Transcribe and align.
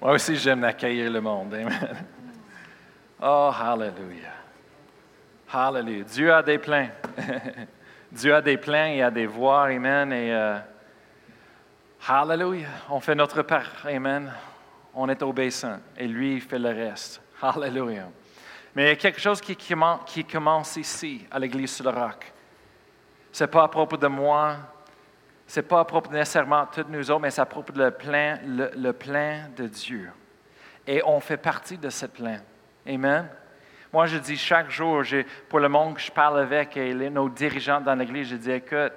Moi 0.00 0.12
aussi, 0.12 0.36
j'aime 0.36 0.64
accueillir 0.64 1.10
le 1.10 1.20
monde. 1.20 1.54
Amen. 1.54 2.06
Oh, 3.20 3.50
hallelujah. 3.50 4.34
Hallelujah. 5.52 6.04
Dieu 6.04 6.32
a 6.32 6.42
des 6.42 6.58
plans. 6.58 6.88
Dieu 8.12 8.34
a 8.34 8.42
des 8.42 8.58
plans, 8.58 8.86
il 8.86 9.02
a 9.02 9.10
des 9.10 9.26
voies. 9.26 9.64
Amen. 9.64 10.12
Et 10.12 10.34
euh, 10.34 10.58
hallelujah. 12.06 12.68
On 12.90 13.00
fait 13.00 13.14
notre 13.14 13.42
part. 13.42 13.86
Amen. 13.86 14.32
On 14.94 15.08
est 15.08 15.22
obéissant. 15.22 15.78
Et 15.96 16.06
lui, 16.06 16.40
fait 16.40 16.58
le 16.58 16.68
reste. 16.68 17.22
Hallelujah. 17.40 18.08
Mais 18.74 18.84
il 18.84 18.88
y 18.88 18.92
a 18.92 18.96
quelque 18.96 19.20
chose 19.20 19.40
qui, 19.40 19.56
qui 19.56 20.24
commence 20.24 20.76
ici, 20.76 21.26
à 21.30 21.38
l'Église 21.38 21.74
sur 21.74 21.90
le 21.90 21.98
roc. 21.98 22.32
Ce 23.32 23.44
n'est 23.44 23.48
pas 23.48 23.64
à 23.64 23.68
propos 23.68 23.96
de 23.96 24.06
moi, 24.06 24.56
n'est 25.54 25.62
pas 25.62 25.80
à 25.80 25.84
propos 25.84 26.10
nécessairement 26.10 26.64
de 26.64 26.82
tous 26.82 26.88
nous 26.88 27.10
autres, 27.10 27.20
mais 27.20 27.38
à 27.38 27.46
propos 27.46 27.72
du 27.72 27.90
plein, 27.92 28.38
le, 28.44 28.70
le 28.76 28.92
plein 28.92 29.48
de 29.56 29.66
Dieu. 29.66 30.10
Et 30.86 31.02
on 31.04 31.20
fait 31.20 31.36
partie 31.36 31.78
de 31.78 31.90
ce 31.90 32.06
plein. 32.06 32.38
Amen. 32.86 33.28
Moi, 33.92 34.06
je 34.06 34.18
dis 34.18 34.36
chaque 34.36 34.70
jour, 34.70 35.02
pour 35.48 35.60
le 35.60 35.68
monde 35.68 35.94
que 35.94 36.00
je 36.00 36.10
parle 36.10 36.40
avec 36.40 36.76
et 36.76 36.92
nos 37.10 37.28
dirigeants 37.28 37.80
dans 37.80 37.94
l'Église, 37.94 38.28
je 38.28 38.36
dis, 38.36 38.50
écoute, 38.50 38.92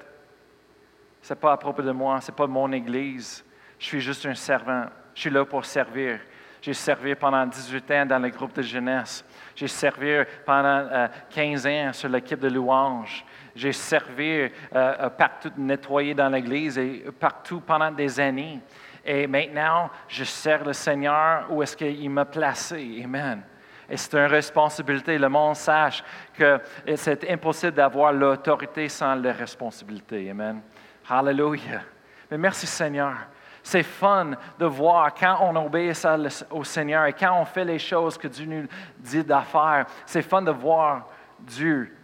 ce 1.21 1.33
n'est 1.33 1.39
pas 1.39 1.53
à 1.53 1.57
propos 1.57 1.81
de 1.81 1.91
moi, 1.91 2.19
ce 2.21 2.31
n'est 2.31 2.35
pas 2.35 2.47
mon 2.47 2.71
Église. 2.71 3.43
Je 3.77 3.85
suis 3.85 4.01
juste 4.01 4.25
un 4.25 4.35
servant. 4.35 4.85
Je 5.13 5.21
suis 5.21 5.29
là 5.29 5.45
pour 5.45 5.65
servir. 5.65 6.19
J'ai 6.61 6.73
servi 6.73 7.15
pendant 7.15 7.45
18 7.45 7.91
ans 7.91 8.05
dans 8.05 8.19
le 8.19 8.29
groupe 8.29 8.53
de 8.53 8.61
jeunesse. 8.61 9.23
J'ai 9.55 9.67
servi 9.67 10.23
pendant 10.45 11.07
15 11.29 11.65
euh, 11.65 11.69
ans 11.69 11.93
sur 11.93 12.09
l'équipe 12.09 12.39
de 12.39 12.49
louange. 12.49 13.23
J'ai 13.55 13.71
servi 13.71 14.41
euh, 14.41 14.49
euh, 14.75 15.09
partout, 15.09 15.51
nettoyé 15.57 16.13
dans 16.13 16.29
l'Église 16.29 16.77
et 16.77 17.05
partout 17.19 17.61
pendant 17.61 17.91
des 17.91 18.19
années. 18.19 18.59
Et 19.05 19.27
maintenant, 19.27 19.89
je 20.07 20.23
sers 20.23 20.63
le 20.63 20.73
Seigneur 20.73 21.47
où 21.49 21.63
est-ce 21.63 21.75
qu'il 21.75 22.09
m'a 22.09 22.25
placé. 22.25 23.01
Amen. 23.03 23.41
Et 23.89 23.97
c'est 23.97 24.13
une 24.13 24.25
responsabilité. 24.25 25.17
Le 25.17 25.29
monde 25.29 25.55
sache 25.55 26.03
que 26.33 26.59
c'est 26.95 27.29
impossible 27.29 27.73
d'avoir 27.73 28.13
l'autorité 28.13 28.87
sans 28.87 29.15
la 29.15 29.33
responsabilité. 29.33 30.29
Amen. 30.29 30.61
Hallelujah. 31.09 31.81
Mais 32.29 32.37
merci 32.37 32.67
Seigneur. 32.67 33.15
C'est 33.63 33.83
fun 33.83 34.31
de 34.57 34.65
voir 34.65 35.13
quand 35.13 35.39
on 35.41 35.55
obéit 35.55 36.07
au 36.51 36.63
Seigneur 36.63 37.05
et 37.05 37.13
quand 37.13 37.39
on 37.39 37.45
fait 37.45 37.65
les 37.65 37.79
choses 37.79 38.17
que 38.17 38.27
Dieu 38.27 38.45
nous 38.45 38.67
dit 38.97 39.23
d'affaire. 39.23 39.85
C'est 40.05 40.21
fun 40.21 40.41
de 40.41 40.51
voir 40.51 41.07
Dieu 41.39 41.95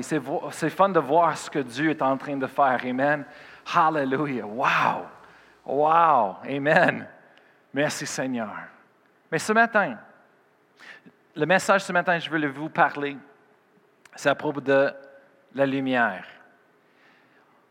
C'est 0.00 0.70
fun 0.70 0.88
de 0.88 1.00
voir 1.00 1.36
ce 1.36 1.50
que 1.50 1.58
Dieu 1.58 1.90
est 1.90 2.02
en 2.02 2.16
train 2.16 2.36
de 2.36 2.46
faire. 2.46 2.80
Amen. 2.84 3.24
Hallelujah. 3.74 4.46
Wow. 4.46 5.06
Wow. 5.66 6.36
Amen. 6.48 7.06
Merci 7.72 8.06
Seigneur. 8.06 8.54
Mais 9.30 9.38
ce 9.38 9.52
matin, 9.52 9.98
le 11.36 11.46
message 11.46 11.82
ce 11.82 11.92
matin, 11.92 12.18
je 12.18 12.28
voulais 12.30 12.48
vous 12.48 12.68
parler, 12.68 13.16
c'est 14.14 14.28
à 14.28 14.34
propos 14.34 14.60
de 14.60 14.90
la 15.54 15.66
lumière. 15.66 16.24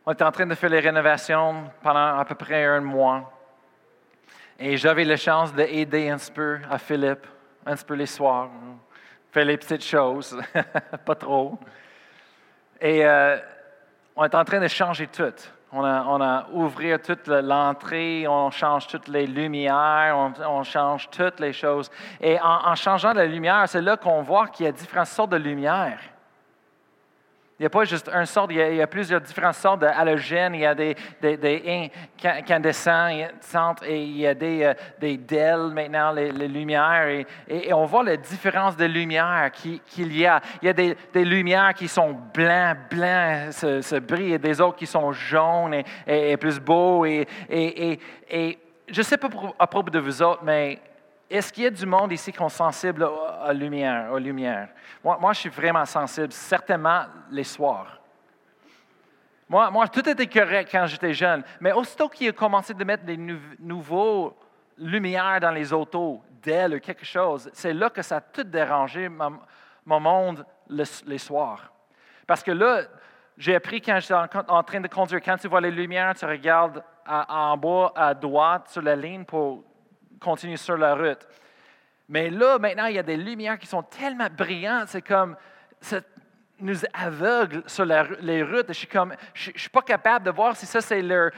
On 0.05 0.13
était 0.13 0.23
en 0.23 0.31
train 0.31 0.45
de 0.45 0.55
faire 0.55 0.69
les 0.69 0.79
rénovations 0.79 1.69
pendant 1.81 2.17
à 2.17 2.23
peu 2.23 2.35
près 2.35 2.63
un 2.65 2.79
mois. 2.79 3.33
Et 4.59 4.77
j'avais 4.77 5.03
la 5.03 5.17
chance 5.17 5.53
d'aider 5.53 6.09
un 6.09 6.17
peu 6.33 6.59
à 6.69 6.77
Philippe, 6.77 7.27
un 7.65 7.75
peu 7.75 7.95
les 7.95 8.05
soirs, 8.05 8.49
faire 9.31 9.45
les 9.45 9.57
petites 9.57 9.83
choses, 9.83 10.39
pas 11.05 11.15
trop. 11.15 11.57
Et 12.79 13.05
euh, 13.05 13.37
on 14.15 14.23
est 14.23 14.35
en 14.35 14.43
train 14.43 14.59
de 14.59 14.67
changer 14.67 15.07
tout. 15.07 15.33
On 15.71 15.83
a, 15.83 16.45
on 16.49 16.61
ouvert 16.61 17.01
toute 17.01 17.27
l'entrée, 17.27 18.25
on 18.27 18.49
change 18.51 18.87
toutes 18.87 19.09
les 19.09 19.27
lumières, 19.27 20.15
on, 20.47 20.63
change 20.63 21.09
toutes 21.09 21.41
les 21.41 21.51
choses. 21.51 21.91
Et 22.21 22.39
en, 22.39 22.69
en 22.69 22.75
changeant 22.75 23.11
la 23.11 23.25
lumière, 23.25 23.67
c'est 23.67 23.81
là 23.81 23.97
qu'on 23.97 24.21
voit 24.21 24.47
qu'il 24.47 24.65
y 24.65 24.69
a 24.69 24.71
différentes 24.71 25.07
sortes 25.07 25.31
de 25.31 25.37
lumières. 25.37 25.99
Il 27.59 27.63
n'y 27.63 27.67
a 27.67 27.69
pas 27.71 27.85
juste 27.85 28.07
une 28.13 28.27
sorte, 28.27 28.51
il 28.51 28.57
y 28.75 28.81
a, 28.81 28.85
plusieurs 28.85 29.19
différentes 29.19 29.55
sortes 29.55 29.79
d'halogènes. 29.79 30.53
Il 30.53 30.61
y 30.61 30.65
a 30.65 30.75
des, 30.75 30.95
des, 31.19 31.91
incandescents 32.23 33.09
et 33.83 33.99
il 33.99 34.17
y 34.17 34.27
a 34.27 34.35
des, 34.35 34.63
euh, 34.63 34.73
des 34.99 35.17
DEL 35.17 35.71
maintenant, 35.73 36.11
les, 36.11 36.31
lumières. 36.31 37.07
Et, 37.47 37.73
on 37.73 37.85
voit 37.85 38.03
la 38.03 38.15
différence 38.15 38.77
de 38.77 38.85
lumière 38.85 39.49
qu'il 39.51 40.15
y 40.15 40.27
a. 40.27 40.39
Il 40.61 40.67
y 40.67 40.69
a 40.69 40.73
des, 40.73 40.95
lumières 41.25 41.73
qui 41.73 41.87
sont 41.87 42.15
blancs, 42.31 42.77
blancs, 42.91 43.51
ce, 43.51 43.81
ce 43.81 43.95
brille, 43.95 44.33
et 44.33 44.37
des 44.37 44.61
autres 44.61 44.77
qui 44.77 44.85
sont 44.85 45.11
jaunes 45.11 45.81
et, 46.05 46.37
plus 46.37 46.59
beaux. 46.59 47.05
Et, 47.05 47.27
je 48.87 48.99
ne 48.99 49.03
sais 49.03 49.17
pas 49.17 49.29
à 49.57 49.65
propos 49.65 49.89
de 49.89 49.99
vous 49.99 50.21
autres, 50.21 50.43
mais 50.43 50.79
est-ce 51.29 51.51
qu'il 51.51 51.63
y 51.63 51.67
a 51.67 51.71
du 51.71 51.85
monde 51.85 52.11
ici 52.11 52.31
qui 52.31 52.37
sont 52.37 52.49
sensibles 52.49 53.03
à 53.03 53.47
la 53.47 53.53
lumière, 53.53 54.11
aux 54.11 54.17
lumières? 54.17 54.69
Moi, 55.03 55.17
moi, 55.19 55.33
je 55.33 55.41
suis 55.41 55.49
vraiment 55.49 55.85
sensible, 55.85 56.31
certainement 56.31 57.03
les 57.29 57.43
soirs. 57.43 57.99
Moi, 59.49 59.69
moi 59.71 59.87
tout 59.87 60.07
était 60.07 60.27
correct 60.27 60.69
quand 60.71 60.85
j'étais 60.87 61.13
jeune, 61.13 61.43
mais 61.59 61.71
aussitôt 61.71 62.09
qu'il 62.09 62.29
a 62.29 62.33
commencé 62.33 62.73
de 62.73 62.83
mettre 62.83 63.03
des 63.03 63.17
nouveaux 63.59 64.37
lumières 64.77 65.39
dans 65.39 65.51
les 65.51 65.71
autos, 65.71 66.21
d'elle 66.41 66.75
ou 66.75 66.79
quelque 66.79 67.05
chose, 67.05 67.49
c'est 67.53 67.73
là 67.73 67.89
que 67.89 68.01
ça 68.01 68.17
a 68.17 68.21
tout 68.21 68.43
dérangé 68.43 69.09
mon 69.09 69.99
monde 69.99 70.45
les 70.69 71.17
soirs. 71.17 71.71
Parce 72.25 72.43
que 72.43 72.51
là, 72.51 72.81
j'ai 73.37 73.55
appris 73.55 73.81
quand 73.81 73.99
j'étais 73.99 74.13
en, 74.13 74.63
train 74.63 74.81
de 74.81 74.87
conduire, 74.87 75.21
quand 75.21 75.37
tu 75.37 75.47
vois 75.47 75.61
les 75.61 75.71
lumières, 75.71 76.13
tu 76.15 76.25
regardes 76.25 76.83
en 77.05 77.55
bas 77.57 77.91
à 77.95 78.13
droite 78.13 78.69
sur 78.69 78.81
la 78.81 78.95
ligne 78.95 79.23
pour 79.23 79.63
continuer 80.19 80.57
sur 80.57 80.77
la 80.77 80.95
route. 80.95 81.27
Mais 82.09 82.29
là, 82.29 82.57
maintenant, 82.57 82.85
il 82.85 82.95
y 82.95 82.99
a 82.99 83.03
des 83.03 83.17
lumières 83.17 83.59
qui 83.59 83.67
sont 83.67 83.83
tellement 83.83 84.29
brillantes, 84.29 84.87
c'est 84.89 85.01
comme, 85.01 85.35
ça 85.81 85.99
nous 86.59 86.77
aveugle 86.93 87.63
sur 87.67 87.85
les 87.85 88.43
routes. 88.43 88.67
Je 88.69 88.73
suis 88.73 88.87
comme, 88.87 89.13
je, 89.33 89.51
suis 89.55 89.69
pas 89.69 89.81
capable 89.81 90.25
de 90.25 90.31
voir 90.31 90.55
si 90.55 90.65
ça 90.65 90.81
c'est 90.81 91.01
leur, 91.01 91.31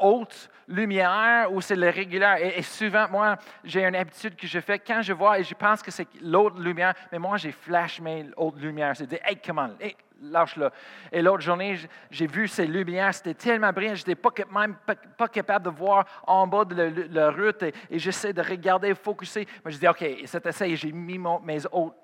haute 0.00 0.50
lumière 0.68 1.52
ou 1.52 1.60
c'est 1.60 1.76
le 1.76 1.88
régulière. 1.88 2.36
Et, 2.40 2.62
souvent, 2.62 3.08
moi, 3.08 3.36
j'ai 3.64 3.84
une 3.84 3.94
habitude 3.94 4.36
que 4.36 4.46
je 4.46 4.60
fais 4.60 4.78
quand 4.78 5.00
je 5.00 5.12
vois 5.12 5.38
et 5.38 5.44
je 5.44 5.54
pense 5.54 5.82
que 5.82 5.90
c'est 5.90 6.08
l'autre 6.20 6.60
lumière, 6.60 6.94
mais 7.12 7.18
moi, 7.18 7.36
j'ai 7.36 7.52
flash 7.52 8.00
mes 8.00 8.26
hautes 8.36 8.58
lumières. 8.58 8.96
C'est 8.96 9.06
dit, 9.06 9.18
hey, 9.24 9.38
comment, 9.44 9.70
hey, 9.80 9.96
lâche-le. 10.20 10.70
Et 11.12 11.22
l'autre 11.22 11.42
journée, 11.42 11.78
j'ai 12.10 12.26
vu 12.26 12.48
ces 12.48 12.66
lumières, 12.66 13.14
c'était 13.14 13.34
tellement 13.34 13.72
brillant, 13.72 13.94
je 13.94 14.06
n'étais 14.06 14.44
même 14.50 14.76
pas, 15.16 15.28
capable 15.28 15.66
de 15.66 15.70
voir 15.70 16.04
en 16.26 16.46
bas 16.46 16.64
de 16.64 17.06
la, 17.10 17.30
route 17.30 17.62
et, 17.62 17.98
j'essaie 17.98 18.32
de 18.32 18.42
regarder, 18.42 18.94
focuser. 18.94 19.46
Mais 19.64 19.72
je 19.72 19.78
dis, 19.78 19.88
OK, 19.88 20.04
c'est 20.24 20.46
assez, 20.46 20.76
j'ai 20.76 20.92
mis 20.92 21.18
mes 21.18 21.66
autres 21.66 21.96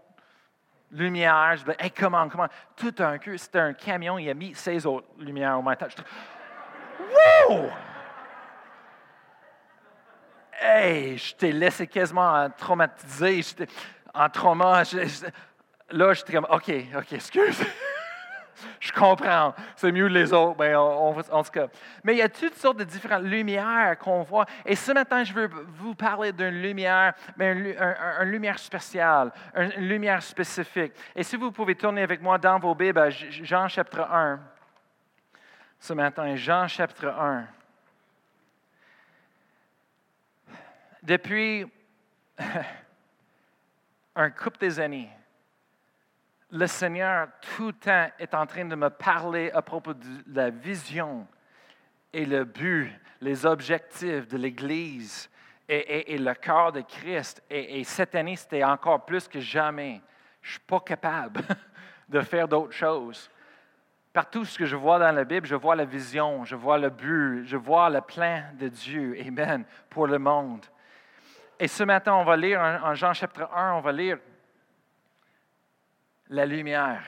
lumières. 0.91 1.57
Je 1.57 1.65
dis, 1.65 1.71
hey, 1.79 1.91
comment, 1.91 2.29
comment? 2.29 2.49
Tout 2.77 2.95
un 2.99 3.19
cul, 3.19 3.39
c'était 3.39 3.61
un 3.61 3.73
camion, 3.73 4.19
il 4.19 4.29
a 4.29 4.35
mis 4.35 4.55
ses 4.55 4.85
autres 4.87 5.09
lumières 5.19 5.59
au 5.59 5.63
matin. 5.63 5.89
wow! 7.49 7.71
Hey, 10.61 11.19
je 11.19 11.35
t'ai 11.35 11.51
laissé 11.51 11.89
quasiment 11.89 12.49
traumatisé, 12.51 13.41
en 14.15 14.29
trauma. 14.29 14.83
là, 15.91 16.13
j'étais 16.13 16.33
comme, 16.33 16.47
OK, 16.49 16.71
OK, 16.97 17.13
excuse. 17.13 17.65
Je 18.81 18.93
comprends. 18.93 19.55
C'est 19.77 19.93
mieux 19.93 20.09
que 20.09 20.13
les 20.13 20.33
autres. 20.33 20.57
Ben, 20.57 20.77
en 20.77 21.43
tout 21.43 21.51
cas. 21.51 21.67
Mais 22.05 22.15
il 22.15 22.19
y 22.19 22.23
a 22.23 22.29
toutes 22.29 22.55
sortes 22.55 22.79
de 22.79 22.85
différentes 22.85 23.25
lumières 23.25 23.99
qu'on 23.99 24.23
voit? 24.23 24.47
Et 24.65 24.77
ce 24.77 24.93
matin, 24.93 25.25
je 25.25 25.33
veux 25.33 25.49
vous 25.49 25.95
parler 25.95 26.33
d'une 26.33 26.61
lumière, 26.63 27.15
mais 27.37 27.53
une, 27.53 28.31
lumière 28.31 28.59
spéciale, 28.59 29.33
une, 29.57 29.89
lumière 29.89 30.23
spécifique. 30.23 30.93
Et 31.15 31.23
si 31.23 31.37
vous 31.37 31.51
pouvez 31.53 31.75
tourner 31.75 32.03
avec 32.03 32.21
moi 32.21 32.39
dans 32.39 32.59
vos 32.59 32.75
Bibles, 32.75 33.11
Jean 33.11 33.69
chapitre 33.69 34.01
1. 34.01 34.41
Ce 35.79 35.93
matin, 35.93 36.37
Jean 36.37 36.69
chapitre 36.69 37.09
1. 37.09 37.47
Depuis 41.03 41.67
un 44.15 44.31
couple 44.31 44.59
des 44.59 44.79
années, 44.79 45.11
le 46.53 46.67
Seigneur 46.67 47.29
tout 47.57 47.69
le 47.69 47.73
temps 47.73 48.09
est 48.19 48.35
en 48.35 48.47
train 48.47 48.67
de 48.67 48.77
me 48.77 48.91
parler 48.91 49.51
à 49.53 49.63
propos 49.63 49.95
de 49.95 50.07
la 50.27 50.51
vision 50.51 51.27
et 52.13 52.27
le 52.27 52.45
but, 52.45 52.93
les 53.23 53.47
objectifs 53.47 54.29
de 54.29 54.37
l'Église 54.37 55.31
et, 55.67 56.19
le 56.19 56.35
corps 56.35 56.73
de 56.73 56.83
Christ. 56.83 57.43
Et, 57.49 57.83
cette 57.85 58.15
année, 58.15 58.37
c'était 58.37 58.63
encore 58.63 59.07
plus 59.07 59.27
que 59.27 59.41
jamais. 59.41 60.03
Je 60.43 60.49
ne 60.49 60.53
suis 60.53 60.61
pas 60.61 60.81
capable 60.81 61.41
de 62.11 62.21
faire 62.21 62.47
d'autres 62.47 62.75
choses. 62.75 63.31
Partout 64.13 64.45
ce 64.45 64.59
que 64.59 64.67
je 64.67 64.77
vois 64.77 64.99
dans 64.99 65.13
la 65.13 65.25
Bible, 65.25 65.47
je 65.47 65.55
vois 65.55 65.75
la 65.75 65.87
vision, 65.87 66.45
je 66.45 66.55
vois 66.55 66.77
le 66.77 66.91
but, 66.91 67.47
je 67.47 67.57
vois 67.57 67.89
le 67.89 68.03
plan 68.03 68.43
de 68.59 68.69
Dieu, 68.69 69.17
Amen, 69.27 69.65
pour 69.89 70.07
le 70.07 70.19
monde. 70.19 70.67
Et 71.59 71.69
ce 71.69 71.83
matin, 71.83 72.13
on 72.13 72.25
va 72.25 72.37
lire 72.37 72.61
en 72.61 72.95
Jean 72.95 73.15
chapitre 73.15 73.49
1, 73.55 73.73
on 73.73 73.81
va 73.81 73.93
lire 73.93 74.19
la 76.33 76.47
lumière. 76.47 77.05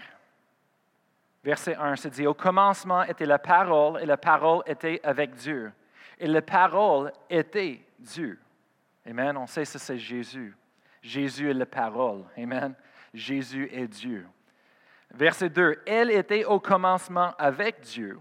Verset 1.43 1.77
1, 1.77 1.97
c'est 1.97 2.11
dit, 2.11 2.27
au 2.27 2.35
commencement 2.35 3.03
était 3.03 3.27
la 3.27 3.39
parole 3.39 4.01
et 4.03 4.07
la 4.07 4.17
parole 4.17 4.63
était 4.67 5.01
avec 5.03 5.35
Dieu. 5.35 5.73
Et 6.19 6.27
la 6.27 6.43
parole 6.43 7.13
était 7.29 7.81
Dieu. 7.99 8.39
Amen. 9.07 9.37
On 9.37 9.47
sait 9.47 9.65
que 9.65 9.79
c'est 9.79 9.99
Jésus. 9.99 10.57
Jésus 11.03 11.51
est 11.51 11.55
la 11.55 11.67
parole. 11.67 12.25
Amen. 12.39 12.75
Jésus 13.13 13.69
est 13.73 13.89
Dieu. 13.89 14.27
Verset 15.11 15.51
2. 15.51 15.83
Elle 15.87 16.11
était 16.11 16.45
au 16.45 16.61
commencement 16.61 17.35
avec 17.39 17.81
Dieu. 17.81 18.19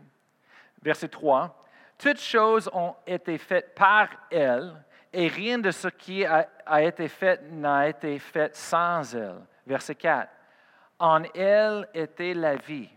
Verset 0.82 1.08
3. 1.08 1.64
Toutes 1.98 2.20
choses 2.20 2.70
ont 2.74 2.96
été 3.08 3.38
faites 3.38 3.74
par 3.76 4.10
elle, 4.30 4.74
et 5.14 5.28
rien 5.28 5.60
de 5.60 5.72
ce 5.72 5.88
qui 5.88 6.26
a, 6.26 6.48
été 6.82 7.08
fait 7.08 7.42
n'a 7.52 7.88
été 7.88 8.18
fait 8.20 8.54
sans 8.56 9.16
elle. 9.16 9.42
Verset 9.66 9.96
4. 9.96 10.30
En 11.04 11.24
elle 11.36 11.90
était 11.94 12.34
la 12.34 12.56
vie, 12.56 12.88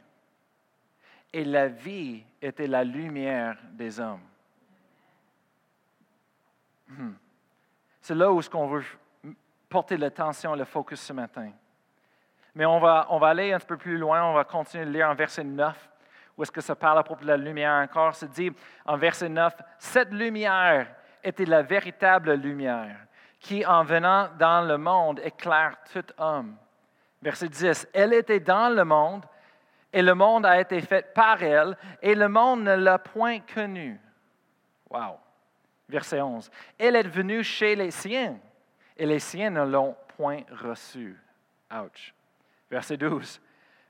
et 1.32 1.44
la 1.44 1.66
vie 1.66 2.22
était 2.40 2.68
la 2.68 2.84
lumière 2.84 3.56
des 3.72 3.98
hommes. 3.98 4.22
Hmm. 6.86 7.14
C'est 8.00 8.14
là 8.14 8.30
où 8.30 8.40
on 8.54 8.66
veut 8.68 8.84
porter 9.68 9.96
l'attention, 9.96 10.54
le 10.54 10.64
focus 10.64 11.00
ce 11.00 11.12
matin. 11.12 11.50
Mais 12.54 12.64
on 12.64 12.78
va, 12.78 13.08
on 13.10 13.18
va 13.18 13.26
aller 13.26 13.52
un 13.52 13.58
peu 13.58 13.76
plus 13.76 13.98
loin, 13.98 14.22
on 14.22 14.34
va 14.34 14.44
continuer 14.44 14.84
de 14.84 14.90
lire 14.92 15.10
en 15.10 15.14
verset 15.16 15.42
9, 15.42 15.90
où 16.38 16.44
est-ce 16.44 16.52
que 16.52 16.60
ça 16.60 16.76
parle 16.76 17.00
à 17.00 17.02
propos 17.02 17.22
de 17.22 17.26
la 17.26 17.36
lumière 17.36 17.72
encore. 17.72 18.14
C'est 18.14 18.30
dit 18.30 18.52
en 18.84 18.96
verset 18.96 19.28
9, 19.28 19.52
Cette 19.80 20.12
lumière 20.12 20.94
était 21.24 21.44
la 21.44 21.62
véritable 21.62 22.34
lumière, 22.34 23.00
qui 23.40 23.66
en 23.66 23.82
venant 23.82 24.28
dans 24.38 24.64
le 24.64 24.78
monde 24.78 25.20
éclaire 25.24 25.76
tout 25.92 26.06
homme. 26.18 26.56
Verset 27.22 27.48
10, 27.48 27.88
Elle 27.92 28.12
était 28.12 28.40
dans 28.40 28.74
le 28.74 28.84
monde, 28.84 29.24
et 29.92 30.02
le 30.02 30.14
monde 30.14 30.46
a 30.46 30.60
été 30.60 30.80
fait 30.80 31.12
par 31.14 31.42
elle, 31.42 31.76
et 32.02 32.14
le 32.14 32.28
monde 32.28 32.62
ne 32.62 32.74
l'a 32.74 32.98
point 32.98 33.40
connue. 33.40 34.00
Wow. 34.90 35.18
Verset 35.88 36.20
11, 36.20 36.50
Elle 36.78 36.96
est 36.96 37.08
venue 37.08 37.42
chez 37.44 37.76
les 37.76 37.90
siens, 37.90 38.38
et 38.96 39.06
les 39.06 39.20
siens 39.20 39.50
ne 39.50 39.64
l'ont 39.64 39.96
point 40.16 40.42
reçue. 40.50 41.16
Ouch. 41.72 42.14
Verset 42.70 42.96
12. 42.96 43.40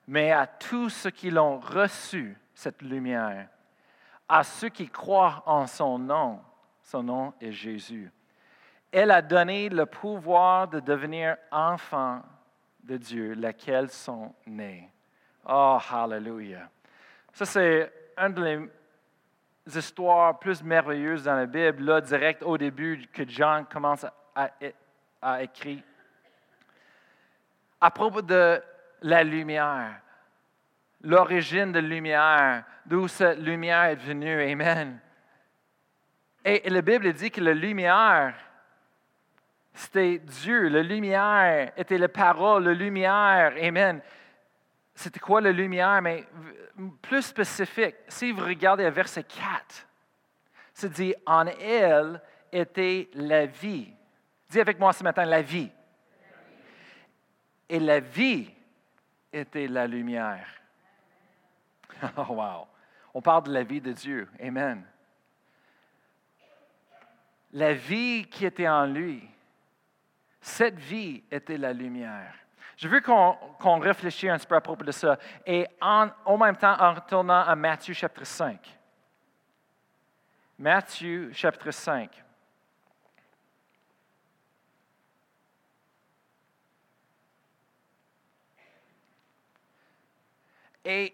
Mais 0.09 0.33
à 0.33 0.47
tous 0.47 0.91
ceux 0.91 1.11
qui 1.11 1.31
l'ont 1.31 1.59
reçu, 1.59 2.37
cette 2.55 2.83
lumière, 2.83 3.49
à 4.29 4.45
ceux 4.45 4.69
qui 4.69 4.89
croient 4.89 5.43
en 5.47 5.67
son 5.67 5.99
nom, 5.99 6.41
son 6.83 7.03
nom 7.03 7.35
est 7.41 7.53
Jésus. 7.53 8.11
Elle 8.93 9.11
a 9.11 9.23
donné 9.23 9.69
le 9.69 9.87
pouvoir 9.87 10.69
de 10.69 10.81
devenir 10.81 11.37
enfants 11.51 12.23
de 12.87 12.97
Dieu, 12.97 13.33
lesquels 13.33 13.91
sont 13.91 14.35
nés. 14.47 14.91
Oh, 15.49 15.79
hallelujah. 15.91 16.69
Ça, 17.33 17.45
c'est 17.45 17.93
une 18.17 18.33
des 19.67 19.79
histoires 19.79 20.39
plus 20.39 20.63
merveilleuses 20.63 21.25
dans 21.25 21.37
la 21.37 21.47
Bible, 21.47 21.85
là, 21.85 22.01
direct 22.01 22.43
au 22.43 22.57
début, 22.57 23.07
que 23.13 23.29
Jean 23.29 23.65
commence 23.65 24.05
à, 24.35 24.51
à 25.21 25.43
écrire 25.43 25.83
à 27.81 27.91
propos 27.91 28.23
de 28.23 28.63
la 29.03 29.23
lumière, 29.23 30.01
l'origine 31.03 31.73
de 31.73 31.79
la 31.79 31.89
lumière, 31.89 32.65
d'où 32.85 33.07
cette 33.09 33.39
lumière 33.39 33.85
est 33.85 33.97
venue. 33.97 34.43
Amen. 34.43 34.99
Et, 36.45 36.69
la 36.71 36.83
Bible 36.83 37.13
dit 37.13 37.31
que 37.31 37.41
la 37.41 37.55
lumière, 37.55 38.35
c'était 39.77 40.19
Dieu. 40.19 40.69
La 40.69 40.83
lumière 40.83 41.71
était 41.77 41.99
la 41.99 42.09
parole, 42.09 42.65
la 42.65 42.73
lumière. 42.73 43.53
Amen. 43.61 44.01
C'était 44.95 45.21
quoi 45.21 45.43
la 45.43 45.53
lumière? 45.53 46.01
Mais 46.01 46.25
plus 47.03 47.23
spécifique, 47.23 47.95
si 48.09 48.33
vous 48.33 48.43
regardez 48.43 48.85
le 48.85 48.91
verset 48.91 49.25
4, 49.25 49.87
c'est 50.73 50.91
dit 50.91 51.15
en 51.27 51.47
elle 51.47 52.23
était 52.51 53.11
la 53.13 53.45
vie. 53.45 53.93
Dis 54.49 54.61
avec 54.61 54.79
moi 54.79 54.95
ce 54.95 55.05
matin 55.05 55.27
la 55.27 55.43
vie. 55.43 55.71
Et 57.69 57.79
la 57.79 58.01
vie 58.01 58.51
était 59.33 59.69
la 59.69 59.87
lumière. 59.87 60.49
Oh, 62.19 62.35
wow. 62.35 62.67
On 63.15 63.23
parle 63.23 63.45
de 63.45 63.53
la 63.53 63.63
vie 63.63 63.81
de 63.81 63.93
Dieu. 63.93 64.29
Amen. 64.39 64.85
La 67.53 67.73
vie 67.73 68.27
qui 68.27 68.45
était 68.45 68.69
en 68.69 68.85
lui, 68.85 69.27
cette 70.47 70.79
vie 70.79 71.25
était 71.29 71.59
la 71.59 71.73
lumière. 71.73 72.33
Je 72.77 72.87
veux 72.87 73.01
qu'on 73.01 73.79
réfléchisse 73.81 74.31
un 74.31 74.39
peu 74.39 74.55
à 74.55 74.61
propos 74.61 74.85
de 74.85 74.93
ça. 74.93 75.19
Et 75.45 75.67
en, 75.81 76.09
en 76.25 76.39
même 76.39 76.57
temps, 76.57 76.77
en 76.79 76.95
retournant 76.95 77.41
à 77.41 77.57
Matthieu 77.57 77.93
chapitre 77.93 78.25
5. 78.25 78.79
Matthieu 80.57 81.33
chapitre 81.33 81.73
5. 81.73 82.23
Et 90.85 91.13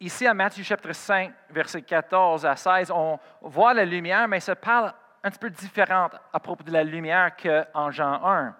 ici, 0.00 0.26
à 0.26 0.34
Matthieu 0.34 0.64
chapitre 0.64 0.92
5, 0.92 1.32
verset 1.50 1.82
14 1.82 2.44
à 2.44 2.56
16, 2.56 2.90
on 2.90 3.16
voit 3.42 3.74
la 3.74 3.84
lumière, 3.84 4.26
mais 4.26 4.40
ça 4.40 4.56
parle 4.56 4.92
un 5.22 5.30
petit 5.30 5.38
peu 5.38 5.50
différente 5.50 6.16
à 6.32 6.40
propos 6.40 6.64
de 6.64 6.72
la 6.72 6.82
lumière 6.82 7.36
qu'en 7.36 7.92
Jean 7.92 8.24
1. 8.24 8.56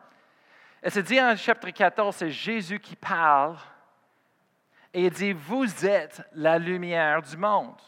Et 0.82 0.90
c'est 0.90 1.02
dit 1.02 1.20
en 1.20 1.36
chapitre 1.36 1.72
14, 1.72 2.16
c'est 2.16 2.30
Jésus 2.30 2.80
qui 2.80 2.96
parle. 2.96 3.56
Et 4.92 5.06
il 5.06 5.10
dit, 5.10 5.32
vous 5.32 5.86
êtes 5.86 6.22
la 6.32 6.58
lumière 6.58 7.22
du 7.22 7.36
monde. 7.36 7.80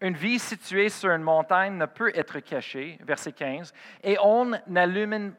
Une 0.00 0.14
vie 0.14 0.38
située 0.38 0.88
sur 0.88 1.10
une 1.10 1.22
montagne 1.22 1.78
ne 1.78 1.86
peut 1.86 2.12
être 2.14 2.40
cachée, 2.40 2.98
verset 3.02 3.32
15, 3.32 3.72
et 4.02 4.18
on 4.22 4.52
n'allume 4.66 5.32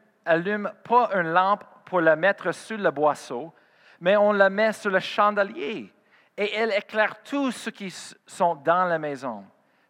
pas 0.82 1.10
une 1.14 1.32
lampe 1.32 1.64
pour 1.84 2.00
la 2.00 2.16
mettre 2.16 2.52
sur 2.52 2.76
le 2.76 2.90
boisseau, 2.90 3.54
mais 4.00 4.16
on 4.16 4.32
la 4.32 4.50
met 4.50 4.72
sur 4.72 4.90
le 4.90 4.98
chandelier 4.98 5.92
et 6.38 6.54
elle 6.54 6.72
éclaire 6.72 7.20
tous 7.24 7.50
ceux 7.50 7.72
qui 7.72 7.90
sont 8.24 8.54
dans 8.54 8.84
la 8.84 8.98
maison. 8.98 9.44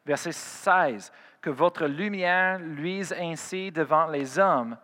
Verset 0.04 0.32
16, 0.32 1.12
que 1.42 1.50
votre 1.50 1.84
lumière 1.84 2.58
luise 2.58 3.12
ainsi 3.12 3.70
devant 3.70 4.06
les 4.06 4.38
hommes, 4.38 4.76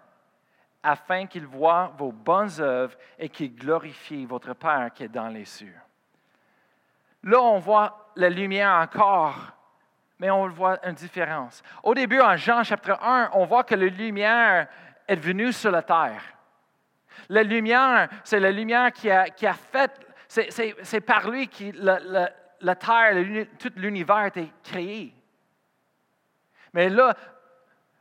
afin 0.84 1.26
qu'ils 1.26 1.46
voient 1.46 1.92
vos 1.96 2.12
bonnes 2.12 2.60
œuvres 2.60 2.94
et 3.18 3.30
qu'ils 3.30 3.56
glorifient 3.56 4.26
votre 4.26 4.52
Père 4.52 4.90
qui 4.94 5.04
est 5.04 5.08
dans 5.08 5.28
les 5.28 5.46
cieux. 5.46 5.74
Là, 7.22 7.40
on 7.40 7.58
voit 7.58 8.10
la 8.16 8.28
lumière 8.28 8.74
encore, 8.74 9.34
mais 10.18 10.30
on 10.30 10.46
voit 10.48 10.78
une 10.86 10.94
différence. 10.94 11.62
Au 11.82 11.94
début, 11.94 12.20
en 12.20 12.36
Jean 12.36 12.62
chapitre 12.62 13.02
1, 13.02 13.30
on 13.32 13.46
voit 13.46 13.64
que 13.64 13.74
la 13.74 13.86
lumière 13.86 14.68
est 15.08 15.16
venue 15.16 15.52
sur 15.54 15.70
la 15.70 15.82
terre. 15.82 16.22
La 17.30 17.42
lumière, 17.42 18.10
c'est 18.22 18.40
la 18.40 18.50
lumière 18.50 18.92
qui 18.92 19.10
a, 19.10 19.54
fait, 19.54 19.90
c'est 20.28 21.00
par 21.00 21.30
lui 21.30 21.48
que 21.48 21.64
la, 22.60 22.76
terre, 22.76 23.46
tout 23.58 23.72
l'univers 23.76 24.16
a 24.16 24.26
été 24.26 24.52
créé. 24.62 25.14
Mais 26.74 26.90
là, 26.90 27.14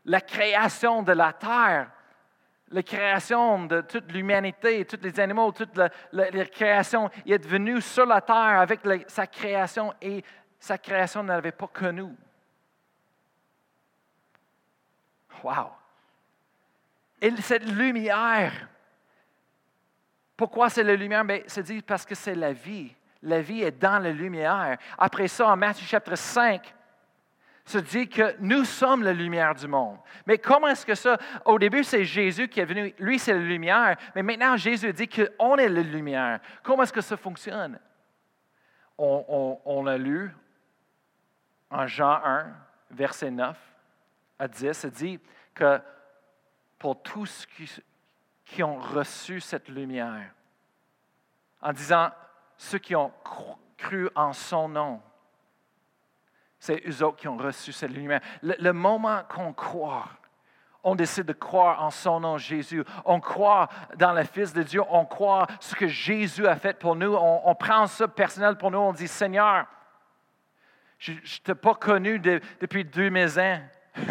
la 0.04 0.20
création 0.20 1.02
de 1.02 1.14
la 1.14 1.32
terre, 1.32 1.90
la 2.74 2.82
création 2.82 3.66
de 3.66 3.82
toute 3.82 4.12
l'humanité, 4.12 4.84
tous 4.86 5.00
les 5.02 5.20
animaux, 5.20 5.52
toute 5.52 5.78
la, 5.78 6.46
création, 6.46 7.10
il 7.24 7.34
est 7.34 7.46
venu 7.46 7.80
sur 7.80 8.06
la 8.06 8.20
terre 8.20 8.60
avec 8.62 8.82
sa 9.08 9.28
création 9.28 9.94
et 10.02 10.24
sa 10.60 10.80
création 10.80 11.22
ne 11.22 11.28
l'avait 11.28 11.52
pas 11.52 11.68
connu. 11.68 12.16
Wow! 15.44 15.70
Et 17.22 17.32
cette 17.42 17.70
lumière, 17.70 18.68
pourquoi 20.36 20.70
c'est 20.70 20.84
la 20.84 20.96
lumière? 20.96 21.24
Mais 21.24 21.44
c'est 21.46 21.64
dit 21.64 21.82
parce 21.84 22.06
que 22.06 22.16
c'est 22.16 22.36
la 22.36 22.54
vie. 22.54 22.94
La 23.22 23.40
vie 23.40 23.62
est 23.62 23.80
dans 23.80 24.00
la 24.00 24.12
lumière. 24.12 24.78
Après 24.98 25.28
ça, 25.28 25.48
en 25.48 25.56
Matthieu 25.56 25.86
chapitre 25.86 26.18
5, 26.18 26.74
se 27.66 27.78
dit 27.78 28.10
que 28.10 28.36
nous 28.40 28.66
sommes 28.66 29.04
la 29.04 29.14
lumière 29.14 29.56
du 29.56 29.68
monde. 29.68 29.98
Mais 30.26 30.38
comment 30.38 30.68
est-ce 30.68 30.86
que 30.86 30.96
ça? 30.96 31.18
Au 31.46 31.58
début, 31.58 31.84
c'est 31.84 32.04
Jésus 32.04 32.50
qui 32.50 32.60
est 32.60 32.66
venu. 32.66 32.94
Lui, 33.00 33.20
c'est 33.20 33.34
la 33.34 33.40
lumière. 33.40 33.98
Mais 34.16 34.24
maintenant, 34.24 34.58
Jésus 34.58 34.92
dit 34.92 35.08
qu'on 35.08 35.56
est 35.56 35.70
la 35.70 35.82
lumière. 35.82 36.40
Comment 36.62 36.84
est-ce 36.84 36.94
que 36.94 37.02
ça 37.02 37.16
fonctionne? 37.16 37.80
On, 38.98 39.88
a 39.88 39.98
lu 39.98 40.32
en 41.70 41.88
Jean 41.88 42.22
1, 42.24 42.46
verset 42.92 43.32
9 43.32 43.58
à 44.38 44.48
10, 44.48 44.74
ça 44.74 44.90
dit 44.90 45.20
que 45.54 45.80
pour 46.78 47.02
tous 47.02 47.46
qui, 47.48 47.70
qui 48.46 48.62
ont 48.62 48.76
reçu 48.76 49.40
cette 49.40 49.70
lumière. 49.70 50.32
En 51.62 51.74
disant, 51.74 52.12
ceux 52.58 52.78
qui 52.78 52.96
ont 52.96 53.12
cru 53.78 54.10
en 54.16 54.34
son 54.34 54.70
nom, 54.70 55.02
c'est 56.64 56.82
eux 56.88 57.04
autres 57.04 57.18
qui 57.18 57.28
ont 57.28 57.36
reçu 57.36 57.74
cette 57.74 57.92
lumière. 57.92 58.22
Le, 58.42 58.72
moment 58.72 59.24
qu'on 59.28 59.52
croit, 59.52 60.08
on 60.82 60.96
décide 60.96 61.26
de 61.26 61.34
croire 61.34 61.84
en 61.84 61.92
son 61.92 62.22
nom, 62.22 62.38
Jésus. 62.38 62.86
On 63.04 63.20
croit 63.20 63.68
dans 63.98 64.14
le 64.14 64.24
Fils 64.24 64.54
de 64.54 64.64
Dieu. 64.64 64.82
On 64.90 65.04
croit 65.04 65.46
ce 65.60 65.76
que 65.76 65.88
Jésus 65.90 66.48
a 66.48 66.56
fait 66.56 66.80
pour 66.80 66.96
nous. 66.96 67.16
On, 67.16 67.54
prend 67.54 67.86
ça 67.88 68.08
personnel 68.08 68.56
pour 68.56 68.72
nous. 68.72 68.78
On 68.78 68.94
dit, 68.94 69.10
Seigneur, 69.10 69.66
Je 70.98 71.12
ne 71.12 71.18
t'ai 71.44 71.56
pas 71.56 71.76
connu 71.76 72.18
depuis 72.18 72.86
2000 72.86 73.40
ans. 73.42 73.60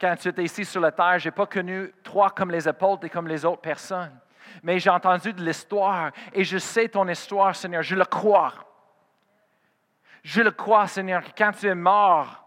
Quand 0.00 0.14
tu 0.14 0.28
étais 0.28 0.44
ici 0.44 0.64
sur 0.64 0.80
la 0.80 0.92
terre, 0.92 1.18
je 1.18 1.26
n'ai 1.26 1.32
pas 1.32 1.46
connu 1.46 1.92
toi 2.04 2.30
comme 2.30 2.52
les 2.52 2.68
apôtres 2.68 3.04
et 3.04 3.10
comme 3.10 3.26
les 3.26 3.44
autres 3.44 3.62
personnes. 3.62 4.16
Mais 4.62 4.78
j'ai 4.78 4.90
entendu 4.90 5.32
de 5.32 5.42
l'histoire 5.42 6.12
et 6.32 6.44
je 6.44 6.58
sais 6.58 6.88
ton 6.88 7.08
histoire, 7.08 7.56
Seigneur. 7.56 7.82
Je 7.82 7.96
le 7.96 8.04
crois. 8.04 8.67
Je 10.28 10.42
le 10.42 10.50
crois, 10.50 10.86
Seigneur, 10.86 11.24
que 11.24 11.30
quand 11.34 11.52
tu 11.52 11.68
es 11.68 11.74
mort, 11.74 12.44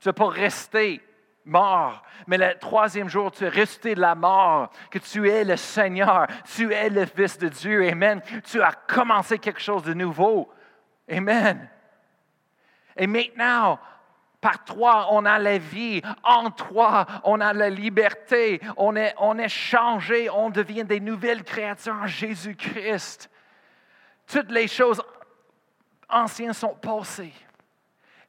tu 0.00 0.06
ne 0.06 0.12
vas 0.12 0.12
pas 0.12 0.28
rester 0.28 1.00
mort. 1.46 2.02
Mais 2.26 2.36
le 2.36 2.58
troisième 2.58 3.08
jour, 3.08 3.32
tu 3.32 3.44
es 3.44 3.48
resté 3.48 3.94
de 3.94 4.02
la 4.02 4.14
mort, 4.14 4.68
que 4.90 4.98
tu 4.98 5.26
es 5.26 5.42
le 5.42 5.56
Seigneur, 5.56 6.26
tu 6.44 6.74
es 6.74 6.90
le 6.90 7.06
Fils 7.06 7.38
de 7.38 7.48
Dieu. 7.48 7.88
Amen. 7.88 8.20
Tu 8.44 8.60
as 8.60 8.72
commencé 8.72 9.38
quelque 9.38 9.62
chose 9.62 9.82
de 9.82 9.94
nouveau. 9.94 10.52
Amen. 11.10 11.70
Et 12.94 13.06
maintenant, 13.06 13.78
par 14.42 14.62
toi, 14.64 15.08
on 15.10 15.24
a 15.24 15.38
la 15.38 15.56
vie. 15.56 16.02
En 16.22 16.50
toi, 16.50 17.06
on 17.24 17.40
a 17.40 17.54
la 17.54 17.70
liberté. 17.70 18.60
On 18.76 18.94
est, 18.94 19.14
on 19.16 19.38
est 19.38 19.48
changé. 19.48 20.28
On 20.28 20.50
devient 20.50 20.84
des 20.84 21.00
nouvelles 21.00 21.44
créatures 21.44 21.94
en 21.94 22.06
Jésus-Christ. 22.06 23.30
Toutes 24.26 24.50
les 24.50 24.68
choses 24.68 25.00
anciennes 26.08 26.52
sont 26.52 26.74
passées. 26.74 27.32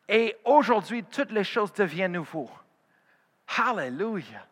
Et 0.08 0.36
aujourd'hui, 0.46 1.04
toutes 1.04 1.32
les 1.32 1.44
choses 1.44 1.74
deviennent 1.74 2.14
nouvelles. 2.14 2.48
Hallelujah. 3.58 4.46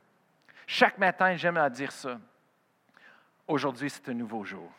Chaque 0.68 0.98
matin, 0.98 1.36
j'aime 1.36 1.58
à 1.58 1.70
dire 1.70 1.92
ça. 1.92 2.20
Aujourd'hui, 3.48 3.90
c'est 3.90 4.10
un 4.10 4.14
nouveau 4.14 4.44
jour. 4.44 4.72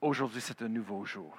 Aujourd'hui, 0.00 0.40
c'est 0.40 0.60
un 0.62 0.68
nouveau 0.68 1.04
jour. 1.04 1.36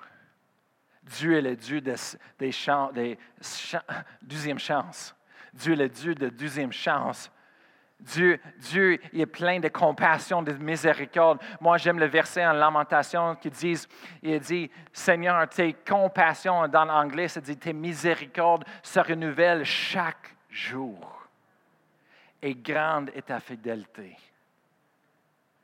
Dieu 1.03 1.37
est 1.37 1.41
le 1.41 1.55
Dieu 1.55 1.81
des, 1.81 1.95
des, 2.39 2.51
des 2.93 3.17
deuxième 4.23 4.57
chance. 4.57 5.15
Dieu 5.53 5.73
est 5.73 5.77
le 5.77 5.89
Dieu 5.89 6.15
de 6.15 6.29
deuxième 6.29 6.71
chance. 6.73 7.29
Dieu, 8.05 8.39
Dieu 8.57 8.99
il 9.13 9.21
est 9.21 9.25
plein 9.25 9.59
de 9.59 9.67
compassion, 9.67 10.43
de 10.43 10.53
miséricorde. 10.53 11.41
Moi, 11.59 11.77
j'aime 11.77 11.99
le 11.99 12.05
verset 12.05 12.45
en 12.45 12.53
Lamentation 12.53 13.35
qui 13.35 13.49
dit, 13.49 13.77
il 14.21 14.39
dit, 14.39 14.71
Seigneur, 14.93 15.47
tes 15.49 15.73
compassions, 15.73 16.67
dans 16.67 16.85
l'anglais, 16.85 17.27
ça 17.27 17.41
dit, 17.41 17.57
tes 17.57 17.73
miséricordes 17.73 18.63
se 18.83 18.99
renouvellent 18.99 19.65
chaque 19.65 20.35
jour. 20.49 21.27
Et 22.41 22.53
grande 22.53 23.09
est 23.15 23.25
ta 23.25 23.39
fidélité. 23.39 24.15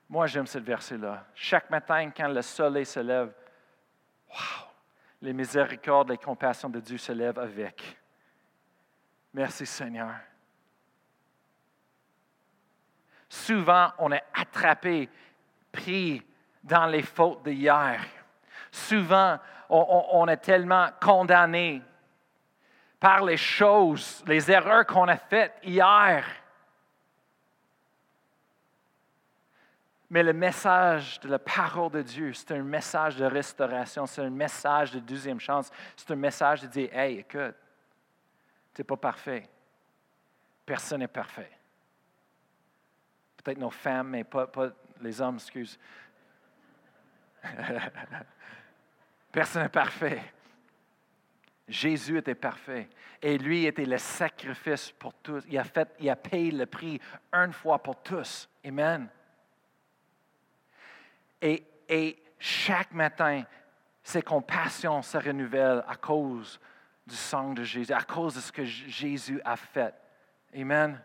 Moi, 0.09 0.25
j'aime 0.27 0.47
ce 0.47 0.57
verset-là. 0.57 1.25
Chaque 1.35 1.69
matin, 1.69 2.09
quand 2.09 2.27
le 2.27 2.41
soleil 2.41 2.85
se 2.85 2.99
lève, 2.99 3.31
wow, 4.29 4.67
les 5.21 5.31
miséricordes, 5.31 6.09
les 6.09 6.17
compassions 6.17 6.69
de 6.69 6.79
Dieu 6.79 6.97
se 6.97 7.11
lèvent 7.11 7.39
avec. 7.39 7.97
Merci 9.33 9.65
Seigneur. 9.65 10.15
Souvent, 13.31 13.93
on 13.97 14.11
est 14.11 14.25
attrapé, 14.33 15.07
pris 15.71 16.21
dans 16.61 16.85
les 16.85 17.01
fautes 17.01 17.43
d'hier. 17.43 18.03
Souvent, 18.69 19.39
on, 19.69 20.27
est 20.27 20.35
tellement 20.35 20.89
condamné 21.01 21.81
par 22.99 23.23
les 23.23 23.37
choses, 23.37 24.21
les 24.27 24.51
erreurs 24.51 24.85
qu'on 24.85 25.07
a 25.07 25.15
faites 25.15 25.53
hier. 25.63 26.25
Mais 30.09 30.23
le 30.23 30.33
message 30.33 31.17
de 31.21 31.29
la 31.29 31.39
parole 31.39 31.91
de 31.91 32.01
Dieu, 32.01 32.33
c'est 32.33 32.51
un 32.51 32.63
message 32.63 33.15
de 33.15 33.23
restauration, 33.23 34.05
c'est 34.07 34.23
un 34.23 34.29
message 34.29 34.91
de 34.91 34.99
deuxième 34.99 35.39
chance, 35.39 35.71
c'est 35.95 36.11
un 36.11 36.17
message 36.17 36.63
de 36.63 36.67
dire, 36.67 36.89
hey, 36.93 37.19
écoute, 37.19 37.55
tu 38.73 38.81
n'es 38.81 38.83
pas 38.83 38.97
parfait. 38.97 39.47
Personne 40.65 40.99
n'est 40.99 41.07
parfait. 41.07 41.60
Peut-être 43.43 43.59
nos 43.59 43.71
femmes, 43.71 44.09
mais 44.09 44.23
pas, 44.23 44.49
les 44.99 45.21
hommes, 45.21 45.35
excuse. 45.35 45.79
Personne 49.31 49.63
n'est 49.63 49.69
parfait. 49.69 50.21
Jésus 51.67 52.17
était 52.17 52.35
parfait. 52.35 52.89
Et 53.21 53.37
lui 53.37 53.65
était 53.65 53.85
le 53.85 53.97
sacrifice 53.97 54.91
pour 54.91 55.13
tous. 55.13 55.43
Il 55.47 55.57
a, 55.57 55.63
fait, 55.63 55.87
il 55.99 56.09
a 56.09 56.15
payé 56.15 56.51
le 56.51 56.65
prix 56.65 56.99
une 57.31 57.53
fois 57.53 57.81
pour 57.81 58.01
tous. 58.01 58.49
Amen. 58.65 59.07
Et, 61.41 62.23
chaque 62.39 62.91
matin, 62.93 63.43
ses 64.03 64.21
compassions 64.21 65.01
se 65.01 65.17
renouvellent 65.17 65.83
à 65.87 65.95
cause 65.95 66.59
du 67.05 67.15
sang 67.15 67.53
de 67.53 67.63
Jésus, 67.63 67.93
à 67.93 68.01
cause 68.01 68.35
de 68.35 68.39
ce 68.39 68.51
que 68.51 68.63
Jésus 68.63 69.39
a 69.45 69.55
fait. 69.55 69.93
Amen. 70.55 70.99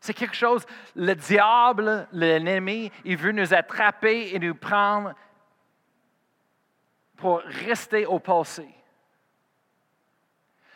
C'est 0.00 0.14
quelque 0.14 0.36
chose, 0.36 0.64
le 0.94 1.14
diable, 1.14 2.06
l'ennemi, 2.12 2.90
il 3.04 3.16
veut 3.16 3.32
nous 3.32 3.52
attraper 3.52 4.34
et 4.34 4.38
nous 4.38 4.54
prendre 4.54 5.14
pour 7.16 7.40
rester 7.40 8.06
au 8.06 8.18
passé. 8.18 8.68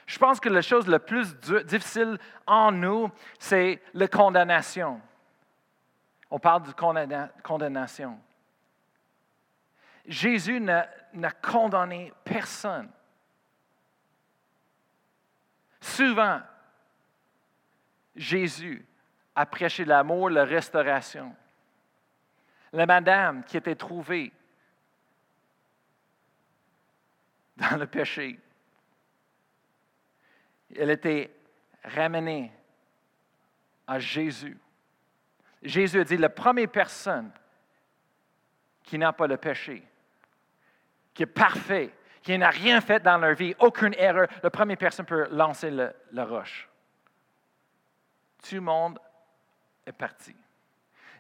Je 0.07 0.19
pense 0.19 0.41
que 0.41 0.49
la 0.49 0.61
chose 0.61 0.89
la 0.89 0.99
plus 0.99 1.35
difficile 1.65 2.19
en 2.47 2.73
nous, 2.73 3.11
c'est 3.39 3.81
la 3.95 4.09
condamnation. 4.09 5.01
On 6.31 6.39
parle 6.39 6.65
de 6.65 6.73
condamnation. 7.43 8.19
Jésus 10.07 10.61
n'a 10.61 11.31
condamné 11.41 12.13
personne. 12.25 12.91
Souvent, 15.81 16.41
Jésus 18.17 18.85
a 19.35 19.47
prêché 19.47 19.85
l'amour, 19.85 20.31
la 20.31 20.45
restauration. 20.45 21.35
La 22.73 22.87
madame 22.87 23.45
qui 23.45 23.57
était 23.57 23.75
trouvée 23.75 24.33
dans 27.57 27.77
le 27.77 27.87
péché, 27.87 28.39
elle 30.75 30.91
était 30.91 31.31
ramenée 31.85 32.51
à 33.87 33.99
Jésus. 33.99 34.59
Jésus 35.63 36.01
a 36.01 36.05
dit, 36.05 36.17
la 36.17 36.31
première 36.31 36.71
personne 36.71 37.31
qui 38.83 38.99
n'a 38.99 39.13
pas 39.13 39.27
le 39.27 39.37
péché, 39.37 39.87
qui 41.15 41.23
est 41.23 41.27
parfait, 41.27 41.95
qui 42.23 42.37
n'a 42.39 42.51
rien 42.51 42.81
fait 42.81 43.01
dans 43.01 43.19
leur 43.19 43.35
vie, 43.35 43.55
aucune 43.59 43.95
erreur, 43.95 44.29
la 44.43 44.51
première 44.51 44.79
personne 44.79 45.07
peut 45.07 45.29
lancer 45.31 45.71
la 45.71 46.25
roche. 46.25 46.69
Tout 48.43 48.57
le 48.57 48.61
monde 48.61 48.99
est 49.87 49.93
parti. 49.93 50.35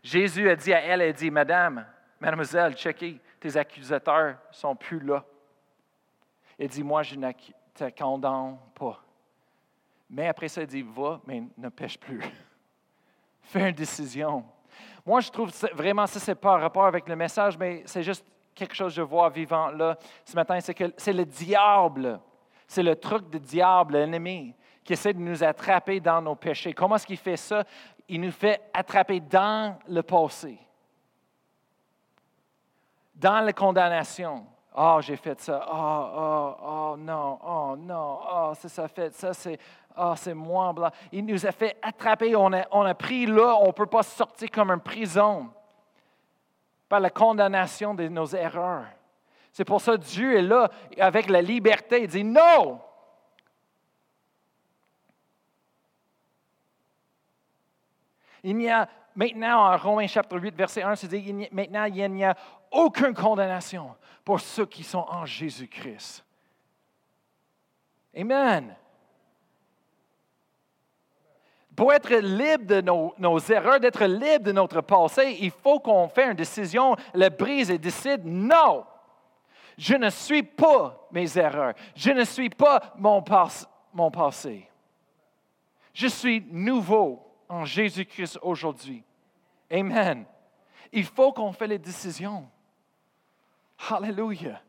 Jésus 0.02 0.49
a 0.49 0.57
dit 0.57 0.73
à 0.73 0.81
elle, 0.81 1.00
elle 1.00 1.12
dit, 1.12 1.31
Madame, 1.31 1.87
Mademoiselle, 2.21 2.75
checkez, 2.75 3.21
tes 3.38 3.57
accusateurs 3.57 4.37
ne 4.49 4.54
sont 4.54 4.76
plus 4.76 5.00
là. 5.00 5.25
Elle 6.59 6.69
dit, 6.69 6.83
moi, 6.83 7.02
je 7.02 7.16
ne 7.16 7.31
te 7.75 7.90
condamne 7.90 8.59
pas. 8.75 9.02
Mais 10.11 10.28
après 10.28 10.49
ça, 10.49 10.62
elle 10.62 10.66
dit, 10.66 10.83
va, 10.83 11.21
mais 11.26 11.42
ne 11.57 11.69
pêche 11.69 11.99
plus. 11.99 12.23
Fais 13.42 13.71
une 13.71 13.75
décision. 13.75 14.45
Moi, 15.04 15.21
je 15.21 15.31
trouve 15.31 15.50
vraiment, 15.73 16.07
ça, 16.07 16.21
ce 16.21 16.31
n'est 16.31 16.35
pas 16.37 16.54
en 16.54 16.61
rapport 16.61 16.87
avec 16.87 17.09
le 17.09 17.16
message, 17.16 17.59
mais 17.59 17.83
c'est 17.87 18.02
juste 18.02 18.25
quelque 18.54 18.75
chose 18.75 18.92
que 18.92 18.97
je 18.97 19.02
vois 19.02 19.31
vivant 19.31 19.71
là 19.71 19.97
ce 20.25 20.35
matin, 20.35 20.61
c'est 20.61 20.75
que 20.75 20.92
c'est 20.97 21.12
le 21.12 21.25
diable, 21.25 22.21
c'est 22.66 22.83
le 22.83 22.95
truc 22.97 23.28
du 23.31 23.40
diable, 23.40 23.95
l'ennemi, 23.95 24.54
qui 24.85 24.92
essaie 24.92 25.12
de 25.12 25.19
nous 25.19 25.42
attraper 25.42 26.00
dans 26.00 26.21
nos 26.21 26.35
péchés. 26.35 26.73
Comment 26.73 26.97
est-ce 26.97 27.07
qu'il 27.07 27.16
fait 27.16 27.37
ça? 27.37 27.64
Il 28.09 28.21
nous 28.21 28.32
fait 28.32 28.61
attraper 28.73 29.21
dans 29.21 29.78
le 29.88 30.02
passé, 30.02 30.59
dans 33.14 33.40
la 33.40 33.52
condamnation. 33.52 34.47
Oh, 34.75 34.99
j'ai 35.00 35.16
fait 35.16 35.40
ça. 35.40 35.66
Oh, 35.71 36.06
oh, 36.16 36.54
oh, 36.62 36.97
non, 36.99 37.38
oh, 37.44 37.76
non, 37.76 38.18
oh, 38.30 38.52
c'est 38.59 38.68
ça 38.68 38.88
fait, 38.88 39.14
ça, 39.14 39.35
c'est, 39.35 39.59
c'est 40.16 40.35
moi. 40.35 40.75
Il 41.11 41.26
nous 41.26 41.47
a 41.47 41.52
fait 41.52 41.76
attraper, 41.82 42.35
on 42.35 42.52
a, 42.52 42.64
on 42.71 42.82
a 42.82 42.94
pris 42.94 43.26
là, 43.26 43.56
on 43.61 43.66
ne 43.66 43.73
peut 43.73 43.87
pas 43.87 44.02
sortir 44.02 44.50
comme 44.50 44.71
une 44.71 44.80
prison 44.80 45.50
par 46.88 47.00
la 47.00 47.11
condamnation 47.11 47.94
de 47.94 48.09
nos 48.09 48.26
erreurs. 48.26 48.87
C'est 49.52 49.64
pour 49.64 49.80
ça 49.80 49.92
que 49.92 50.02
Dieu 50.02 50.38
est 50.38 50.42
là 50.42 50.71
avec 50.99 51.28
la 51.28 51.42
liberté. 51.42 52.02
Il 52.02 52.09
dit 52.09 52.25
non. 52.25 52.80
Il 58.42 58.56
n'y 58.56 58.70
a 58.70 58.88
maintenant, 59.14 59.72
en 59.72 59.76
Romains 59.76 60.06
chapitre 60.06 60.38
8, 60.38 60.54
verset 60.54 60.82
1, 60.82 60.96
c'est 60.96 61.08
dit 61.08 61.49
maintenant, 61.52 61.84
il 61.84 62.08
n'y 62.12 62.25
a 62.25 62.37
aucune 62.70 63.14
condamnation 63.14 63.94
pour 64.25 64.40
ceux 64.40 64.66
qui 64.66 64.82
sont 64.82 65.06
en 65.08 65.25
Jésus-Christ. 65.25 66.25
Amen. 68.16 68.75
Pour 71.75 71.92
être 71.92 72.14
libre 72.14 72.66
de 72.66 72.80
nos, 72.82 73.38
erreurs, 73.38 73.80
d'être 73.80 74.04
libre 74.04 74.44
de 74.44 74.52
notre 74.52 74.82
passé, 74.82 75.38
il 75.40 75.50
faut 75.50 75.80
qu'on 75.80 76.08
fasse 76.08 76.26
une 76.26 76.34
décision, 76.34 76.96
le 77.14 77.28
brise 77.30 77.70
et 77.70 77.78
décide 77.78 78.25
non. 78.25 78.84
Je 79.78 79.94
ne 79.94 80.11
suis 80.11 80.42
pas 80.42 81.08
mes 81.11 81.38
erreurs. 81.38 81.72
Je 81.96 82.11
ne 82.11 82.25
suis 82.25 82.50
pas 82.50 82.94
mon 82.99 83.22
passé. 84.11 84.68
Je 85.94 86.08
suis 86.08 86.46
nouveau 86.50 87.31
en 87.52 87.66
Jésus-Christ 87.66 88.38
aujourd'hui. 88.40 89.04
Amen. 89.71 90.25
Il 90.90 91.04
faut 91.04 91.32
qu'on 91.35 91.52
fasse 91.52 91.68
les 91.68 91.78
décisions. 91.78 92.49
Hallelujah. 93.90 94.62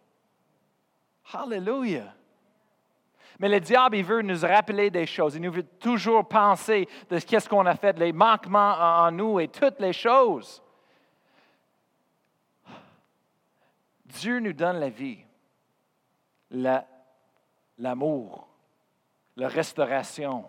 Hallelujah. 1.31 2.13
Mais 3.39 3.47
le 3.47 3.61
diable, 3.61 3.95
il 3.95 4.03
veut 4.03 4.21
nous 4.21 4.41
rappeler 4.41 4.91
des 4.91 5.05
choses. 5.05 5.35
Il 5.35 5.41
nous 5.41 5.51
veut 5.51 5.63
toujours 5.63 6.27
penser 6.27 6.89
de 7.09 7.19
ce 7.19 7.47
qu'on 7.47 7.65
a 7.65 7.75
fait, 7.75 7.97
les 7.97 8.11
manquements 8.11 8.73
en 8.73 9.11
nous 9.11 9.39
et 9.39 9.47
toutes 9.47 9.79
les 9.79 9.93
choses. 9.93 10.61
Dieu 14.05 14.39
nous 14.39 14.53
donne 14.53 14.79
la 14.79 14.89
vie, 14.89 15.19
l'amour, 17.77 18.47
la, 19.37 19.47
restauration. 19.47 20.45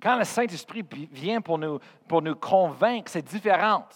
Quand 0.00 0.16
le 0.16 0.24
Saint-Esprit 0.24 0.84
vient 1.10 1.40
pour 1.40 1.58
nous, 1.58 1.78
pour 2.06 2.22
nous 2.22 2.34
convaincre, 2.34 3.10
c'est 3.10 3.22
différent. 3.22 3.86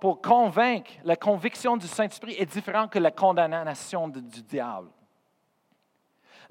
Pour 0.00 0.20
convaincre, 0.20 0.90
la 1.04 1.16
conviction 1.16 1.76
du 1.76 1.86
Saint-Esprit 1.86 2.34
est 2.38 2.46
différente 2.46 2.92
que 2.92 2.98
la 2.98 3.10
condamnation 3.10 4.08
du 4.08 4.42
diable. 4.42 4.90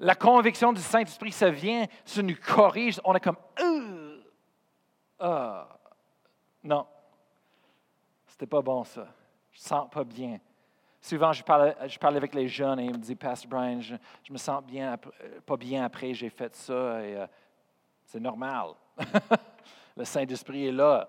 La 0.00 0.16
conviction 0.16 0.72
du 0.72 0.80
Saint-Esprit, 0.80 1.30
ça 1.30 1.50
vient, 1.50 1.86
ça 2.04 2.22
nous 2.22 2.34
corrige. 2.34 3.00
On 3.04 3.14
est 3.14 3.20
comme, 3.20 3.36
euh, 3.60 4.20
euh, 5.20 5.64
non, 6.64 6.86
c'était 8.26 8.46
pas 8.46 8.62
bon 8.62 8.82
ça. 8.82 9.06
Je 9.52 9.60
sens 9.60 9.88
pas 9.90 10.02
bien. 10.02 10.40
Souvent, 11.02 11.32
je 11.32 11.42
parle, 11.42 11.74
je 11.86 11.98
avec 12.06 12.32
les 12.32 12.48
jeunes 12.48 12.78
et 12.78 12.84
ils 12.84 12.92
me 12.92 12.98
disent, 12.98 13.16
Pastor 13.16 13.50
Brian, 13.50 13.80
je, 13.80 13.94
me 14.32 14.38
sens 14.38 14.62
bien, 14.62 14.92
euh, 14.92 15.40
pas 15.44 15.56
bien 15.56 15.84
après, 15.84 16.14
j'ai 16.14 16.30
fait 16.30 16.54
ça. 16.54 17.02
Et, 17.02 17.26
c'est 18.04 18.20
normal. 18.20 18.68
le 19.96 20.04
Saint-Esprit 20.04 20.68
est 20.68 20.72
là. 20.72 21.08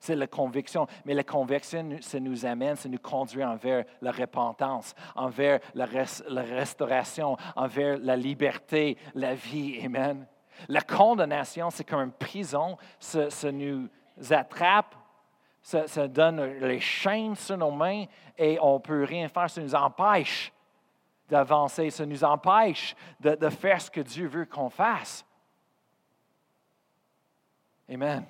C'est 0.00 0.14
la 0.14 0.28
conviction. 0.28 0.86
Mais 1.04 1.14
la 1.14 1.24
conviction, 1.24 1.98
ça 2.00 2.20
nous 2.20 2.46
amène, 2.46 2.76
ça 2.76 2.88
nous 2.88 2.98
conduit 2.98 3.42
envers 3.42 3.84
la 4.00 4.12
repentance, 4.12 4.94
envers 5.16 5.58
la, 5.74 5.86
restauration, 5.86 7.36
envers 7.56 7.98
la 7.98 8.16
liberté, 8.16 8.96
la 9.14 9.34
vie. 9.34 9.80
Amen. 9.84 10.26
La 10.68 10.80
condamnation, 10.80 11.70
c'est 11.70 11.84
comme 11.84 12.00
une 12.00 12.12
prison. 12.12 12.76
Ça, 13.00 13.52
nous 13.52 13.88
attrape, 14.30 14.94
ça, 15.68 16.08
donne 16.08 16.42
les 16.60 16.80
chaînes 16.80 17.34
sur 17.34 17.58
nos 17.58 17.70
mains 17.70 18.04
et 18.36 18.58
on 18.60 18.74
ne 18.74 18.78
peut 18.78 19.04
rien 19.04 19.28
faire. 19.28 19.50
Ça 19.50 19.60
nous 19.60 19.74
empêche 19.74 20.52
d'avancer, 21.28 21.90
ça 21.90 22.06
nous 22.06 22.24
empêche 22.24 22.96
de, 23.20 23.48
faire 23.50 23.80
ce 23.80 23.90
que 23.90 24.00
Dieu 24.00 24.28
veut 24.28 24.46
qu'on 24.46 24.70
fasse. 24.70 25.26
Amen. 27.90 28.24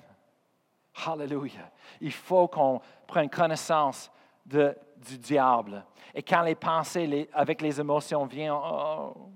Hallelujah. 1.05 1.71
Il 2.01 2.11
faut 2.11 2.49
qu'on 2.49 2.81
prenne 3.07 3.29
connaissance 3.29 4.11
du 4.45 5.17
diable. 5.17 5.85
Et 6.13 6.21
quand 6.21 6.41
les 6.41 6.55
pensées 6.55 7.29
avec 7.33 7.61
les 7.61 7.79
émotions 7.79 8.25
viennent, 8.25 8.51
oh, 8.51 9.31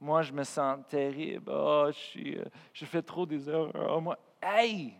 moi 0.00 0.22
je 0.22 0.32
me 0.32 0.44
sens 0.44 0.78
terrible, 0.88 1.50
oh, 1.52 1.90
je, 1.90 2.38
euh, 2.38 2.44
je 2.72 2.84
fais 2.84 3.02
trop 3.02 3.26
des 3.26 3.48
erreurs. 3.48 3.96
Oh, 3.96 4.00
moi. 4.00 4.16
Hey, 4.40 4.96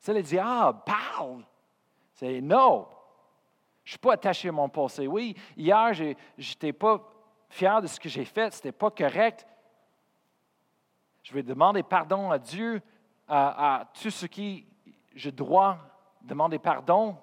c'est 0.00 0.14
le 0.14 0.22
diable, 0.22 0.80
parle. 0.84 1.44
C'est 2.14 2.40
non. 2.40 2.88
Je 3.84 3.90
ne 3.90 3.92
suis 3.92 3.98
pas 3.98 4.14
attaché 4.14 4.48
à 4.48 4.52
mon 4.52 4.68
passé. 4.68 5.06
Oui, 5.06 5.36
hier, 5.56 5.92
je 5.92 6.14
n'étais 6.38 6.72
pas 6.72 7.00
fier 7.48 7.80
de 7.82 7.86
ce 7.86 8.00
que 8.00 8.08
j'ai 8.08 8.24
fait, 8.24 8.52
ce 8.52 8.58
n'était 8.58 8.72
pas 8.72 8.90
correct. 8.90 9.46
Je 11.22 11.34
vais 11.34 11.42
demander 11.42 11.82
pardon 11.82 12.30
à 12.30 12.38
Dieu, 12.38 12.80
à, 13.28 13.80
à 13.80 13.84
tout 13.84 14.10
ce 14.10 14.26
qui 14.26 14.66
je 15.14 15.30
dois 15.30 15.78
demander 16.22 16.58
pardon. 16.58 17.16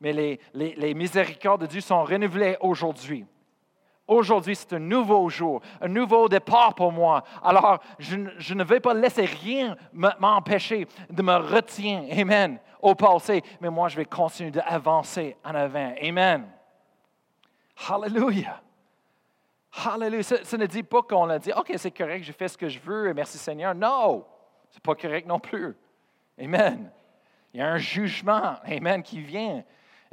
Mais 0.00 0.12
les, 0.12 0.40
les, 0.54 0.94
miséricordes 0.94 1.60
de 1.60 1.66
Dieu 1.66 1.80
sont 1.80 2.02
renouvelées 2.02 2.56
aujourd'hui. 2.60 3.24
Aujourd'hui, 4.06 4.56
c'est 4.56 4.72
un 4.72 4.80
nouveau 4.80 5.28
jour, 5.28 5.60
un 5.80 5.88
nouveau 5.88 6.28
départ 6.28 6.74
pour 6.74 6.90
moi. 6.90 7.22
Alors, 7.42 7.78
je, 7.98 8.54
ne 8.54 8.64
vais 8.64 8.80
pas 8.80 8.94
laisser 8.94 9.24
rien 9.24 9.76
m'empêcher 9.92 10.86
de 11.08 11.22
me 11.22 11.36
retenir, 11.36 12.02
Amen, 12.18 12.58
au 12.80 12.94
passé, 12.94 13.42
mais 13.60 13.70
moi, 13.70 13.88
je 13.88 13.96
vais 13.96 14.04
continuer 14.04 14.50
d'avancer 14.50 15.36
en 15.44 15.54
avant. 15.54 15.94
Amen. 16.02 16.48
Hallelujah. 17.88 18.60
Hallelujah. 19.84 20.44
Ça, 20.44 20.56
ne 20.56 20.66
dit 20.66 20.82
pas 20.82 21.02
qu'on 21.02 21.30
a 21.30 21.38
dit, 21.38 21.52
OK, 21.52 21.72
c'est 21.76 21.90
correct, 21.92 22.24
je 22.24 22.32
fais 22.32 22.48
ce 22.48 22.58
que 22.58 22.68
je 22.68 22.80
veux, 22.80 23.14
merci 23.14 23.38
Seigneur. 23.38 23.74
Non, 23.74 24.24
ce 24.68 24.76
n'est 24.76 24.80
pas 24.82 24.96
correct 24.96 25.26
non 25.26 25.38
plus. 25.38 25.76
Amen. 26.38 26.90
Il 27.54 27.60
y 27.60 27.62
a 27.62 27.68
un 27.68 27.78
jugement, 27.78 28.56
Amen, 28.64 29.02
qui 29.02 29.20
vient. 29.20 29.62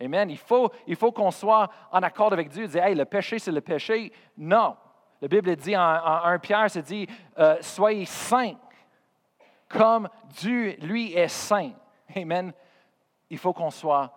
Amen. 0.02 0.30
Il 0.30 0.38
faut, 0.38 0.72
il 0.88 0.96
faut 0.96 1.12
qu'on 1.12 1.32
soit 1.32 1.70
en 1.92 2.02
accord 2.02 2.32
avec 2.32 2.50
Dieu. 2.50 2.68
Dire, 2.68 2.84
hey, 2.84 2.96
le 2.96 3.06
péché, 3.06 3.40
c'est 3.40 3.52
le 3.52 3.62
péché. 3.62 4.12
Non. 4.38 4.76
La 5.22 5.28
Bible 5.28 5.56
dit 5.56 5.76
en, 5.76 5.82
1 5.82 6.40
Pierre, 6.40 6.70
c'est 6.70 6.82
dit, 6.82 7.08
euh, 7.38 7.58
soyez 7.62 8.06
saints, 8.06 8.56
comme 9.68 10.10
Dieu, 10.30 10.76
lui, 10.82 11.14
est 11.14 11.28
saint. 11.28 11.72
Amen. 12.16 12.54
Il 13.30 13.38
faut 13.38 13.54
qu'on 13.54 13.72
soit 13.72 14.12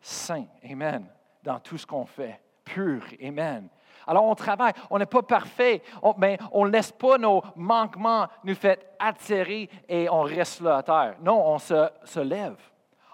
saint. 0.00 0.44
Amen. 0.70 1.06
Dans 1.42 1.58
tout 1.58 1.78
ce 1.78 1.86
qu'on 1.86 2.06
fait. 2.06 2.40
Pur. 2.64 3.02
Amen. 3.22 3.68
Alors 4.06 4.24
on 4.24 4.34
travaille, 4.34 4.72
on 4.90 4.98
n'est 4.98 5.06
pas 5.06 5.22
parfait, 5.22 5.82
mais 6.18 6.38
on 6.50 6.66
ne 6.66 6.70
laisse 6.70 6.92
pas 6.92 7.18
nos 7.18 7.42
manquements 7.56 8.26
nous 8.44 8.54
faire 8.54 8.76
attirer 8.98 9.68
et 9.88 10.08
on 10.08 10.22
reste 10.22 10.60
là 10.60 10.78
à 10.78 10.82
terre. 10.82 11.16
Non, 11.22 11.40
on 11.46 11.58
se, 11.58 11.88
se 12.04 12.20
lève. 12.20 12.56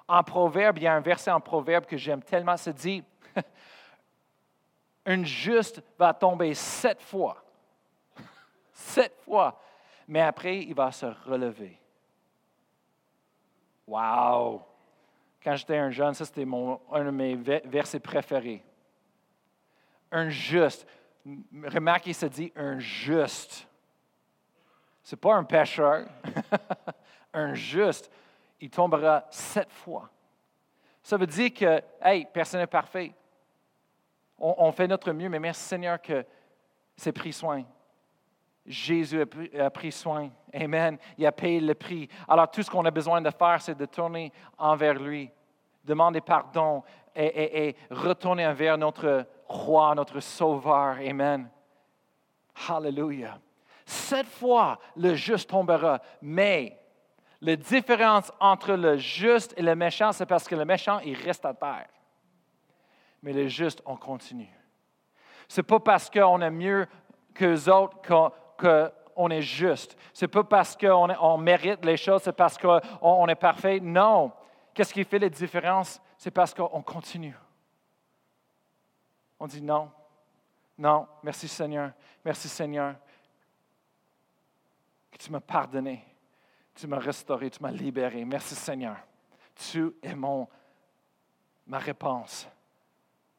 En 0.08 0.22
proverbe, 0.22 0.78
il 0.78 0.84
y 0.84 0.86
a 0.86 0.94
un 0.94 1.00
verset 1.00 1.30
en 1.30 1.40
proverbe 1.40 1.84
que 1.84 1.96
j'aime 1.96 2.22
tellement, 2.22 2.56
ça 2.56 2.72
dit, 2.72 3.04
une 5.06 5.26
juste 5.26 5.82
va 5.98 6.14
tomber 6.14 6.54
sept 6.54 7.00
fois. 7.02 7.44
sept 8.72 9.14
fois. 9.24 9.60
Mais 10.06 10.22
après, 10.22 10.60
il 10.60 10.74
va 10.74 10.90
se 10.90 11.06
relever. 11.26 11.78
Wow! 13.86 14.64
Quand 15.44 15.54
j'étais 15.56 15.76
un 15.76 15.90
jeune, 15.90 16.14
ça 16.14 16.24
c'était 16.24 16.46
un 16.92 17.04
de 17.04 17.10
mes 17.10 17.36
versets 17.36 18.00
préférés 18.00 18.64
un 20.10 20.28
juste. 20.28 20.86
Remarquez, 21.64 22.12
ça 22.12 22.28
dit 22.28 22.52
un 22.56 22.78
juste. 22.78 23.66
Ce 25.02 25.14
n'est 25.14 25.20
pas 25.20 25.34
un 25.34 25.44
pécheur. 25.44 26.06
un 27.32 27.54
juste, 27.54 28.10
il 28.60 28.70
tombera 28.70 29.24
sept 29.30 29.70
fois. 29.70 30.08
Ça 31.02 31.16
veut 31.16 31.26
dire 31.26 31.52
que, 31.54 31.82
hey, 32.02 32.26
personne 32.32 32.60
n'est 32.60 32.66
parfait. 32.66 33.14
On, 34.40 34.70
fait 34.70 34.86
notre 34.86 35.10
mieux, 35.12 35.28
mais 35.28 35.40
merci 35.40 35.64
Seigneur 35.64 36.00
que 36.00 36.24
c'est 36.96 37.12
pris 37.12 37.32
soin. 37.32 37.64
Jésus 38.64 39.26
a 39.58 39.70
pris, 39.70 39.90
soin. 39.90 40.30
Amen. 40.52 40.96
Il 41.16 41.26
a 41.26 41.32
payé 41.32 41.58
le 41.58 41.74
prix. 41.74 42.08
Alors 42.28 42.48
tout 42.48 42.62
ce 42.62 42.70
qu'on 42.70 42.84
a 42.84 42.90
besoin 42.90 43.20
de 43.20 43.30
faire, 43.30 43.60
c'est 43.60 43.74
de 43.74 43.86
tourner 43.86 44.32
envers 44.56 44.94
lui, 44.94 45.30
demander 45.82 46.20
pardon 46.20 46.84
et, 47.16 47.68
et 47.68 47.76
retourner 47.90 48.46
envers 48.46 48.78
notre 48.78 49.26
roi, 49.48 49.94
notre 49.96 50.20
sauveur. 50.20 50.98
Amen. 50.98 51.50
Hallelujah. 52.68 53.40
Cette 53.84 54.26
fois, 54.26 54.78
le 54.96 55.14
juste 55.14 55.50
tombera, 55.50 56.00
mais 56.20 56.78
la 57.40 57.56
différence 57.56 58.32
entre 58.40 58.72
le 58.72 58.96
juste 58.96 59.54
et 59.56 59.62
le 59.62 59.74
méchant, 59.74 60.12
c'est 60.12 60.26
parce 60.26 60.48
que 60.48 60.54
le 60.54 60.64
méchant, 60.64 60.98
il 61.00 61.14
reste 61.14 61.44
à 61.44 61.54
terre. 61.54 61.88
Mais 63.22 63.32
le 63.32 63.48
juste, 63.48 63.82
on 63.86 63.96
continue. 63.96 64.48
Ce 65.48 65.60
n'est 65.60 65.66
pas 65.66 65.80
parce 65.80 66.10
qu'on 66.10 66.40
est 66.40 66.50
mieux 66.50 66.86
que 67.34 67.70
autres 67.70 67.98
qu'on 69.16 69.30
est 69.30 69.42
juste. 69.42 69.96
Ce 70.12 70.24
n'est 70.24 70.30
pas 70.30 70.44
parce 70.44 70.76
qu'on 70.76 71.08
on 71.20 71.38
mérite 71.38 71.84
les 71.84 71.96
choses, 71.96 72.22
c'est 72.22 72.32
parce 72.32 72.58
qu'on 72.58 73.28
est 73.28 73.34
parfait. 73.34 73.80
Non. 73.80 74.32
Qu'est-ce 74.74 74.92
qui 74.92 75.04
fait 75.04 75.18
la 75.18 75.28
différence? 75.28 76.00
C'est 76.16 76.30
parce 76.30 76.52
qu'on 76.52 76.82
continue. 76.82 77.36
On 79.40 79.46
dit 79.46 79.62
non, 79.62 79.90
non, 80.76 81.06
merci 81.22 81.48
Seigneur, 81.48 81.92
merci 82.24 82.48
Seigneur, 82.48 82.94
que 85.10 85.18
tu 85.18 85.30
m'as 85.30 85.40
pardonné, 85.40 86.04
tu 86.78 86.86
m'as 86.86 86.98
restauré, 86.98 87.50
tu 87.50 87.60
m'as 87.60 87.72
libéré. 87.72 88.24
Merci 88.24 88.54
Seigneur. 88.54 88.96
Tu 89.54 89.92
es 90.02 90.14
mon, 90.14 90.46
ma 91.66 91.78
réponse. 91.78 92.48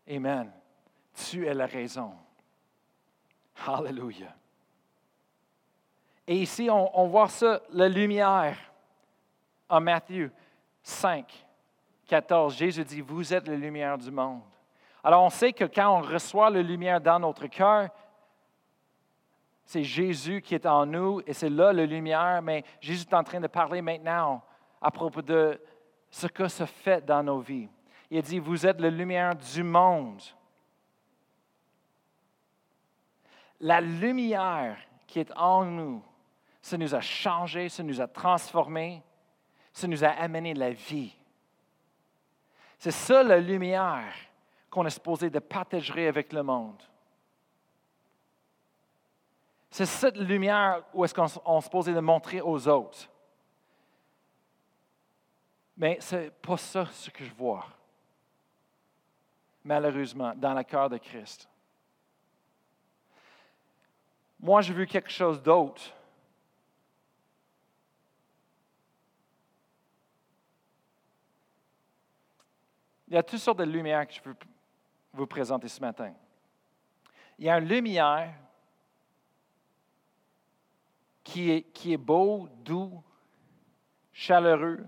Amen. 0.09 0.51
Tu 1.13 1.47
es 1.47 1.53
la 1.53 1.65
raison. 1.65 2.13
Hallelujah. 3.65 4.35
Et 6.27 6.41
ici, 6.41 6.69
on, 6.69 7.07
voit 7.07 7.29
ça, 7.29 7.61
la 7.71 7.87
lumière 7.87 8.57
en 9.67 9.81
Matthieu 9.81 10.31
5, 10.83 11.45
14, 12.07 12.55
Jésus 12.55 12.83
dit, 12.83 13.01
vous 13.01 13.33
êtes 13.33 13.47
la 13.47 13.55
lumière 13.55 13.97
du 13.97 14.11
monde. 14.11 14.41
Alors 15.03 15.23
on 15.23 15.29
sait 15.29 15.53
que 15.53 15.63
quand 15.63 15.97
on 15.97 16.01
reçoit 16.01 16.49
la 16.49 16.61
lumière 16.61 16.99
dans 17.01 17.19
notre 17.19 17.47
cœur, 17.47 17.89
c'est 19.69 19.83
Jésus 19.83 20.41
qui 20.41 20.55
est 20.55 20.65
en 20.65 20.83
nous 20.83 21.21
et 21.27 21.33
c'est 21.33 21.47
là 21.47 21.71
la 21.71 21.85
lumière, 21.85 22.41
mais 22.41 22.63
Jésus 22.81 23.05
est 23.07 23.13
en 23.13 23.23
train 23.23 23.39
de 23.39 23.45
parler 23.45 23.83
maintenant 23.83 24.41
à 24.81 24.89
propos 24.89 25.21
de 25.21 25.61
ce 26.09 26.25
que 26.25 26.47
se 26.47 26.65
fait 26.65 27.05
dans 27.05 27.21
nos 27.21 27.39
vies. 27.39 27.69
Il 28.09 28.19
dit, 28.23 28.39
vous 28.39 28.65
êtes 28.65 28.81
la 28.81 28.89
lumière 28.89 29.35
du 29.35 29.61
monde. 29.61 30.23
La 33.59 33.79
lumière 33.79 34.75
qui 35.05 35.19
est 35.19 35.31
en 35.37 35.65
nous, 35.65 36.03
ça 36.63 36.75
nous 36.75 36.95
a 36.95 37.01
changé, 37.01 37.69
ça 37.69 37.83
nous 37.83 38.01
a 38.01 38.07
transformé, 38.07 39.03
ça 39.71 39.87
nous 39.87 40.03
a 40.03 40.09
amené 40.09 40.55
la 40.55 40.71
vie. 40.71 41.15
C'est 42.79 42.89
ça 42.89 43.21
la 43.21 43.39
lumière 43.39 44.15
qu'on 44.71 44.87
est 44.87 44.89
supposé 44.89 45.29
de 45.29 45.37
partager 45.37 46.07
avec 46.07 46.33
le 46.33 46.41
monde. 46.41 46.88
C'est 49.69 49.85
cette 49.85 50.17
lumière 50.17 50.83
où 50.93 51.05
est-ce 51.05 51.13
qu'on 51.13 51.25
est 51.27 51.61
supposé 51.61 51.93
de 51.93 51.99
montrer 51.99 52.41
aux 52.41 52.67
autres. 52.67 53.07
Mais 55.77 55.99
ce 56.01 56.15
n'est 56.15 56.31
pas 56.31 56.57
ça 56.57 56.85
ce 56.87 57.09
que 57.09 57.23
je 57.23 57.33
vois, 57.33 57.65
malheureusement, 59.63 60.33
dans 60.35 60.53
le 60.53 60.63
cœur 60.63 60.89
de 60.89 60.97
Christ. 60.97 61.47
Moi, 64.39 64.61
j'ai 64.61 64.73
vu 64.73 64.85
quelque 64.85 65.09
chose 65.09 65.41
d'autre. 65.41 65.81
Il 73.07 73.15
y 73.15 73.17
a 73.17 73.23
toutes 73.23 73.39
sortes 73.39 73.59
de 73.59 73.63
lumières 73.63 74.07
que 74.07 74.13
je 74.13 74.21
veux 74.21 74.35
vous 75.13 75.27
présenter 75.27 75.67
ce 75.67 75.81
matin. 75.81 76.13
Il 77.37 77.45
y 77.45 77.49
a 77.49 77.57
une 77.57 77.67
lumière 77.67 78.33
qui 81.23 81.51
est, 81.51 81.97
beau, 81.97 82.47
doux, 82.63 83.03
chaleureux. 84.11 84.85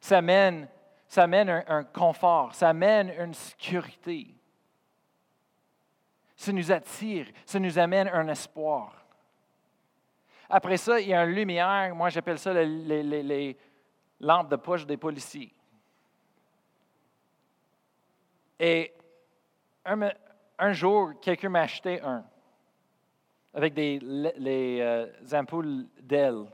Ça 0.00 0.22
mène, 0.22 0.68
ça 1.06 1.26
mène 1.26 1.64
un, 1.66 1.84
confort, 1.84 2.54
ça 2.54 2.72
mène 2.72 3.12
une 3.18 3.34
sécurité. 3.34 4.34
Ça 6.36 6.52
nous 6.52 6.72
attire, 6.72 7.26
ça 7.44 7.58
nous 7.58 7.78
amène 7.78 8.08
un 8.08 8.28
espoir. 8.28 9.04
Après 10.48 10.78
ça, 10.78 10.98
il 11.00 11.08
y 11.08 11.14
a 11.14 11.24
une 11.24 11.34
lumière, 11.34 11.94
moi 11.94 12.08
j'appelle 12.08 12.38
ça 12.38 12.52
les, 12.52 13.56
lampes 14.20 14.50
de 14.50 14.56
poche 14.56 14.86
des 14.86 14.96
policiers. 14.96 15.54
Et 18.58 18.92
un 19.84 20.72
jour, 20.72 21.12
quelqu'un 21.20 21.48
m'a 21.48 21.60
acheté 21.60 22.00
un 22.02 22.24
avec 23.52 23.74
des, 23.74 23.98
les 24.00 24.78
euh, 24.80 25.06
ampoules 25.32 25.86
d'ailes. 26.00 26.44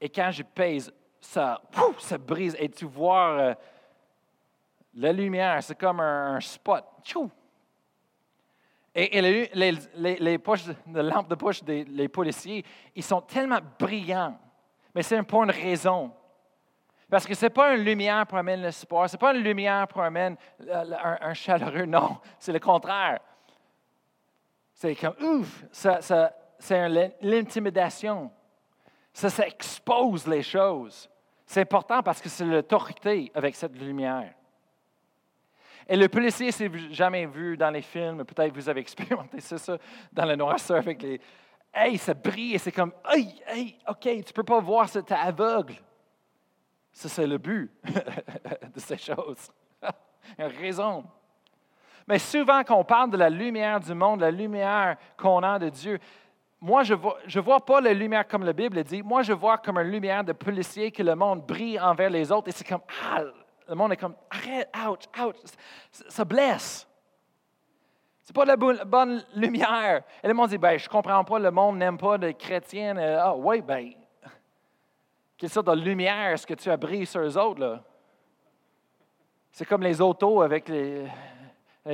Et 0.00 0.08
quand 0.08 0.30
je 0.30 0.42
pèse, 0.42 0.92
ça, 1.20 1.60
ça 1.98 2.18
brise. 2.18 2.56
Et 2.58 2.68
tu 2.68 2.84
vois 2.84 3.30
euh, 3.30 3.54
la 4.94 5.12
lumière, 5.12 5.62
c'est 5.62 5.78
comme 5.78 6.00
un, 6.00 6.40
spot. 6.40 6.84
Et, 8.94 9.20
les, 9.20 9.50
les, 9.54 10.16
les, 10.16 10.38
poches, 10.38 10.66
de 10.66 11.00
lampes 11.00 11.28
de 11.28 11.34
poche 11.34 11.64
des 11.64 12.08
policiers, 12.08 12.64
ils 12.94 13.02
sont 13.02 13.20
tellement 13.22 13.60
brillants. 13.78 14.38
Mais 14.94 15.02
c'est 15.02 15.20
pour 15.22 15.42
une 15.42 15.50
raison. 15.50 16.12
Parce 17.10 17.26
que 17.26 17.34
ce 17.34 17.46
n'est 17.46 17.50
pas 17.50 17.74
une 17.74 17.84
lumière 17.84 18.26
pour 18.26 18.38
amener 18.38 18.62
le 18.62 18.70
sport, 18.70 19.08
ce 19.08 19.14
n'est 19.14 19.18
pas 19.18 19.34
une 19.34 19.42
lumière 19.42 19.86
pour 19.88 20.02
amener 20.02 20.36
un, 20.68 21.34
chaleureux, 21.34 21.84
non, 21.84 22.18
c'est 22.38 22.52
le 22.52 22.58
contraire. 22.58 23.20
C'est 24.74 24.96
comme, 24.96 25.14
ouf, 25.22 25.64
ça, 25.70 26.00
c'est 26.58 26.88
l'intimidation. 27.22 28.30
Ça, 29.12 29.30
ça 29.30 29.46
expose 29.46 30.26
les 30.26 30.42
choses. 30.42 31.08
C'est 31.46 31.60
important 31.60 32.02
parce 32.02 32.20
que 32.20 32.28
c'est 32.28 32.44
l'autorité 32.44 33.30
avec 33.34 33.54
cette 33.54 33.78
lumière. 33.78 34.34
Et 35.86 35.96
le 35.96 36.08
policier, 36.08 36.50
c'est 36.50 36.70
jamais 36.92 37.26
vu 37.26 37.56
dans 37.56 37.70
les 37.70 37.82
films, 37.82 38.24
peut-être 38.24 38.54
vous 38.54 38.68
avez 38.68 38.80
expérimenté 38.82 39.40
ça, 39.40 39.78
dans 40.12 40.24
le 40.24 40.36
noirceur 40.36 40.78
avec 40.78 41.02
les. 41.02 41.20
Hey, 41.72 41.98
ça 41.98 42.14
brille 42.14 42.54
et 42.54 42.58
c'est 42.58 42.72
comme, 42.72 42.92
hey, 43.08 43.42
hey, 43.48 43.78
OK, 43.88 44.08
tu 44.24 44.32
peux 44.32 44.44
pas 44.44 44.60
voir, 44.60 44.88
c'est 44.88 45.10
aveugle. 45.12 45.74
Ça, 46.92 47.08
c'est 47.08 47.26
le 47.26 47.38
but 47.38 47.70
de 47.84 48.80
ces 48.80 48.96
choses. 48.96 49.50
Il 50.38 50.44
a 50.44 50.48
raison. 50.48 51.04
Mais 52.06 52.18
souvent, 52.18 52.62
quand 52.64 52.76
on 52.76 52.84
parle 52.84 53.10
de 53.10 53.16
la 53.16 53.30
lumière 53.30 53.80
du 53.80 53.94
monde, 53.94 54.20
la 54.20 54.30
lumière 54.30 54.96
qu'on 55.16 55.42
a 55.42 55.58
de 55.58 55.70
Dieu, 55.70 55.98
moi, 56.60 56.82
je 56.82 56.94
ne 56.94 56.98
vois, 56.98 57.18
je 57.26 57.40
vois 57.40 57.60
pas 57.60 57.80
la 57.80 57.92
lumière 57.92 58.26
comme 58.26 58.44
la 58.44 58.52
Bible 58.52 58.82
dit. 58.84 59.02
Moi, 59.02 59.22
je 59.22 59.32
vois 59.32 59.58
comme 59.58 59.76
une 59.78 59.90
lumière 59.90 60.24
de 60.24 60.32
policier 60.32 60.90
que 60.90 61.02
le 61.02 61.14
monde 61.14 61.44
brille 61.46 61.78
envers 61.78 62.08
les 62.08 62.32
autres. 62.32 62.48
Et 62.48 62.52
c'est 62.52 62.66
comme, 62.66 62.80
ah, 63.12 63.22
le 63.68 63.74
monde 63.74 63.92
est 63.92 63.96
comme, 63.96 64.14
arrête, 64.30 64.70
ouch, 64.86 65.04
ouch, 65.22 65.36
ça 65.90 66.24
blesse. 66.24 66.88
Ce 68.22 68.30
n'est 68.30 68.34
pas 68.34 68.46
la 68.46 68.56
bonne 68.56 69.22
lumière. 69.34 70.02
Et 70.22 70.28
le 70.28 70.32
monde 70.32 70.48
dit, 70.48 70.56
ben, 70.56 70.78
je 70.78 70.88
comprends 70.88 71.22
pas, 71.22 71.38
le 71.38 71.50
monde 71.50 71.76
n'aime 71.76 71.98
pas 71.98 72.16
les 72.16 72.32
chrétiens. 72.32 72.96
Ah 72.96 73.34
oui, 73.36 73.60
ben, 73.60 73.92
quelle 75.36 75.50
sorte 75.50 75.66
de 75.66 75.72
lumière 75.72 76.32
est-ce 76.32 76.46
que 76.46 76.54
tu 76.54 76.70
as 76.70 76.76
brillé 76.78 77.04
sur 77.04 77.20
eux 77.20 77.36
autres, 77.36 77.60
là? 77.60 77.82
C'est 79.52 79.66
comme 79.66 79.82
les 79.82 80.00
autos 80.00 80.40
avec 80.40 80.68
les, 80.68 81.06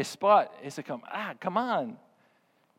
spots. 0.02 0.50
Et 0.62 0.70
c'est 0.70 0.82
comme, 0.82 1.02
ah, 1.10 1.32
come 1.40 1.56
on! 1.56 1.94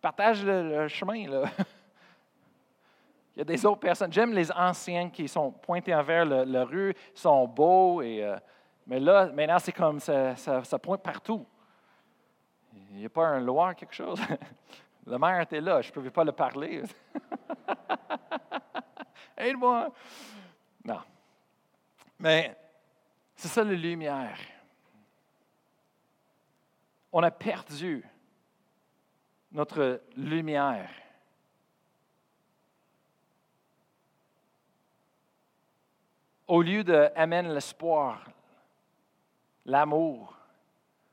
Partage 0.02 0.44
le, 0.44 0.88
chemin, 0.88 1.28
là. 1.28 1.44
Il 3.36 3.40
y 3.40 3.42
a 3.42 3.46
des 3.46 3.66
autres 3.66 3.80
personnes. 3.80 4.12
J'aime 4.12 4.34
les 4.34 4.52
anciens 4.52 5.10
qui 5.10 5.28
sont 5.28 5.52
pointés 5.52 5.96
envers 5.96 6.26
la 6.26 6.66
rue, 6.66 6.94
sont 7.14 7.48
beaux. 7.48 8.02
Et, 8.02 8.24
euh, 8.24 8.36
mais 8.88 9.00
là, 9.00 9.28
maintenant, 9.28 9.60
c'est 9.60 9.72
comme 9.72 10.00
ça, 10.00 10.36
ça, 10.36 10.80
pointe 10.80 11.02
partout. 11.02 11.46
Il 12.74 12.98
n'y 12.98 13.06
a 13.06 13.10
pas 13.10 13.28
un 13.28 13.40
loi, 13.40 13.74
quelque 13.74 13.94
chose? 13.94 14.20
Le 15.06 15.18
maire 15.18 15.42
était 15.42 15.62
là, 15.62 15.82
je 15.82 15.90
ne 15.90 15.94
pouvais 15.94 16.12
pas 16.12 16.24
le 16.24 16.32
parler. 16.32 16.84
Aide-moi. 19.38 19.90
Non. 20.86 21.00
Mais 22.20 22.56
c'est 23.36 23.48
ça 23.48 23.64
la 23.64 23.74
lumière. 23.74 24.38
On 27.12 27.24
a 27.24 27.32
perdu 27.32 28.04
notre 29.52 30.02
lumière. 30.16 30.90
Au 36.48 36.62
lieu 36.62 36.84
d'amener 36.84 37.54
l'espoir, 37.54 38.26
l'amour, 39.66 40.38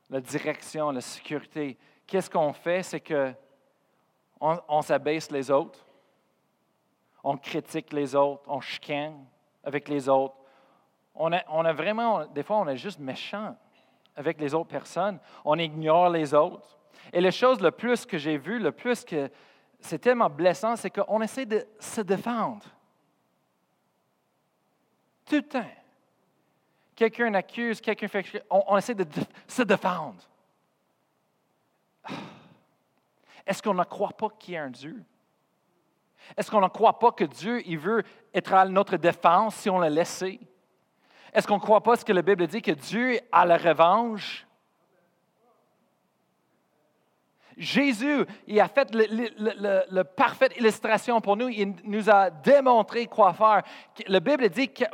la 0.09 0.21
direction, 0.21 0.91
la 0.91 1.01
sécurité, 1.01 1.77
qu'est-ce 2.07 2.29
qu'on 2.29 2.53
fait? 2.53 2.83
C'est 2.83 2.99
que 2.99 3.33
on 4.41 4.81
s'abaisse 4.81 5.31
les 5.31 5.51
autres, 5.51 5.85
on 7.23 7.37
critique 7.37 7.91
les 7.91 8.15
autres, 8.15 8.43
on 8.47 8.61
chicane, 8.61 9.25
avec 9.63 9.89
les 9.89 10.07
autres. 10.07 10.35
On 11.13 11.31
on 11.49 11.65
a 11.65 11.73
vraiment, 11.73 12.25
des 12.25 12.43
fois, 12.43 12.57
on 12.57 12.67
est 12.67 12.77
juste 12.77 12.99
méchant 12.99 13.55
avec 14.19 14.39
les 14.41 14.53
autres 14.53 14.69
personnes. 14.69 15.17
On 15.45 15.57
ignore 15.57 16.09
les 16.09 16.33
autres. 16.33 16.77
Et 17.13 17.21
la 17.21 17.31
chose 17.31 17.61
le 17.61 17.71
plus 17.71 18.05
que 18.05 18.17
j'ai 18.17 18.37
vu, 18.37 18.59
le 18.59 18.73
plus 18.73 19.05
que 19.05 19.31
c'est 19.79 19.99
tellement 19.99 20.29
blessant, 20.29 20.75
c'est 20.75 20.89
qu'on 20.89 21.21
essaie 21.21 21.45
de 21.45 21.65
se 21.79 22.01
défendre. 22.01 22.65
Tout 25.25 25.35
le 25.35 25.47
temps. 25.47 25.71
Quelqu'un 26.95 27.33
accuse, 27.33 27.79
quelqu'un 27.79 28.09
fait. 28.09 28.45
On, 28.49 28.61
on 28.67 28.77
essaie 28.77 28.93
de 28.93 29.05
se 29.47 29.63
défendre. 29.63 30.21
Est-ce 33.47 33.63
qu'on 33.63 33.73
ne 33.73 33.83
croit 33.85 34.09
pas 34.09 34.27
qu'il 34.37 34.55
y 34.55 34.57
a 34.57 34.63
un 34.63 34.69
Dieu? 34.69 35.01
Est-ce 36.35 36.51
qu'on 36.51 36.59
ne 36.59 36.67
croit 36.67 36.99
pas 36.99 37.13
que 37.13 37.23
Dieu 37.23 37.65
il 37.65 37.79
veut 37.79 38.03
être 38.33 38.53
à 38.53 38.65
notre 38.65 38.97
défense 38.97 39.55
si 39.55 39.69
on 39.69 39.79
l'a 39.79 39.89
laissé? 39.89 40.41
Est-ce 41.33 41.47
qu'on 41.47 41.55
ne 41.55 41.61
croit 41.61 41.81
pas 41.81 41.95
ce 41.95 42.05
que 42.05 42.13
la 42.13 42.21
Bible 42.21 42.47
dit, 42.47 42.61
que 42.61 42.71
Dieu 42.71 43.19
a 43.31 43.45
la 43.45 43.57
revanche? 43.57 44.45
Jésus, 47.57 48.25
il 48.47 48.59
a 48.59 48.69
fait 48.69 48.89
la 49.91 50.03
parfaite 50.05 50.55
illustration 50.57 51.19
pour 51.19 51.35
nous. 51.35 51.49
Il 51.49 51.75
nous 51.83 52.09
a 52.09 52.29
démontré 52.29 53.05
quoi 53.05 53.33
faire. 53.33 53.63
La 54.07 54.21
Bible 54.21 54.47
dit 54.49 54.69
que 54.69 54.85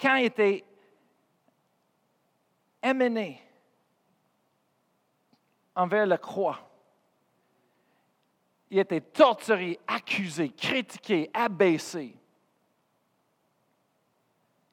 quand 0.00 0.16
il 0.16 0.24
était 0.24 0.64
amené 2.82 3.40
envers 5.76 6.04
la 6.04 6.18
croix, 6.18 6.58
il 8.68 8.80
était 8.80 9.00
torturé, 9.00 9.78
accusé, 9.86 10.48
critiqué, 10.48 11.30
abaissé. 11.32 12.16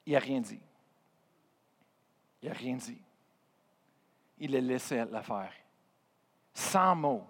Il 0.10 0.14
n'a 0.14 0.20
rien 0.20 0.42
dit. 0.42 0.60
Il 2.42 2.50
n'a 2.50 2.56
rien 2.56 2.76
dit. 2.76 2.98
Il 4.40 4.56
a 4.56 4.60
laissé 4.60 5.06
la 5.06 5.22
faire. 5.22 5.54
Sans 6.52 6.96
mots. 6.96 7.28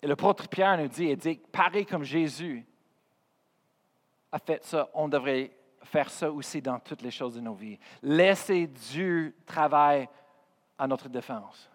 Et 0.00 0.06
le 0.06 0.12
l'apôtre 0.12 0.48
Pierre 0.48 0.78
nous 0.78 0.88
dit, 0.88 1.04
il 1.04 1.18
dit, 1.18 1.36
pareil 1.52 1.84
comme 1.84 2.02
Jésus 2.02 2.64
a 4.32 4.38
fait 4.38 4.64
ça, 4.64 4.88
on 4.94 5.06
devrait 5.06 5.54
faire 5.82 6.08
ça 6.08 6.32
aussi 6.32 6.62
dans 6.62 6.80
toutes 6.80 7.02
les 7.02 7.10
choses 7.10 7.34
de 7.34 7.40
nos 7.42 7.54
vies. 7.54 7.78
Laisser 8.00 8.68
Dieu 8.68 9.36
travailler 9.44 10.08
à 10.78 10.86
notre 10.86 11.10
défense. 11.10 11.68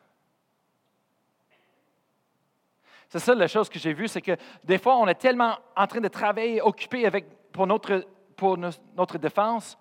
C'est 3.08 3.20
ça 3.20 3.36
la 3.36 3.48
chose 3.48 3.70
que 3.70 3.78
j'ai 3.78 3.94
vue, 3.94 4.08
c'est 4.08 4.22
que 4.22 4.36
des 4.64 4.80
fois, 4.80 4.98
on 4.98 5.08
est 5.08 5.14
tellement 5.14 5.60
en 5.76 5.86
train 5.86 6.02
de 6.02 6.08
travailler, 6.08 6.60
occupé 6.60 7.06
avec, 7.06 7.52
pour, 7.52 7.68
notre, 7.68 8.04
pour 8.42 8.58
notre 8.58 9.20
défense, 9.20 9.78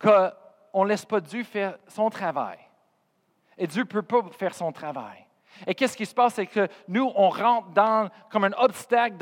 qu'on 0.00 0.84
ne 0.84 0.88
laisse 0.88 1.04
pas 1.04 1.20
Dieu 1.20 1.44
faire 1.44 1.76
son 1.86 2.08
travail. 2.08 2.56
Et 3.58 3.66
Dieu 3.66 3.82
ne 3.82 3.86
peut 3.86 4.00
pas 4.00 4.22
faire 4.30 4.54
son 4.54 4.72
travail. 4.72 5.26
Et 5.66 5.74
qu'est-ce 5.74 5.94
qui 5.94 6.06
se 6.06 6.14
passe? 6.14 6.36
C'est 6.36 6.46
que 6.46 6.66
nous, 6.86 7.12
on 7.14 7.28
rentre 7.28 7.68
dans, 7.72 8.08
comme 8.30 8.44
un 8.44 8.52
obstacle 8.52 9.16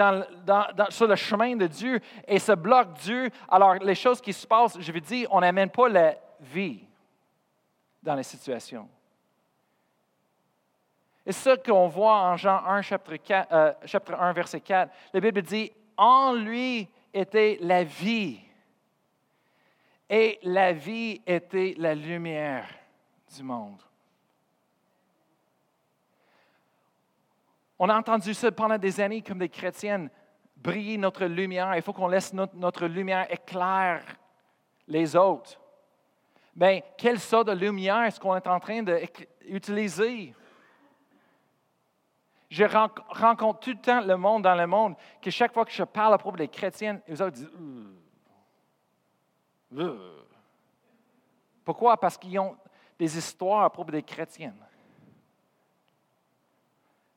sur 0.91 1.09
le 1.09 1.17
chemin 1.17 1.57
de 1.57 1.67
Dieu 1.67 1.99
et 2.29 2.39
se 2.39 2.53
bloque 2.53 2.93
Dieu. 3.01 3.31
Alors, 3.49 3.75
les 3.75 3.97
choses 3.97 4.21
qui 4.21 4.33
se 4.33 4.47
passent, 4.47 4.79
je 4.79 4.93
veux 4.93 5.01
dire, 5.01 5.27
on 5.33 5.41
n'amène 5.41 5.71
pas 5.71 5.89
la 5.89 6.15
vie 6.39 6.85
dans 8.01 8.15
les 8.15 8.23
situations. 8.23 8.89
Et 11.27 11.33
ce 11.33 11.57
qu'on 11.57 11.89
voit 11.89 12.15
en 12.15 12.37
Jean 12.37 12.65
1, 12.65 12.83
chapitre, 12.83 13.17
4, 13.17 13.53
euh, 13.53 13.73
chapitre 13.87 14.21
1, 14.21 14.33
verset 14.33 14.61
4, 14.61 14.93
la 15.13 15.21
Bible 15.21 15.43
dit, 15.43 15.73
en 15.97 16.33
lui 16.33 16.89
était 17.17 17.59
la 17.61 17.83
vie. 17.83 18.39
Et 20.09 20.39
la 20.43 20.73
vie 20.73 21.21
était 21.27 21.75
la 21.79 21.95
lumière 21.95 22.69
du 23.35 23.43
monde. 23.43 23.81
On 27.79 27.89
a 27.89 27.97
entendu 27.97 28.33
ça 28.33 28.53
pendant 28.53 28.79
des 28.79 29.01
années 29.01 29.23
comme 29.23 29.39
des 29.39 29.49
chrétiennes, 29.49 30.09
briller 30.57 30.97
notre 30.97 31.25
lumière. 31.25 31.75
Il 31.75 31.83
faut 31.83 31.93
qu'on 31.93 32.09
laisse 32.09 32.33
notre, 32.33 32.87
lumière 32.87 33.27
éclairer 33.31 34.03
les 34.87 35.17
autres. 35.17 35.61
Bien, 36.55 36.81
quelle 36.97 37.21
sorte 37.21 37.49
de 37.49 37.53
lumière 37.53 38.05
est-ce 38.05 38.21
qu'on 38.21 38.37
est 38.37 38.47
en 38.47 38.61
train 38.61 38.83
d'utiliser? 38.83 40.35
Je 42.49 42.65
rencontre 42.65 43.61
tout 43.61 43.71
le 43.71 43.81
temps 43.81 44.01
le 44.01 44.17
monde 44.17 44.43
dans 44.43 44.55
le 44.55 44.67
monde 44.67 44.95
que 45.21 45.31
chaque 45.31 45.53
fois 45.53 45.65
que 45.65 45.73
je 45.73 45.83
parle 45.83 46.15
à 46.15 46.19
propos 46.19 46.37
des 46.37 46.49
chrétiennes, 46.49 47.01
les 47.09 47.21
autres 47.21 47.37
disent 47.37 47.51
Pourquoi? 51.65 51.99
Parce 51.99 52.17
qu'ils 52.17 52.39
ont 52.39 52.57
des 52.99 53.19
histoires 53.19 53.65
à 53.65 53.71
propos 53.71 53.91
des 53.91 54.03
chrétiennes. 54.03 54.65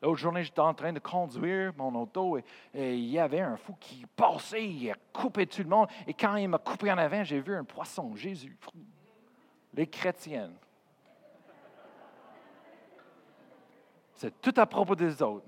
L'autre 0.01 0.17
journée, 0.17 0.43
j'étais 0.43 0.61
en 0.61 0.73
train 0.73 0.93
de 0.93 0.99
conduire 0.99 1.73
mon 1.75 1.93
auto 1.95 2.37
et, 2.37 2.43
il 2.73 3.09
y 3.09 3.19
avait 3.19 3.41
un 3.41 3.57
fou 3.57 3.75
qui 3.79 4.05
passait, 4.15 4.65
il 4.65 4.89
a 4.89 4.95
coupé 5.11 5.45
tout 5.45 5.61
le 5.61 5.67
monde. 5.67 5.89
Et 6.07 6.13
quand 6.13 6.37
il 6.37 6.47
m'a 6.47 6.57
coupé 6.57 6.91
en 6.91 6.97
avant, 6.97 7.23
j'ai 7.23 7.41
vu 7.41 7.53
un 7.53 7.65
poisson, 7.65 8.15
Jésus. 8.15 8.57
Les 9.73 9.87
chrétiennes. 9.87 10.55
C'est 14.19 14.41
tout 14.41 14.53
à 14.57 14.65
propos 14.65 14.95
des 14.95 15.21
autres. 15.21 15.47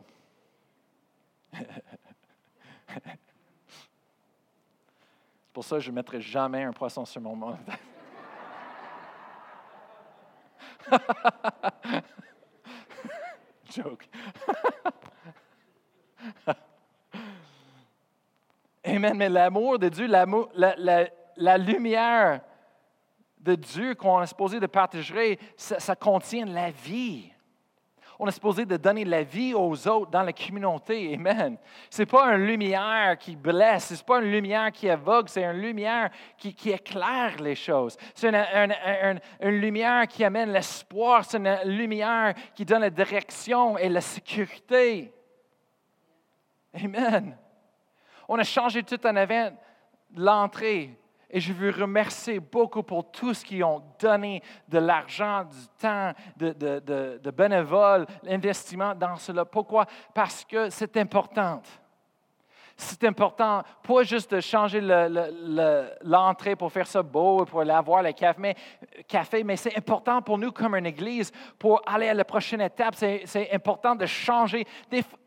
C'est 1.58 1.60
pour 5.52 5.66
ça 5.66 5.76
que 5.76 5.82
je 5.82 5.90
ne 5.92 5.96
mettrai 5.96 6.22
jamais 6.22 6.64
un 6.64 6.72
poisson 6.72 7.04
sur 7.04 7.20
mon 7.20 7.36
monde. 7.36 7.58
Joke. 13.76 14.08
Amen. 18.86 19.18
Mais 19.18 19.28
l'amour 19.28 19.80
de 19.80 19.90
Dieu, 19.90 20.08
la, 20.08 20.26
la, 21.36 21.58
lumière 21.58 22.40
de 23.38 23.56
Dieu 23.56 23.96
qu'on 23.96 24.22
est 24.22 24.28
supposé 24.28 24.62
de 24.62 24.68
partager, 24.68 25.38
ça 25.58 25.94
contient 25.98 26.46
la 26.46 26.72
vie. 26.72 27.31
On 28.24 28.28
est 28.28 28.32
supposé 28.32 28.68
de 28.68 28.78
donner 28.78 29.04
la 29.04 29.24
vie 29.24 29.56
aux 29.56 29.88
autres 29.88 30.12
dans 30.12 30.22
la 30.22 30.32
communauté. 30.32 31.16
Amen. 31.16 31.58
Ce 31.90 32.04
n'est 32.04 32.06
pas 32.06 32.36
une 32.36 32.46
lumière 32.46 33.18
qui 33.18 33.36
blesse, 33.36 33.86
ce 33.86 33.94
n'est 33.96 34.04
pas 34.06 34.20
une 34.20 34.32
lumière 34.32 34.72
qui 34.72 34.88
aveugle, 34.88 35.28
c'est 35.28 35.44
une 35.44 35.60
lumière 35.60 36.12
qui, 36.38 36.70
éclaire 36.70 37.42
les 37.42 37.56
choses. 37.56 37.98
C'est 38.14 38.30
une, 38.30 39.16
une, 39.42 39.60
lumière 39.60 40.08
qui 40.08 40.24
amène 40.24 40.52
l'espoir, 40.52 41.26
c'est 41.26 41.38
une 41.38 41.62
lumière 41.76 42.36
qui 42.54 42.64
donne 42.64 42.82
la 42.82 42.92
direction 42.92 43.76
et 43.80 43.90
la 43.90 44.02
sécurité. 44.02 45.12
Amen. 46.76 47.36
On 48.28 48.38
a 48.38 48.44
changé 48.44 48.84
tout 48.84 49.04
en 49.04 49.16
avant 49.16 49.50
l'entrée 50.16 50.96
et 51.32 51.40
je 51.40 51.54
veux 51.54 51.72
remercier 51.72 52.40
beaucoup 52.40 52.84
pour 52.84 53.10
tout 53.10 53.34
ce 53.34 53.46
qu'ils 53.46 53.64
ont 53.64 53.82
donné 54.00 54.44
de 54.68 54.80
l'argent, 54.80 55.46
du 55.46 55.68
temps, 55.80 56.12
de, 56.36 56.52
de, 56.52 57.20
de, 57.24 57.32
bénévoles, 57.32 58.06
l'investissement 58.24 58.94
dans 58.94 59.16
cela. 59.16 59.46
Pourquoi? 59.46 59.86
Parce 60.14 60.44
que 60.44 60.70
c'est 60.70 60.98
important. 60.98 61.62
C'est 62.76 63.04
important, 63.04 63.64
pas 63.84 64.04
juste 64.04 64.34
de 64.34 64.40
changer 64.42 64.82
l'entrée 66.02 66.56
pour 66.56 66.72
faire 66.72 66.88
ça 66.88 67.04
beau, 67.04 67.46
pour 67.46 67.62
avoir 67.62 68.02
le 68.02 68.12
café, 68.12 69.44
mais 69.44 69.56
c'est 69.56 69.78
important 69.78 70.22
pour 70.22 70.38
nous 70.38 70.52
comme 70.52 70.76
une 70.76 70.88
église 70.88 71.32
pour 71.60 71.82
aller 71.86 72.10
à 72.10 72.14
la 72.14 72.26
prochaine 72.26 72.62
étape. 72.62 72.96
C'est 72.96 73.50
important 73.54 73.94
de 73.94 74.06
changer. 74.08 74.66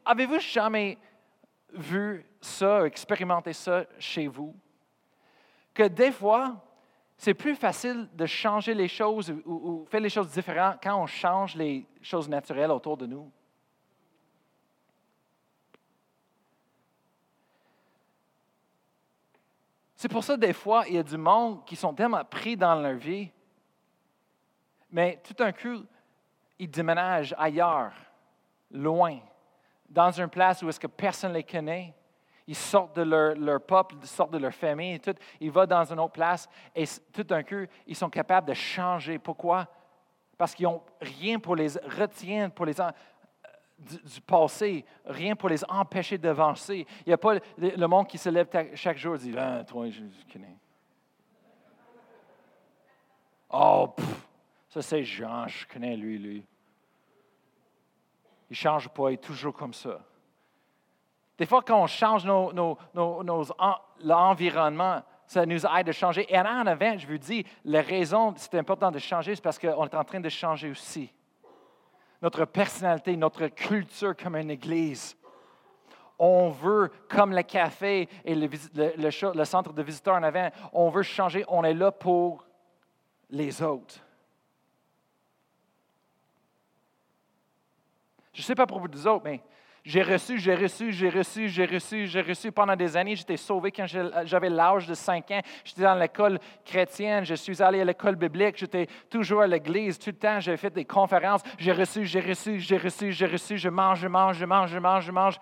Avez-vous 0.04 0.40
jamais 0.40 0.98
vu 1.72 2.26
ça, 2.40 2.86
expérimenté 2.86 3.52
ça 3.52 3.84
chez 3.98 4.26
vous? 4.26 4.54
Que 5.74 5.88
des 5.88 6.12
fois, 6.12 6.64
c'est 7.16 7.34
plus 7.34 7.56
facile 7.56 8.08
de 8.12 8.26
changer 8.26 8.74
les 8.74 8.88
choses 8.88 9.30
ou, 9.44 9.84
faire 9.90 10.00
les 10.00 10.08
choses 10.08 10.30
différentes 10.30 10.78
quand 10.82 11.02
on 11.02 11.06
change 11.06 11.54
les 11.56 11.86
choses 12.00 12.28
naturelles 12.28 12.70
autour 12.70 12.96
de 12.96 13.06
nous. 13.06 13.30
C'est 19.96 20.08
pour 20.08 20.22
ça, 20.22 20.36
des 20.36 20.52
fois, 20.52 20.84
il 20.86 20.96
y 20.96 20.98
a 20.98 21.02
du 21.02 21.16
monde 21.16 21.64
qui 21.64 21.76
sont 21.76 21.94
tellement 21.94 22.24
pris 22.24 22.56
dans 22.56 22.74
leur 22.74 22.96
vie, 22.96 23.30
mais 24.90 25.20
tout 25.24 25.32
d'un 25.32 25.50
coup, 25.50 25.82
ils 26.58 26.70
déménagent 26.70 27.34
ailleurs, 27.38 27.92
loin, 28.70 29.18
dans 29.88 30.10
une 30.10 30.28
place 30.28 30.62
où 30.62 30.68
est-ce 30.68 30.80
que 30.80 30.86
personne 30.86 31.32
ne 31.32 31.38
les 31.38 31.44
connaît, 31.44 31.94
ils 32.46 32.54
sortent 32.54 32.96
de 32.96 33.02
leur, 33.02 33.60
peuple, 33.62 33.96
ils 34.02 34.06
sortent 34.06 34.32
de 34.32 34.38
leur 34.38 34.52
famille, 34.52 34.94
et 34.94 34.98
tout. 34.98 35.14
Ils 35.40 35.50
vont 35.50 35.66
dans 35.66 35.84
une 35.90 35.98
autre 35.98 36.12
place 36.12 36.48
et 36.74 36.84
tout 37.12 37.22
d'un 37.24 37.42
coup, 37.42 37.64
ils 37.86 37.96
sont 37.96 38.10
capables 38.10 38.48
de 38.48 38.54
changer. 38.54 39.18
Pourquoi? 39.18 39.66
Parce 40.36 40.54
qu'ils 40.54 40.66
n'ont 40.66 40.82
rien 41.00 41.38
pour 41.38 41.56
les 41.56 41.68
retenir, 41.68 42.50
pour 42.50 42.66
les 42.66 42.74
du, 43.78 44.20
passé, 44.20 44.84
rien 45.04 45.34
pour 45.34 45.48
les 45.48 45.64
empêcher 45.64 46.18
d'avancer. 46.18 46.86
Il 47.00 47.08
n'y 47.08 47.12
a 47.12 47.18
pas 47.18 47.34
le, 47.56 47.86
monde 47.86 48.06
qui 48.06 48.18
se 48.18 48.28
lève 48.28 48.48
chaque 48.74 48.98
jour 48.98 49.16
et 49.16 49.18
dit 49.18 49.34
Ah, 49.36 49.64
toi, 49.64 49.88
je 49.90 50.02
connais. 50.32 50.56
Oh, 53.50 53.94
ça 54.68 54.82
c'est 54.82 55.04
Jean, 55.04 55.46
je 55.46 55.66
connais 55.66 55.96
lui, 55.96 56.18
lui. 56.18 56.46
Il 58.50 58.52
ne 58.52 58.56
change 58.56 58.88
pas, 58.88 59.10
il 59.10 59.14
est 59.14 59.18
toujours 59.18 59.54
comme 59.54 59.72
ça. 59.72 60.00
Des 61.36 61.46
fois, 61.46 61.62
quand 61.62 61.82
on 61.82 61.86
change 61.86 62.24
l'environnement, 64.00 65.02
ça 65.26 65.44
nous 65.46 65.66
aide 65.66 65.88
à 65.88 65.92
changer. 65.92 66.32
Et 66.32 66.38
en 66.38 66.66
avant, 66.66 66.96
je 66.98 67.06
vous 67.06 67.18
dis, 67.18 67.44
la 67.64 67.82
raison, 67.82 68.32
c'est 68.36 68.54
important 68.54 68.90
de 68.90 68.98
changer, 68.98 69.34
c'est 69.34 69.42
parce 69.42 69.58
qu'on 69.58 69.86
est 69.86 69.94
en 69.94 70.04
train 70.04 70.20
de 70.20 70.28
changer 70.28 70.70
aussi. 70.70 71.12
Notre 72.22 72.44
personnalité, 72.44 73.16
notre 73.16 73.48
culture 73.48 74.16
comme 74.16 74.36
une 74.36 74.50
église. 74.50 75.16
On 76.18 76.50
veut, 76.50 76.92
comme 77.08 77.32
le 77.32 77.42
café 77.42 78.08
et 78.24 78.34
le, 78.34 78.48
le 79.34 79.44
centre 79.44 79.72
de 79.72 79.82
visiteurs 79.82 80.14
en 80.14 80.22
avant, 80.22 80.48
on 80.72 80.88
veut 80.88 81.02
changer. 81.02 81.44
On 81.48 81.64
est 81.64 81.74
là 81.74 81.90
pour 81.90 82.46
les 83.30 83.60
autres. 83.60 83.98
Je 88.32 88.40
ne 88.40 88.44
sais 88.44 88.54
pas 88.54 88.66
pour 88.66 88.80
vous 88.80 89.06
autres, 89.06 89.24
mais 89.24 89.40
j'ai 89.84 90.02
reçu, 90.02 90.38
j'ai 90.38 90.54
reçu, 90.54 90.92
j'ai 90.92 91.10
reçu, 91.10 91.46
j'ai 91.46 91.66
reçu, 91.66 92.06
j'ai 92.06 92.22
reçu. 92.22 92.50
Pendant 92.50 92.74
des 92.74 92.96
années, 92.96 93.16
j'étais 93.16 93.36
sauvé 93.36 93.70
quand 93.70 93.84
j'avais 93.86 94.48
l'âge 94.48 94.86
de 94.86 94.94
5 94.94 95.30
ans. 95.30 95.40
J'étais 95.62 95.82
dans 95.82 95.94
l'école 95.94 96.38
chrétienne, 96.64 97.22
je 97.24 97.34
suis 97.34 97.62
allé 97.62 97.82
à 97.82 97.84
l'école 97.84 98.16
biblique, 98.16 98.56
j'étais 98.56 98.86
toujours 99.10 99.42
à 99.42 99.46
l'église 99.46 99.98
tout 99.98 100.08
le 100.08 100.16
temps, 100.16 100.40
j'ai 100.40 100.56
fait 100.56 100.70
des 100.70 100.86
conférences. 100.86 101.42
J'ai 101.58 101.72
reçu, 101.72 102.06
j'ai 102.06 102.20
reçu, 102.20 102.58
j'ai 102.60 102.78
reçu, 102.78 103.12
j'ai 103.12 103.26
reçu, 103.26 103.58
je 103.58 103.68
mange, 103.68 104.00
je 104.00 104.08
mange, 104.08 104.38
je 104.38 104.46
mange, 104.46 104.70
je 104.70 104.78
mange, 104.78 105.04
je 105.04 105.12
mange. 105.12 105.38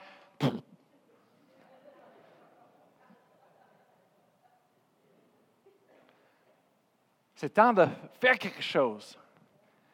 C'est 7.36 7.50
temps 7.50 7.72
de 7.72 7.86
faire 8.20 8.38
quelque 8.38 8.62
chose. 8.62 9.16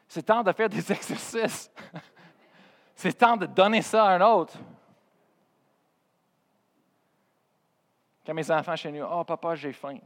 C'est 0.09 0.23
temps 0.23 0.43
de 0.43 0.53
faire 0.53 0.71
des 0.71 0.79
exercices. 0.93 1.71
C'est 2.99 3.13
temps 3.13 3.37
de 3.37 3.47
donner 3.47 3.81
ça 3.81 4.07
à 4.07 4.17
un 4.17 4.21
autre. 4.21 4.59
Quand 8.27 8.35
mes 8.35 8.51
enfants 8.51 8.75
chez 8.75 8.91
nous, 8.91 9.05
oh 9.09 9.23
papa, 9.23 9.55
j'ai 9.55 9.73
faim. 9.73 9.99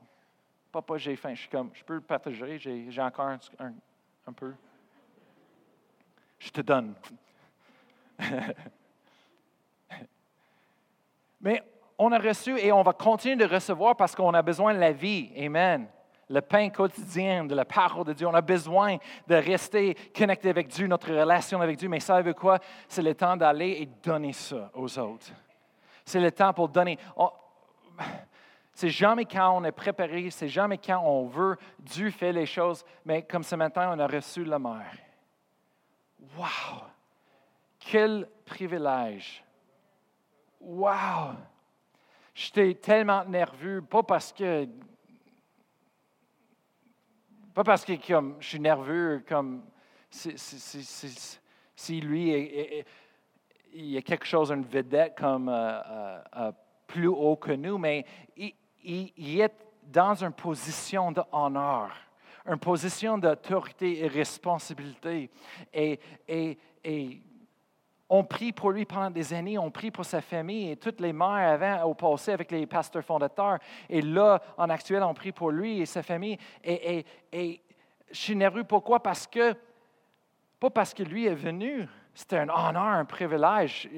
Papa, 0.71 0.99
j'ai 0.99 1.17
faim. 1.17 1.33
Je 1.33 1.41
suis 1.41 1.49
comme, 1.49 1.71
je 1.73 1.83
peux 1.85 1.95
le 1.95 2.03
partager, 2.03 2.59
j'ai 2.59 3.01
encore 3.01 3.29
un, 3.29 3.39
un 4.27 4.33
peu. 4.35 4.53
Je 6.39 6.51
te 6.51 6.61
donne. 6.61 6.95
Mais 11.41 11.63
on 11.97 12.13
a 12.13 12.19
reçu 12.19 12.59
et 12.59 12.73
on 12.73 12.83
va 12.83 12.93
continuer 12.93 13.37
de 13.37 13.47
recevoir 13.47 13.97
parce 13.97 14.15
qu'on 14.15 14.35
a 14.35 14.43
besoin 14.43 14.75
de 14.75 14.79
la 14.79 14.93
vie. 14.93 15.33
Amen 15.39 15.89
le 16.29 16.41
pain 16.41 16.71
quotidien 16.71 17.45
de 17.45 17.55
la 17.55 17.65
parole 17.65 18.07
de 18.07 18.13
Dieu. 18.13 18.27
On 18.27 18.35
a 18.35 18.41
besoin 18.41 18.97
de 19.27 19.35
rester 19.35 19.95
connecté 20.17 20.49
avec 20.49 20.69
Dieu, 20.69 20.87
notre 20.87 21.13
relation 21.13 21.61
avec 21.61 21.77
Dieu. 21.77 21.89
Mais 21.89 22.01
savez 22.01 22.35
quoi? 22.35 22.59
C'est 22.89 23.03
le 23.03 23.15
temps 23.15 23.37
d'aller 23.37 23.79
et 23.81 23.87
donner 24.03 24.33
ça 24.33 24.71
aux 24.75 24.99
autres. 24.99 25.33
C'est 26.05 26.21
le 26.21 26.33
temps 26.33 26.53
pour 26.53 26.69
donner. 26.69 26.99
C'est 28.73 28.89
jamais 28.89 29.27
quand 29.27 29.57
on 29.57 29.65
est 29.65 29.73
préparé, 29.73 30.31
c'est 30.31 30.49
jamais 30.49 30.79
quand 30.79 31.03
on 31.05 31.27
veut. 31.27 31.57
Dieu 31.79 32.11
fait 32.11 32.33
les 32.33 32.47
choses. 32.47 32.85
Mais 33.05 33.23
comme 33.23 33.43
ce 33.43 33.55
matin, 33.55 33.91
on 33.95 33.99
a 33.99 34.07
reçu 34.07 34.45
la 34.45 34.59
mer. 34.59 34.87
Wow! 36.37 36.83
Quel 37.79 38.29
privilège! 38.47 39.45
Wow! 40.61 41.35
J'étais 42.35 42.75
tellement 42.75 43.25
nerveux, 43.25 43.83
pas 43.83 44.03
parce 44.03 44.33
que 44.33 44.67
pas 47.55 47.65
parce 47.65 47.85
que 47.85 47.93
comme, 48.07 48.37
je 48.41 48.49
suis 48.49 48.61
nerveux, 48.61 49.23
comme 49.29 49.63
si, 50.11 52.01
lui, 52.01 52.85
il 53.73 53.87
y 53.87 53.97
a 53.97 54.03
quelque 54.03 54.27
chose, 54.27 54.51
une 54.51 54.65
vedette 54.65 55.15
comme 55.17 55.49
euh, 55.49 55.81
euh, 55.81 56.23
euh, 56.37 56.53
plus 56.87 57.09
haut 57.09 57.37
que 57.37 57.53
nous, 57.53 57.79
mais 57.79 58.05
il, 58.37 59.41
est 59.41 59.55
dans 59.85 60.15
une 60.23 60.33
position 60.33 61.13
d'honneur, 61.13 61.91
une 62.47 62.59
position 62.59 63.19
d'autorité 63.19 64.05
et 64.05 64.09
responsabilité. 64.09 65.31
Et, 65.73 65.99
et 66.29 67.23
on 68.15 68.25
prie 68.25 68.53
pour 68.53 68.73
lui 68.73 68.85
pendant 68.85 69.11
des 69.11 69.33
années, 69.33 69.57
on 69.57 69.71
prie 69.71 69.91
pour 69.91 70.05
sa 70.05 70.21
famille 70.21 70.71
et 70.71 70.77
toutes 70.77 71.01
les 71.01 71.15
mères 71.15 71.55
avant 71.55 71.85
au 71.85 71.95
passé 71.95 72.33
avec 72.33 72.51
les 72.51 72.67
pasteurs 72.67 73.03
fondateurs. 73.03 73.59
Et 73.89 74.03
là, 74.03 74.43
en 74.59 74.69
actuel, 74.69 75.03
on 75.03 75.15
prie 75.15 75.33
pour 75.33 75.51
lui 75.51 75.81
et 75.81 75.87
sa 75.87 76.03
famille. 76.03 76.37
Et, 76.63 77.07
je 77.33 77.57
suis 78.11 78.37
nerveux. 78.37 78.65
Pourquoi? 78.65 79.03
Parce 79.03 79.27
que, 79.27 79.55
pas 80.61 80.69
parce 80.69 80.93
que 80.93 81.03
lui 81.03 81.25
est 81.25 81.35
venu. 81.35 81.89
C'était 82.13 82.37
un 82.37 82.51
honneur, 82.51 82.83
un 82.83 83.07
privilège. 83.07 83.89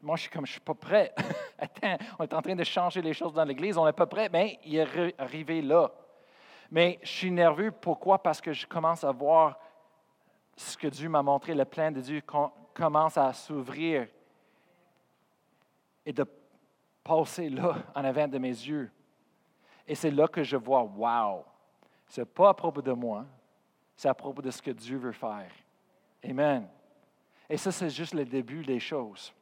moi, 0.00 0.16
je 0.16 0.22
suis 0.22 0.30
comme, 0.30 0.46
je 0.46 0.52
suis 0.52 0.60
pas 0.60 0.72
prêt. 0.72 1.12
Attends, 1.58 1.98
on 2.18 2.24
est 2.24 2.32
en 2.32 2.40
train 2.40 2.56
de 2.56 2.64
changer 2.64 3.02
les 3.02 3.12
choses 3.12 3.34
dans 3.34 3.44
l'Église, 3.44 3.76
on 3.76 3.84
n'est 3.84 3.92
pas 3.92 4.06
prêt, 4.06 4.30
mais 4.32 4.58
il 4.64 4.78
est 4.78 5.14
arrivé 5.18 5.60
là. 5.60 5.92
Mais 6.70 6.98
je 7.02 7.08
suis 7.10 7.30
nerveux. 7.30 7.70
Pourquoi? 7.70 8.22
Parce 8.22 8.40
que 8.40 8.54
je 8.54 8.66
commence 8.66 9.04
à 9.04 9.12
voir 9.12 9.58
ce 10.56 10.78
que 10.78 10.88
Dieu 10.88 11.10
m'a 11.10 11.22
montré, 11.22 11.54
le 11.54 11.66
plan 11.66 11.90
de 11.90 12.00
Dieu 12.00 12.22
commence 12.80 13.18
à 13.18 13.30
s'ouvrir 13.34 14.08
et 16.06 16.12
de 16.14 16.24
passer 17.04 17.50
là 17.50 17.76
en 17.94 18.04
avant 18.04 18.26
de 18.26 18.38
mes 18.38 18.48
yeux. 18.48 18.90
Et 19.86 19.94
c'est 19.94 20.10
là 20.10 20.26
que 20.26 20.42
je 20.42 20.56
vois, 20.56 20.82
wow, 20.82 21.44
ce 22.06 22.22
n'est 22.22 22.24
pas 22.24 22.48
à 22.48 22.54
propos 22.54 22.80
de 22.80 22.92
moi, 22.92 23.26
c'est 23.94 24.08
à 24.08 24.14
propos 24.14 24.40
de 24.40 24.50
ce 24.50 24.62
que 24.62 24.70
Dieu 24.70 24.96
veut 24.96 25.12
faire. 25.12 25.50
Amen. 26.24 26.68
Et 27.48 27.56
ça, 27.56 27.70
c'est 27.70 27.90
juste 27.90 28.14
le 28.14 28.24
début 28.24 28.64
des 28.64 28.80
choses. 28.80 29.32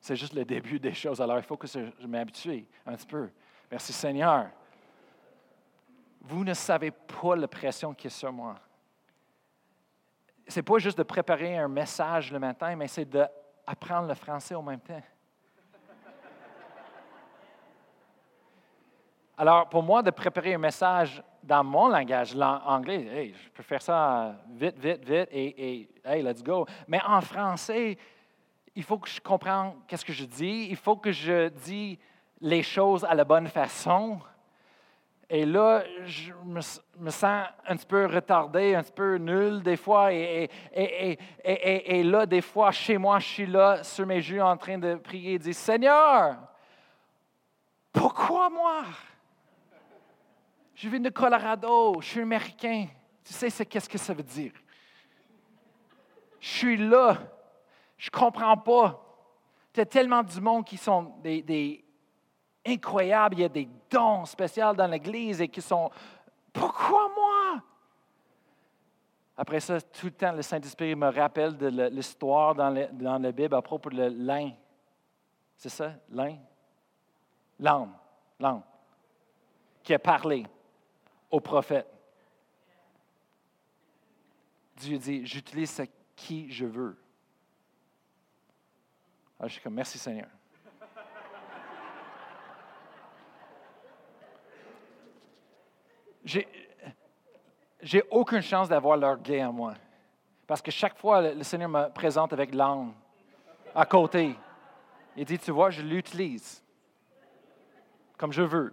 C'est 0.00 0.16
juste 0.16 0.34
le 0.34 0.44
début 0.44 0.78
des 0.78 0.94
choses. 0.94 1.20
Alors, 1.20 1.38
il 1.38 1.42
faut 1.42 1.56
que 1.56 1.66
je 1.66 2.06
m'habitue 2.06 2.66
un 2.86 2.94
petit 2.94 3.06
peu. 3.06 3.30
Merci 3.70 3.92
Seigneur. 3.92 4.50
Vous 6.20 6.44
ne 6.44 6.54
savez 6.54 6.90
pas 6.90 7.34
la 7.34 7.48
pression 7.48 7.94
qui 7.94 8.06
est 8.06 8.10
sur 8.10 8.32
moi 8.32 8.54
c'est 10.46 10.62
pas 10.62 10.78
juste 10.78 10.98
de 10.98 11.02
préparer 11.02 11.56
un 11.58 11.68
message 11.68 12.32
le 12.32 12.38
matin, 12.38 12.74
mais 12.76 12.88
c'est 12.88 13.04
d'apprendre 13.04 14.08
le 14.08 14.14
français 14.14 14.54
en 14.54 14.62
même 14.62 14.80
temps. 14.80 15.02
Alors, 19.36 19.68
pour 19.68 19.82
moi, 19.82 20.02
de 20.02 20.10
préparer 20.10 20.54
un 20.54 20.58
message 20.58 21.22
dans 21.42 21.64
mon 21.64 21.88
langage 21.88 22.36
anglais, 22.36 23.32
je 23.34 23.48
peux 23.50 23.62
faire 23.62 23.82
ça 23.82 24.36
vite, 24.50 24.78
vite, 24.78 25.04
vite, 25.04 25.28
et, 25.32 25.80
et 25.80 25.88
hey, 26.04 26.22
let's 26.22 26.42
go. 26.42 26.66
Mais 26.86 27.00
en 27.04 27.20
français, 27.20 27.96
il 28.74 28.82
faut 28.82 28.98
que 28.98 29.08
je 29.08 29.20
comprenne 29.20 29.72
qu'est-ce 29.88 30.04
que 30.04 30.12
je 30.12 30.24
dis, 30.24 30.68
il 30.70 30.76
faut 30.76 30.96
que 30.96 31.12
je 31.12 31.48
dise 31.48 31.96
les 32.40 32.62
choses 32.62 33.04
à 33.04 33.14
la 33.14 33.24
bonne 33.24 33.48
façon. 33.48 34.20
Et 35.34 35.46
là, 35.46 35.82
je 36.04 36.30
me, 36.44 36.60
sens 36.60 37.46
un 37.66 37.76
petit 37.76 37.86
peu 37.86 38.04
retardé, 38.04 38.74
un 38.74 38.82
petit 38.82 38.92
peu 38.92 39.16
nul 39.16 39.62
des 39.62 39.78
fois. 39.78 40.12
Et, 40.12 40.50
là, 42.04 42.26
des 42.26 42.42
fois, 42.42 42.70
chez 42.70 42.98
moi, 42.98 43.18
je 43.18 43.26
suis 43.26 43.46
là, 43.46 43.82
sur 43.82 44.04
mes 44.04 44.20
genoux, 44.20 44.42
en 44.42 44.58
train 44.58 44.76
de 44.76 44.96
prier 44.96 45.32
et 45.32 45.38
dire, 45.38 45.54
Seigneur, 45.54 46.36
pourquoi 47.90 48.50
moi? 48.50 48.82
Je 50.74 50.90
viens 50.90 51.00
de 51.00 51.08
Colorado, 51.08 51.98
je 52.02 52.08
suis 52.08 52.20
américain. 52.20 52.88
Tu 53.24 53.32
sais, 53.32 53.64
qu'est-ce 53.64 53.88
que 53.88 53.96
ça 53.96 54.12
veut 54.12 54.22
dire? 54.22 54.52
Je 56.40 56.48
suis 56.48 56.76
là, 56.76 57.16
je 57.96 58.10
ne 58.12 58.20
comprends 58.20 58.58
pas. 58.58 59.02
Il 59.74 59.78
y 59.78 59.80
a 59.80 59.86
tellement 59.86 60.22
du 60.22 60.42
monde 60.42 60.66
qui 60.66 60.76
sont 60.76 61.14
des 61.22 61.82
incroyable. 62.66 63.36
Il 63.36 63.40
y 63.40 63.44
a 63.44 63.48
des 63.48 63.68
dons 63.90 64.24
spéciaux 64.24 64.72
dans 64.72 64.86
l'Église 64.86 65.40
et 65.40 65.48
qui 65.48 65.60
sont 65.60 65.90
Pourquoi 66.52 67.08
moi? 67.14 67.62
Après 69.36 69.60
ça, 69.60 69.80
tout 69.80 70.06
le 70.06 70.12
temps, 70.12 70.32
le 70.32 70.42
Saint-Esprit 70.42 70.94
me 70.94 71.08
rappelle 71.08 71.56
de 71.56 71.88
l'histoire 71.88 72.54
dans, 72.54 72.70
la 72.70 73.32
Bible 73.32 73.54
à 73.54 73.62
propos 73.62 73.90
de 73.90 74.02
l'un. 74.02 74.52
C'est 75.56 75.70
ça, 75.70 75.94
l'un? 76.10 76.36
L'âme, 77.58 77.92
l'âme, 78.38 78.62
qui 79.82 79.94
a 79.94 79.98
parlé 79.98 80.46
au 81.30 81.40
prophète. 81.40 81.86
Dieu 84.76 84.98
dit, 84.98 85.24
j'utilise 85.24 85.70
ce 85.70 85.82
qui 86.16 86.50
je 86.50 86.66
veux. 86.66 86.98
Alors, 89.38 89.48
je 89.48 89.54
suis 89.54 89.62
comme, 89.62 89.74
merci 89.74 89.98
Seigneur. 89.98 90.28
J'ai 96.24 98.02
aucune 98.10 98.42
chance 98.42 98.68
d'avoir 98.68 98.96
leur 98.96 99.18
gay 99.18 99.44
en 99.44 99.52
moi. 99.52 99.74
Parce 100.46 100.62
que 100.62 100.70
chaque 100.70 100.96
fois, 100.98 101.32
le 101.32 101.42
Seigneur 101.42 101.68
me 101.68 101.88
présente 101.88 102.32
avec 102.32 102.54
l'âme 102.54 102.92
à 103.74 103.86
côté. 103.86 104.36
Il 105.16 105.24
dit, 105.24 105.38
tu 105.38 105.50
vois, 105.50 105.70
je 105.70 105.82
l'utilise 105.82 106.62
comme 108.16 108.32
je 108.32 108.42
veux. 108.42 108.72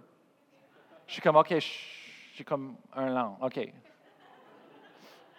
Je 1.08 1.14
suis 1.14 1.22
comme, 1.22 1.34
OK, 1.34 1.52
suis 1.60 2.44
comme 2.44 2.76
un 2.94 3.10
langue. 3.10 3.34
OK. 3.40 3.72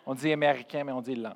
On 0.05 0.13
dit 0.13 0.33
américain, 0.33 0.83
mais 0.83 0.91
on 0.91 1.01
dit 1.01 1.15
langue. 1.15 1.33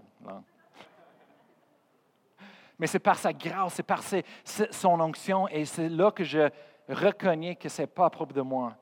Mais 2.78 2.88
c'est 2.88 3.00
par 3.00 3.18
sa 3.18 3.32
grâce, 3.32 3.76
c'est 3.76 3.84
par 3.84 4.02
son 4.44 5.00
onction, 5.00 5.48
et 5.48 5.64
c'est 5.64 5.88
là 5.88 6.12
que 6.12 6.26
je 6.26 6.50
reconnais 6.90 7.56
que 7.56 7.70
ce 7.70 7.84
n'est 7.84 7.88
pas 7.88 8.10
propre 8.10 8.34
de 8.34 8.42
moi, 8.42 8.76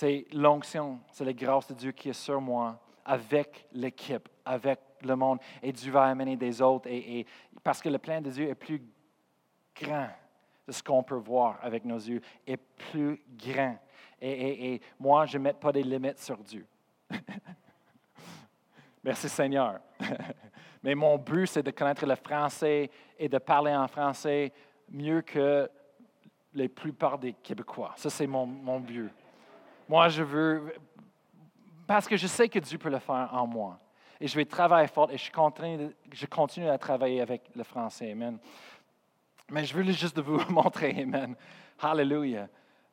c'est 0.00 0.24
l'onction, 0.32 0.98
c'est 1.12 1.26
la 1.26 1.34
grâce 1.34 1.68
de 1.68 1.74
Dieu 1.74 1.92
qui 1.92 2.08
est 2.08 2.14
sur 2.14 2.40
moi, 2.40 2.80
avec 3.04 3.66
l'équipe, 3.70 4.30
avec 4.46 4.80
le 5.02 5.14
monde. 5.14 5.40
Et 5.62 5.72
Dieu 5.72 5.92
va 5.92 6.04
amener 6.04 6.38
des 6.38 6.62
autres. 6.62 6.88
Et, 6.88 7.26
parce 7.62 7.82
que 7.82 7.90
le 7.90 7.98
plan 7.98 8.22
de 8.22 8.30
Dieu 8.30 8.48
est 8.48 8.54
plus 8.54 8.82
grand 9.78 10.08
de 10.66 10.72
ce 10.72 10.82
qu'on 10.82 11.02
peut 11.02 11.16
voir 11.16 11.58
avec 11.60 11.84
nos 11.84 11.98
yeux, 11.98 12.22
est 12.46 12.56
plus 12.56 13.22
grand. 13.36 13.76
Et, 14.22 14.80
moi, 14.98 15.26
je 15.26 15.36
ne 15.36 15.42
mets 15.42 15.52
pas 15.52 15.70
des 15.70 15.82
limites 15.82 16.18
sur 16.18 16.38
Dieu. 16.38 16.66
Merci 19.04 19.28
Seigneur. 19.28 19.80
Mais 20.82 20.94
mon 20.94 21.18
but, 21.18 21.46
c'est 21.46 21.62
de 21.62 21.72
connaître 21.72 22.06
le 22.06 22.14
français 22.14 22.90
et 23.18 23.28
de 23.28 23.36
parler 23.36 23.74
en 23.74 23.86
français 23.86 24.50
mieux 24.88 25.20
que 25.20 25.70
la 26.54 26.68
plupart 26.70 27.18
des 27.18 27.34
Québécois. 27.34 27.92
Ça, 27.96 28.08
c'est 28.08 28.26
mon 28.26 28.80
but. 28.80 29.12
Moi, 29.90 30.08
je 30.08 30.22
veux, 30.22 30.72
parce 31.84 32.06
que 32.06 32.16
je 32.16 32.28
sais 32.28 32.48
que 32.48 32.60
Dieu 32.60 32.78
peut 32.78 32.90
le 32.90 33.00
faire 33.00 33.28
en 33.32 33.44
moi. 33.44 33.76
Et 34.20 34.28
je 34.28 34.36
vais 34.36 34.44
travailler 34.44 34.86
fort 34.86 35.10
et 35.10 35.18
je 35.18 35.32
continue, 35.32 35.90
je 36.12 36.26
continue 36.26 36.68
à 36.68 36.78
travailler 36.78 37.20
avec 37.20 37.50
le 37.56 37.64
français. 37.64 38.12
Amen. 38.12 38.38
Mais 39.50 39.64
je 39.64 39.74
veux 39.74 39.82
juste 39.90 40.20
vous 40.20 40.38
montrer, 40.48 41.02
Amen. 41.02 41.34
Hallelujah. 41.82 42.46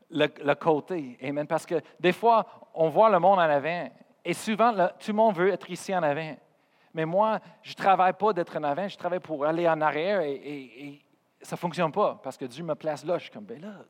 le, 0.09 0.53
côté. 0.55 1.19
Amen. 1.21 1.45
Parce 1.45 1.67
que 1.67 1.75
des 1.99 2.13
fois, 2.13 2.47
on 2.73 2.89
voit 2.89 3.11
le 3.11 3.19
monde 3.19 3.37
en 3.37 3.41
avant 3.41 3.91
et 4.25 4.33
souvent, 4.33 4.73
tout 4.73 5.11
le 5.11 5.13
monde 5.13 5.35
veut 5.35 5.49
être 5.49 5.69
ici 5.69 5.95
en 5.95 6.01
avant. 6.01 6.35
Mais 6.95 7.05
moi, 7.05 7.39
je 7.61 7.73
ne 7.73 7.75
travaille 7.75 8.13
pas 8.13 8.33
d'être 8.33 8.57
en 8.57 8.63
avant, 8.63 8.87
je 8.87 8.97
travaille 8.97 9.19
pour 9.19 9.45
aller 9.45 9.69
en 9.69 9.79
arrière 9.81 10.21
et, 10.21 10.99
ça 11.43 11.55
ne 11.55 11.59
fonctionne 11.59 11.91
pas 11.91 12.19
parce 12.23 12.37
que 12.37 12.45
Dieu 12.45 12.63
me 12.63 12.73
place 12.73 13.05
là. 13.05 13.19
Je 13.19 13.25
suis 13.25 13.31
comme, 13.31 13.45
ben 13.45 13.61
là. 13.61 13.85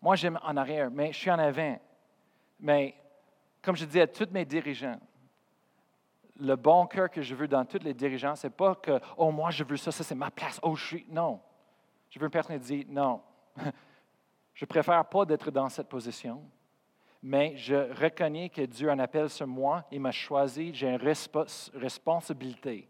Moi, 0.00 0.16
j'aime 0.16 0.38
en 0.42 0.56
arrière, 0.56 0.90
mais 0.90 1.12
je 1.12 1.18
suis 1.18 1.30
en 1.30 1.38
avant. 1.38 1.78
Mais 2.60 2.94
comme 3.62 3.76
je 3.76 3.84
dis 3.84 4.00
à 4.00 4.06
tous 4.06 4.28
mes 4.30 4.44
dirigeants, 4.44 4.98
le 6.40 6.54
bon 6.54 6.86
cœur 6.86 7.10
que 7.10 7.20
je 7.20 7.34
veux 7.34 7.48
dans 7.48 7.64
tous 7.64 7.82
les 7.82 7.94
dirigeants, 7.94 8.36
ce 8.36 8.46
n'est 8.46 8.52
pas 8.52 8.74
que, 8.76 9.00
oh, 9.16 9.30
moi, 9.30 9.50
je 9.50 9.64
veux 9.64 9.76
ça, 9.76 9.90
ça, 9.90 10.04
c'est 10.04 10.14
ma 10.14 10.30
place, 10.30 10.60
oh, 10.62 10.74
je 10.76 10.86
suis. 10.86 11.06
Non. 11.08 11.40
Je 12.10 12.18
veux 12.18 12.26
une 12.26 12.30
personne 12.30 12.58
qui 12.60 12.64
dit, 12.64 12.86
non, 12.88 13.20
je 14.54 14.64
préfère 14.64 15.04
pas 15.04 15.24
d'être 15.24 15.50
dans 15.50 15.68
cette 15.68 15.88
position, 15.88 16.42
mais 17.22 17.56
je 17.56 17.74
reconnais 18.00 18.48
que 18.48 18.62
Dieu 18.62 18.90
en 18.90 18.98
appelle 18.98 19.28
sur 19.28 19.46
moi, 19.46 19.84
il 19.90 20.00
m'a 20.00 20.12
choisi, 20.12 20.72
j'ai 20.72 20.88
une 20.88 21.00
responsabilité. 21.74 22.88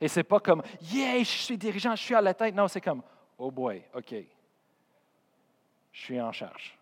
Et 0.00 0.08
ce 0.08 0.20
n'est 0.20 0.24
pas 0.24 0.40
comme, 0.40 0.62
yeah, 0.92 1.18
je 1.18 1.24
suis 1.24 1.56
dirigeant, 1.56 1.94
je 1.94 2.02
suis 2.02 2.14
à 2.14 2.20
la 2.20 2.34
tête. 2.34 2.54
Non, 2.54 2.68
c'est 2.68 2.80
comme, 2.80 3.02
oh 3.38 3.50
boy, 3.50 3.82
OK, 3.94 4.14
je 5.98 6.04
suis 6.04 6.20
en 6.20 6.30
charge. 6.30 6.78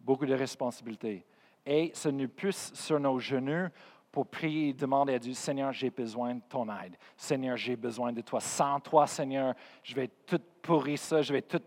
Beaucoup 0.00 0.26
de 0.26 0.34
responsabilités. 0.34 1.24
Et 1.64 1.92
ce 1.94 2.08
n'est 2.08 2.26
plus 2.26 2.72
sur 2.74 2.98
nos 2.98 3.20
genoux 3.20 3.68
pour 4.10 4.26
prier 4.26 4.70
et 4.70 4.72
demander 4.72 5.14
à 5.14 5.18
Dieu, 5.18 5.32
Seigneur, 5.32 5.72
j'ai 5.72 5.90
besoin 5.90 6.34
de 6.34 6.42
ton 6.48 6.68
aide. 6.68 6.96
Seigneur, 7.16 7.56
j'ai 7.56 7.76
besoin 7.76 8.12
de 8.12 8.20
toi. 8.20 8.40
Sans 8.40 8.80
toi, 8.80 9.06
Seigneur, 9.06 9.54
je 9.84 9.94
vais 9.94 10.08
tout 10.26 10.40
pourrir 10.60 10.98
ça, 10.98 11.22
je 11.22 11.32
vais 11.32 11.40
tout 11.40 11.62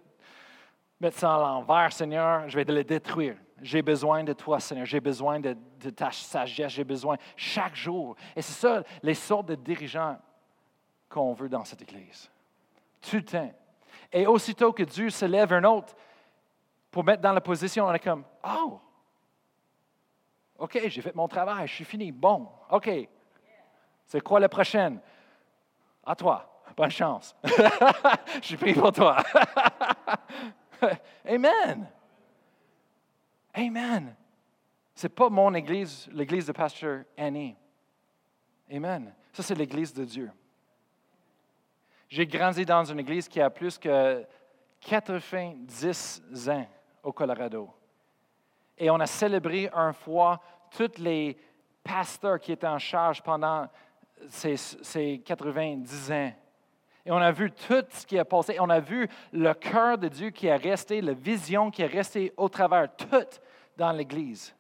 mettre 1.00 1.18
ça 1.18 1.36
à 1.36 1.40
l'envers, 1.40 1.94
Seigneur, 1.94 2.48
je 2.50 2.58
vais 2.58 2.66
le 2.66 2.84
détruire. 2.84 3.38
J'ai 3.62 3.82
besoin 3.82 4.26
de 4.26 4.34
toi, 4.34 4.60
Seigneur. 4.60 4.86
J'ai 4.86 5.00
besoin 5.00 5.40
de, 5.40 5.56
ta 5.96 6.12
sagesse. 6.12 6.74
J'ai 6.74 6.84
besoin 6.84 7.16
chaque 7.38 7.76
jour. 7.76 8.18
Et 8.36 8.42
c'est 8.42 8.60
ça, 8.60 8.84
les 9.02 9.14
sortes 9.14 9.48
de 9.48 9.56
dirigeants 9.56 10.18
qu'on 11.08 11.34
veut 11.34 11.48
dans 11.48 11.64
cette 11.64 11.82
Église. 11.82 12.30
Tout 13.00 13.24
le. 13.34 13.48
Et 14.12 14.28
aussitôt 14.28 14.74
que 14.74 14.84
Dieu 14.84 15.10
se 15.10 15.24
lève 15.24 15.54
un 15.54 15.64
autre 15.64 15.96
pour 16.96 17.04
mettre 17.04 17.22
dans 17.22 17.34
la 17.34 17.42
position, 17.42 17.88
on 17.88 17.94
est 17.94 18.00
comme, 18.00 18.24
oh, 18.42 18.80
OK, 20.58 20.80
j'ai 20.88 21.02
fait 21.02 21.14
mon 21.14 21.28
travail, 21.28 21.68
je 21.68 21.74
suis 21.74 21.84
fini. 21.84 22.10
Bon, 22.10 22.48
OK. 22.72 22.90
C'est 24.06 24.22
quoi 24.22 24.40
la 24.40 24.48
prochaine? 24.48 25.02
À 26.06 26.16
toi. 26.16 26.64
Bonne 26.74 26.92
chance. 26.92 27.36
je 28.42 28.56
suis 28.56 28.74
pour 28.74 28.94
toi. 28.94 29.18
Amen. 31.28 31.86
Amen. 33.54 34.16
Ce 34.96 35.08
n'est 35.08 35.14
pas 35.14 35.28
mon 35.28 35.54
église, 35.54 36.08
l'église 36.14 36.48
de 36.48 36.54
pasteur 36.54 37.04
Annie. 37.18 37.58
Amen. 38.72 39.14
Ça, 39.34 39.44
c'est 39.44 39.56
l'église 39.56 39.94
de 39.94 40.06
Dieu. 40.06 40.32
J'ai 42.08 42.26
grandi 42.26 42.66
dans 42.66 42.86
une 42.86 43.02
église 43.02 43.28
qui 43.28 43.42
a 43.42 43.50
plus 43.50 43.78
que 43.78 44.26
90 44.80 46.50
ans 46.52 46.68
au 47.06 47.14
Colorado. 47.14 47.70
Et 48.78 48.90
on 48.90 49.00
a 49.00 49.06
célébré 49.06 49.70
un 49.74 49.94
fois 49.94 50.42
tous 50.76 50.98
les 50.98 51.38
pasteurs 51.84 52.40
qui 52.40 52.52
étaient 52.52 52.68
en 52.68 52.80
charge 52.80 53.22
pendant 53.22 53.70
ces, 54.28 54.58
ces 54.58 55.22
90 55.24 56.12
ans. 56.12 56.34
Et 57.06 57.12
on 57.12 57.18
a 57.18 57.32
vu 57.32 57.52
tout 57.52 57.86
ce 57.92 58.06
qui 58.06 58.18
a 58.18 58.26
passé. 58.26 58.58
On 58.60 58.70
a 58.70 58.80
vu 58.80 59.08
le 59.32 59.54
cœur 59.54 59.98
de 59.98 60.08
Dieu 60.08 60.32
qui 60.32 60.48
est 60.48 60.56
resté, 60.56 61.00
la 61.00 61.14
vision 61.14 61.70
qui 61.70 61.84
est 61.84 61.88
restée 61.88 62.34
au 62.36 62.50
travers, 62.50 62.94
tout 62.96 63.40
dans 63.78 63.92
l'Église. 63.92 64.54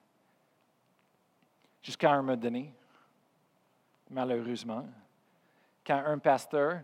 Jusqu'à 1.81 2.11
un 2.11 2.21
moment 2.21 2.37
donné, 2.37 2.71
malheureusement, 4.09 4.85
quand 5.85 6.03
un 6.05 6.19
pasteur 6.19 6.81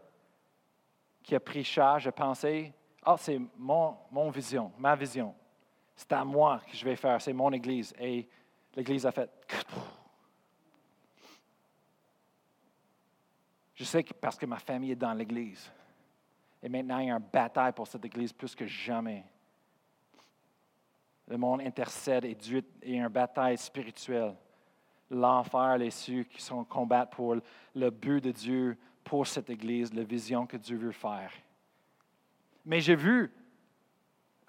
qui 1.22 1.36
a 1.36 1.40
pris 1.40 1.64
charge 1.64 2.08
a 2.08 2.12
pensé, 2.12 2.74
ah, 3.04 3.16
c'est 3.18 3.40
mon 3.58 4.30
vision, 4.32 4.72
ma 4.78 4.96
vision. 4.96 5.36
C'est 5.96 6.12
à 6.14 6.24
moi 6.26 6.62
que 6.70 6.76
je 6.76 6.84
vais 6.84 6.96
faire, 6.96 7.22
c'est 7.22 7.34
mon 7.34 7.52
Église. 7.52 7.94
Et 8.00 8.28
l'Église 8.76 9.06
a 9.06 9.12
fait. 9.12 9.30
Je 13.76 13.84
sais 13.84 14.04
que 14.04 14.14
parce 14.14 14.38
que 14.38 14.46
ma 14.46 14.60
famille 14.60 14.92
est 14.92 14.96
dans 14.96 15.14
l'Église. 15.14 15.72
Et 16.64 16.70
maintenant, 16.70 17.00
il 17.00 17.08
y 17.08 17.12
a 17.12 17.16
une 17.16 17.24
bataille 17.34 17.74
pour 17.74 17.88
cette 17.88 18.06
Église 18.06 18.32
plus 18.32 18.54
que 18.54 18.68
jamais. 18.68 19.24
Le 21.28 21.38
monde 21.38 21.62
intercède 21.62 22.26
et 22.26 22.36
Dieu 22.36 22.64
est 22.82 22.94
une 22.94 23.08
bataille 23.08 23.58
spirituelle. 23.58 24.36
L'enfer, 25.10 25.78
les 25.78 25.92
cieux 25.92 26.24
qui 26.24 26.42
sont 26.42 26.64
combattent 26.64 27.12
pour 27.12 27.36
le 27.76 27.90
but 27.90 28.24
de 28.24 28.32
Dieu 28.32 28.78
pour 29.04 29.26
cette 29.26 29.50
Église, 29.50 29.94
la 29.94 30.04
vision 30.04 30.46
que 30.46 30.58
Dieu 30.58 30.78
veut 30.78 30.92
faire. 30.92 31.32
Mais 32.66 32.82
j'ai 32.82 32.96
vu 32.96 33.32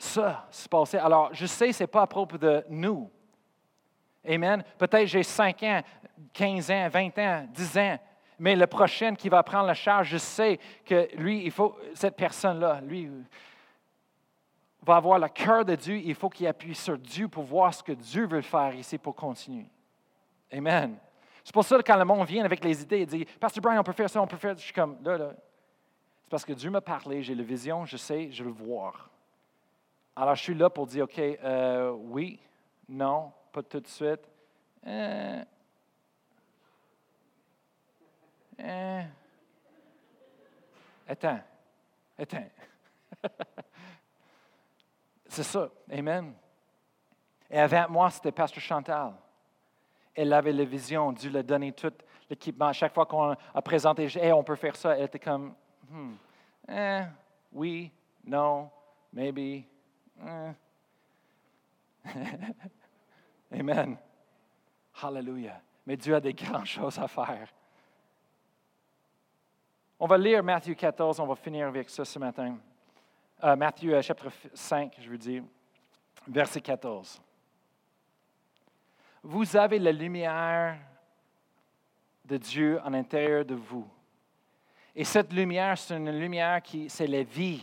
ça 0.02 0.46
se 0.50 0.68
passer. 0.68 0.98
Alors, 0.98 1.32
je 1.32 1.46
sais, 1.46 1.72
ce 1.72 1.84
n'est 1.84 1.86
pas 1.86 2.02
à 2.02 2.06
propos 2.06 2.36
de 2.36 2.64
nous. 2.68 3.08
Amen. 4.26 4.64
Peut-être 4.76 5.06
j'ai 5.06 5.22
5 5.22 5.62
ans, 5.62 5.80
15 6.32 6.70
ans, 6.70 6.88
20 6.88 7.18
ans, 7.18 7.46
10 7.48 7.78
ans, 7.78 7.98
mais 8.38 8.56
le 8.56 8.66
prochain 8.66 9.14
qui 9.14 9.28
va 9.28 9.42
prendre 9.44 9.66
la 9.66 9.74
charge, 9.74 10.08
je 10.08 10.18
sais 10.18 10.58
que 10.84 11.08
lui, 11.16 11.44
il 11.44 11.52
faut, 11.52 11.78
cette 11.94 12.16
personne-là, 12.16 12.80
lui, 12.80 13.10
va 14.82 14.96
avoir 14.96 15.20
le 15.20 15.28
cœur 15.28 15.64
de 15.64 15.76
Dieu. 15.76 15.96
Il 15.98 16.16
faut 16.16 16.28
qu'il 16.28 16.48
appuie 16.48 16.74
sur 16.74 16.98
Dieu 16.98 17.28
pour 17.28 17.44
voir 17.44 17.72
ce 17.72 17.82
que 17.82 17.92
Dieu 17.92 18.26
veut 18.26 18.42
faire 18.42 18.74
ici 18.74 18.98
pour 18.98 19.14
continuer. 19.14 19.66
Amen. 20.50 20.96
C'est 21.44 21.54
pour 21.54 21.64
ça 21.64 21.76
que 21.76 21.82
quand 21.82 21.96
le 21.96 22.04
monde 22.04 22.26
vient 22.26 22.44
avec 22.44 22.64
les 22.64 22.82
idées 22.82 23.00
et 23.00 23.06
dit 23.06 23.24
Pasteur 23.38 23.62
Brian, 23.62 23.80
on 23.80 23.84
peut 23.84 23.92
faire 23.92 24.10
ça, 24.10 24.20
on 24.20 24.26
peut 24.26 24.36
faire 24.36 24.54
ça, 24.54 24.60
je 24.60 24.64
suis 24.64 24.74
comme 24.74 24.98
là, 25.04 25.16
là. 25.16 25.32
C'est 26.24 26.30
parce 26.30 26.44
que 26.44 26.52
Dieu 26.52 26.70
m'a 26.70 26.80
parlé, 26.80 27.22
j'ai 27.22 27.36
la 27.36 27.44
vision, 27.44 27.84
je 27.84 27.96
sais, 27.96 28.30
je 28.32 28.42
veux 28.42 28.50
voir. 28.50 29.11
Alors 30.14 30.34
je 30.34 30.42
suis 30.42 30.54
là 30.54 30.68
pour 30.68 30.86
dire 30.86 31.04
OK, 31.04 31.18
euh, 31.18 31.90
oui, 31.90 32.38
non, 32.88 33.32
pas 33.50 33.62
tout 33.62 33.80
de 33.80 33.86
suite. 33.86 34.20
Euh, 34.86 35.44
euh, 38.60 39.02
attends, 41.08 41.40
attends. 42.18 42.48
C'est 45.28 45.44
ça, 45.44 45.70
Amen. 45.90 46.34
Et 47.50 47.58
avec 47.58 47.88
moi, 47.88 48.10
c'était 48.10 48.32
Pasteur 48.32 48.62
Chantal. 48.62 49.14
Elle 50.14 50.32
avait 50.34 50.52
la 50.52 50.64
vision, 50.64 51.10
Dieu 51.12 51.30
l'a 51.30 51.42
donné 51.42 51.72
tout 51.72 51.92
l'équipement. 52.28 52.66
À 52.66 52.72
chaque 52.74 52.92
fois 52.92 53.06
qu'on 53.06 53.30
a 53.32 53.62
présenté, 53.62 54.04
hey, 54.18 54.32
on 54.32 54.44
peut 54.44 54.56
faire 54.56 54.76
ça, 54.76 54.94
elle 54.94 55.04
était 55.04 55.18
comme, 55.18 55.54
hmm, 55.88 56.12
eh, 56.68 57.00
oui, 57.50 57.90
non, 58.26 58.70
maybe. 59.10 59.64
Eh. 60.24 60.52
Amen. 63.58 63.98
Hallelujah. 65.02 65.60
Mais 65.86 65.96
Dieu 65.96 66.14
a 66.14 66.20
des 66.20 66.34
grandes 66.34 66.66
choses 66.66 66.98
à 66.98 67.08
faire. 67.08 67.48
On 69.98 70.06
va 70.06 70.18
lire 70.18 70.42
Matthieu 70.42 70.74
14, 70.74 71.20
on 71.20 71.26
va 71.26 71.36
finir 71.36 71.68
avec 71.68 71.88
ça 71.88 72.04
ce 72.04 72.18
matin. 72.18 72.56
Euh, 73.44 73.56
Matthieu 73.56 73.94
euh, 73.94 74.02
chapitre 74.02 74.32
5, 74.52 74.96
je 75.00 75.08
veux 75.08 75.18
dire, 75.18 75.44
verset 76.26 76.60
14. 76.60 77.20
Vous 79.22 79.56
avez 79.56 79.78
la 79.78 79.92
lumière 79.92 80.76
de 82.24 82.36
Dieu 82.36 82.80
en 82.84 82.94
intérieur 82.94 83.44
de 83.44 83.54
vous. 83.54 83.88
Et 84.94 85.04
cette 85.04 85.32
lumière, 85.32 85.78
c'est 85.78 85.96
une 85.96 86.10
lumière 86.10 86.60
qui, 86.62 86.90
c'est 86.90 87.06
la 87.06 87.22
vie, 87.22 87.62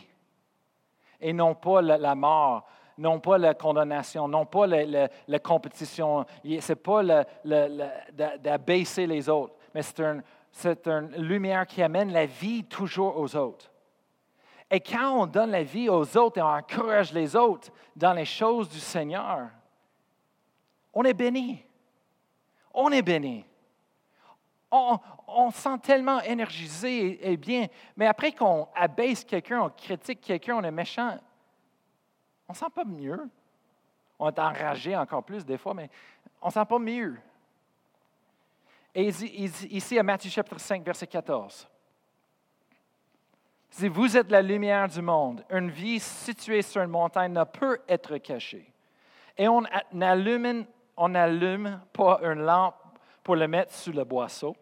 et 1.20 1.34
non 1.34 1.56
pas 1.56 1.82
la 1.82 2.16
mort 2.16 2.66
non 3.00 3.20
pas 3.20 3.38
la 3.38 3.54
condamnation, 3.54 4.28
non 4.28 4.46
pas 4.46 4.68
la, 4.68 5.40
compétition, 5.40 6.26
ce 6.44 6.72
n'est 6.72 6.76
pas 6.76 7.02
d'abaisser 8.44 9.08
les 9.08 9.30
autres, 9.30 9.56
mais 9.74 9.82
c'est 10.52 10.88
une 10.88 11.12
lumière 11.16 11.66
qui 11.66 11.82
amène 11.82 12.12
la 12.12 12.26
vie 12.26 12.66
toujours 12.66 13.18
aux 13.18 13.36
autres. 13.36 13.72
Et 14.70 14.82
quand 14.82 15.22
on 15.22 15.26
donne 15.26 15.52
la 15.52 15.64
vie 15.64 15.90
aux 15.90 16.18
autres 16.18 16.38
et 16.38 16.42
on 16.42 16.48
encourage 16.48 17.12
les 17.14 17.36
autres 17.36 17.72
dans 17.96 18.14
les 18.14 18.26
choses 18.26 18.70
du 18.70 18.80
Seigneur, 18.80 19.48
on 20.94 21.04
est 21.04 21.14
béni. 21.14 21.64
On 22.74 22.92
est 22.92 23.02
béni. 23.02 23.46
On, 24.72 25.52
sent 25.52 25.80
tellement 25.82 26.22
énergisé 26.22 27.32
et 27.32 27.38
bien, 27.38 27.68
mais 27.96 28.06
après 28.06 28.32
qu'on 28.32 28.68
abaisse 28.76 29.24
quelqu'un, 29.24 29.62
on 29.62 29.70
critique 29.70 30.22
quelqu'un, 30.22 30.58
on 30.58 30.64
est 30.64 30.72
méchant, 30.72 31.18
on 32.48 32.54
ne 32.54 32.58
sent 32.58 32.70
pas 32.74 32.86
mieux. 32.86 33.30
On 34.20 34.30
est 34.30 34.40
enragé 34.40 34.96
encore 34.96 35.24
plus 35.24 35.46
des 35.46 35.58
fois, 35.58 35.74
mais 35.74 35.90
on 36.42 36.48
ne 36.48 36.52
sent 36.52 36.66
pas 36.66 36.80
mieux. 36.80 37.18
Et 38.94 39.08
ici, 39.08 39.98
à 39.98 40.04
Matthieu 40.04 40.30
chapitre 40.30 40.60
5, 40.60 40.84
verset 40.84 41.08
14. 41.08 41.68
Si 43.70 43.88
vous 43.88 44.18
êtes 44.18 44.32
la 44.32 44.42
lumière 44.42 44.88
du 44.88 45.02
monde, 45.02 45.44
une 45.50 45.70
vie 45.70 46.00
située 46.00 46.62
sur 46.64 46.82
une 46.82 46.90
montagne 46.90 47.32
ne 47.32 47.44
peut 47.44 47.80
être 47.88 48.18
cachée. 48.18 48.74
Et 49.38 49.48
on 49.48 49.64
n'allume 49.94 50.66
pas 51.94 52.20
une 52.24 52.42
lampe 52.42 52.79
pour 53.30 53.36
le 53.36 53.48
mettre 53.48 53.76
sous 53.76 53.92
le 53.92 54.04
boisseau, 54.04 54.56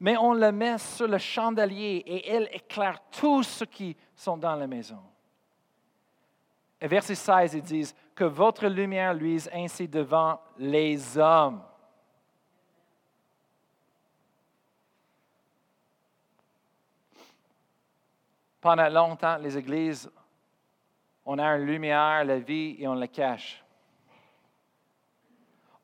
mais 0.00 0.16
on 0.16 0.32
le 0.32 0.50
met 0.52 0.78
sur 0.78 1.06
le 1.06 1.18
chandelier 1.18 2.02
et 2.06 2.30
elle 2.30 2.48
éclaire 2.50 2.98
tous 3.10 3.42
ceux 3.42 3.66
qui 3.66 3.94
sont 4.14 4.38
dans 4.38 4.54
la 4.54 4.66
maison. 4.66 5.02
Et 6.80 6.88
verset 6.88 7.14
16, 7.14 7.52
ils 7.52 7.62
disent 7.62 7.94
que 8.14 8.24
votre 8.24 8.66
lumière 8.68 9.12
luise 9.12 9.50
ainsi 9.52 9.86
devant 9.86 10.40
les 10.56 11.18
hommes. 11.18 11.62
Pendant 18.62 18.88
longtemps, 18.88 19.36
les 19.36 19.58
églises, 19.58 20.10
on 21.26 21.38
a 21.38 21.44
une 21.48 21.66
lumière, 21.66 22.24
la 22.24 22.38
vie, 22.38 22.76
et 22.78 22.88
on 22.88 22.94
la 22.94 23.08
cache. 23.08 23.62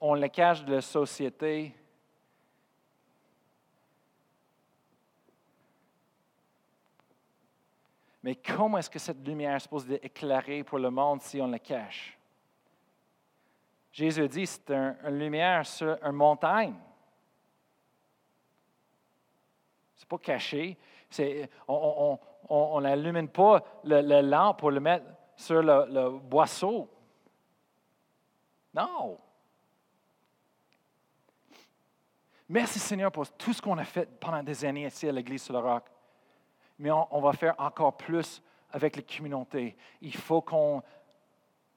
On 0.04 0.14
la 0.14 0.28
cache 0.28 0.64
de 0.64 0.74
la 0.74 0.80
société. 0.80 1.72
Mais 8.20 8.34
comment 8.34 8.78
est-ce 8.78 8.90
que 8.90 8.98
cette 8.98 9.24
lumière 9.24 9.54
est 9.54 9.60
supposée 9.60 10.04
éclairer 10.04 10.64
pour 10.64 10.80
le 10.80 10.90
monde 10.90 11.22
si 11.22 11.40
on 11.40 11.46
la 11.46 11.60
cache? 11.60 12.18
Jésus 13.92 14.26
dit 14.26 14.44
c'est 14.44 14.68
une 14.72 15.18
lumière 15.20 15.64
sur 15.64 15.96
une 16.04 16.16
montagne. 16.16 16.74
Ce 19.94 20.02
n'est 20.02 20.08
pas 20.08 20.18
caché. 20.18 20.76
on 21.68 22.80
n'allumine 22.80 23.28
pas 23.28 23.62
le, 23.84 24.00
le, 24.00 24.20
lampe 24.20 24.58
pour 24.58 24.72
le 24.72 24.80
mettre 24.80 25.06
sur 25.36 25.62
le, 25.62 25.86
le 25.88 26.18
boisseau. 26.18 26.90
Non. 28.74 29.16
Merci 32.52 32.78
Seigneur 32.78 33.10
pour 33.10 33.26
tout 33.32 33.54
ce 33.54 33.62
qu'on 33.62 33.78
a 33.78 33.84
fait 33.84 34.04
pendant 34.20 34.42
des 34.42 34.62
années 34.62 34.84
ici 34.84 35.08
à 35.08 35.12
l'Église 35.12 35.42
sur 35.42 35.54
le 35.54 35.60
roc. 35.60 35.84
Mais 36.78 36.90
on, 36.90 37.18
va 37.22 37.32
faire 37.32 37.54
encore 37.56 37.96
plus 37.96 38.42
avec 38.70 38.94
les 38.94 39.02
communautés. 39.02 39.74
Il 40.02 40.14
faut 40.14 40.42
qu'on 40.42 40.82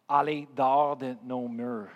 aille 0.10 0.46
dehors 0.54 0.98
de 0.98 1.16
nos 1.24 1.48
murs. 1.48 1.88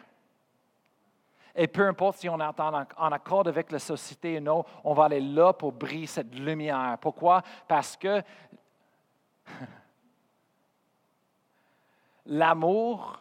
Et 1.53 1.67
peu 1.67 1.89
importe 1.89 2.19
si 2.19 2.29
on 2.29 2.39
est 2.39 2.59
en, 2.61 3.11
accord 3.11 3.45
avec 3.49 3.69
la 3.69 3.79
société 3.79 4.37
ou 4.37 4.41
non, 4.41 4.63
on 4.85 4.93
va 4.93 5.03
aller 5.03 5.19
là 5.19 5.51
pour 5.51 5.73
briller 5.73 6.07
cette 6.07 6.33
lumière. 6.33 6.97
Pourquoi? 7.01 7.43
Parce 7.67 7.97
que 7.97 8.23
l'amour, 12.27 13.19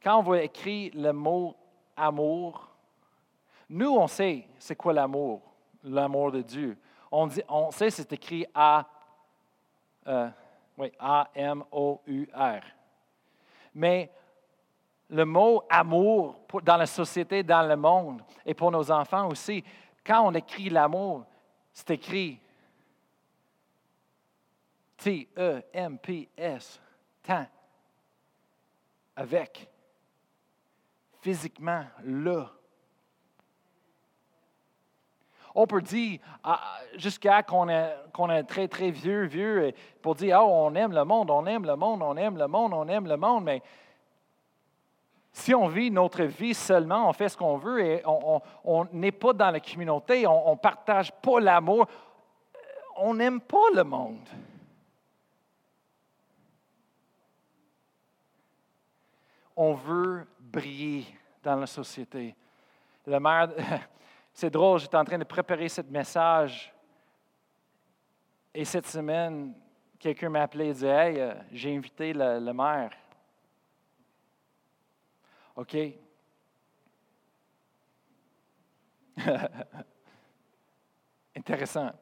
quand 0.00 0.20
on 0.20 0.22
va 0.22 0.42
écrire 0.42 0.92
le 0.94 1.10
mot 1.10 1.56
amour, 1.96 2.65
nous, 3.68 3.90
on 3.90 4.06
sait 4.06 4.46
c'est 4.58 4.76
quoi 4.76 4.92
l'amour, 4.92 5.42
l'amour 5.82 6.32
de 6.32 6.42
Dieu. 6.42 6.76
On, 7.10 7.26
dit, 7.26 7.42
on 7.48 7.70
sait 7.70 7.90
c'est 7.90 8.12
écrit 8.12 8.46
A, 8.54 8.86
euh, 10.06 10.28
oui, 10.78 10.92
A-M-O-U-R. 10.98 12.62
Mais 13.74 14.10
le 15.08 15.24
mot 15.24 15.62
amour 15.68 16.40
dans 16.62 16.76
la 16.76 16.86
société, 16.86 17.42
dans 17.42 17.66
le 17.66 17.76
monde, 17.76 18.22
et 18.44 18.54
pour 18.54 18.70
nos 18.70 18.90
enfants 18.90 19.28
aussi, 19.28 19.62
quand 20.04 20.26
on 20.26 20.32
écrit 20.34 20.68
l'amour, 20.68 21.24
c'est 21.72 21.90
écrit 21.90 22.40
T-E-M-P-S, 24.96 26.80
tant, 27.22 27.46
avec, 29.14 29.68
physiquement, 31.20 31.84
là. 32.04 32.50
On 35.58 35.66
peut 35.66 35.80
dire, 35.80 36.20
ah, 36.44 36.60
jusqu'à 36.98 37.42
qu'on 37.42 37.70
est, 37.70 38.42
très, 38.46 38.68
très 38.68 38.90
vieux, 38.90 39.24
vieux, 39.24 39.72
pour 40.02 40.14
dire, 40.14 40.38
oh, 40.42 40.50
on 40.50 40.74
aime 40.74 40.92
le 40.92 41.02
monde, 41.02 41.30
on 41.30 41.46
aime 41.46 41.64
le 41.64 41.74
monde, 41.76 42.02
on 42.02 42.14
aime 42.14 42.36
le 42.36 42.46
monde, 42.46 42.74
on 42.74 42.86
aime 42.88 43.06
le 43.06 43.16
monde, 43.16 43.44
mais 43.44 43.62
si 45.32 45.54
on 45.54 45.66
vit 45.66 45.90
notre 45.90 46.24
vie 46.24 46.52
seulement, 46.52 47.08
on 47.08 47.12
fait 47.14 47.30
ce 47.30 47.38
qu'on 47.38 47.56
veut 47.56 47.80
et 47.80 48.02
on 48.04 48.86
n'est 48.92 49.12
pas 49.12 49.32
dans 49.32 49.50
la 49.50 49.60
communauté, 49.60 50.26
on 50.26 50.52
ne 50.52 50.58
partage 50.58 51.10
pas 51.10 51.40
l'amour, 51.40 51.86
on 52.98 53.14
n'aime 53.14 53.40
pas 53.40 53.70
le 53.74 53.82
monde. 53.82 54.28
On 59.56 59.72
veut 59.72 60.26
briller 60.38 61.06
dans 61.42 61.56
la 61.56 61.66
société. 61.66 62.36
Le 63.06 63.18
maire, 63.18 63.48
c'est 64.36 64.50
drôle, 64.50 64.78
j'étais 64.78 64.98
en 64.98 65.04
train 65.04 65.16
de 65.16 65.24
préparer 65.24 65.66
ce 65.66 65.80
message 65.80 66.70
et 68.52 68.66
cette 68.66 68.86
semaine, 68.86 69.54
quelqu'un 69.98 70.28
m'a 70.28 70.42
appelé 70.42 70.66
et 70.68 70.74
dit 70.74 70.84
Hey, 70.84 71.18
euh, 71.18 71.32
j'ai 71.52 71.74
invité 71.74 72.12
le 72.12 72.52
maire. 72.52 72.90
OK? 75.56 75.74
Intéressant. 81.34 81.92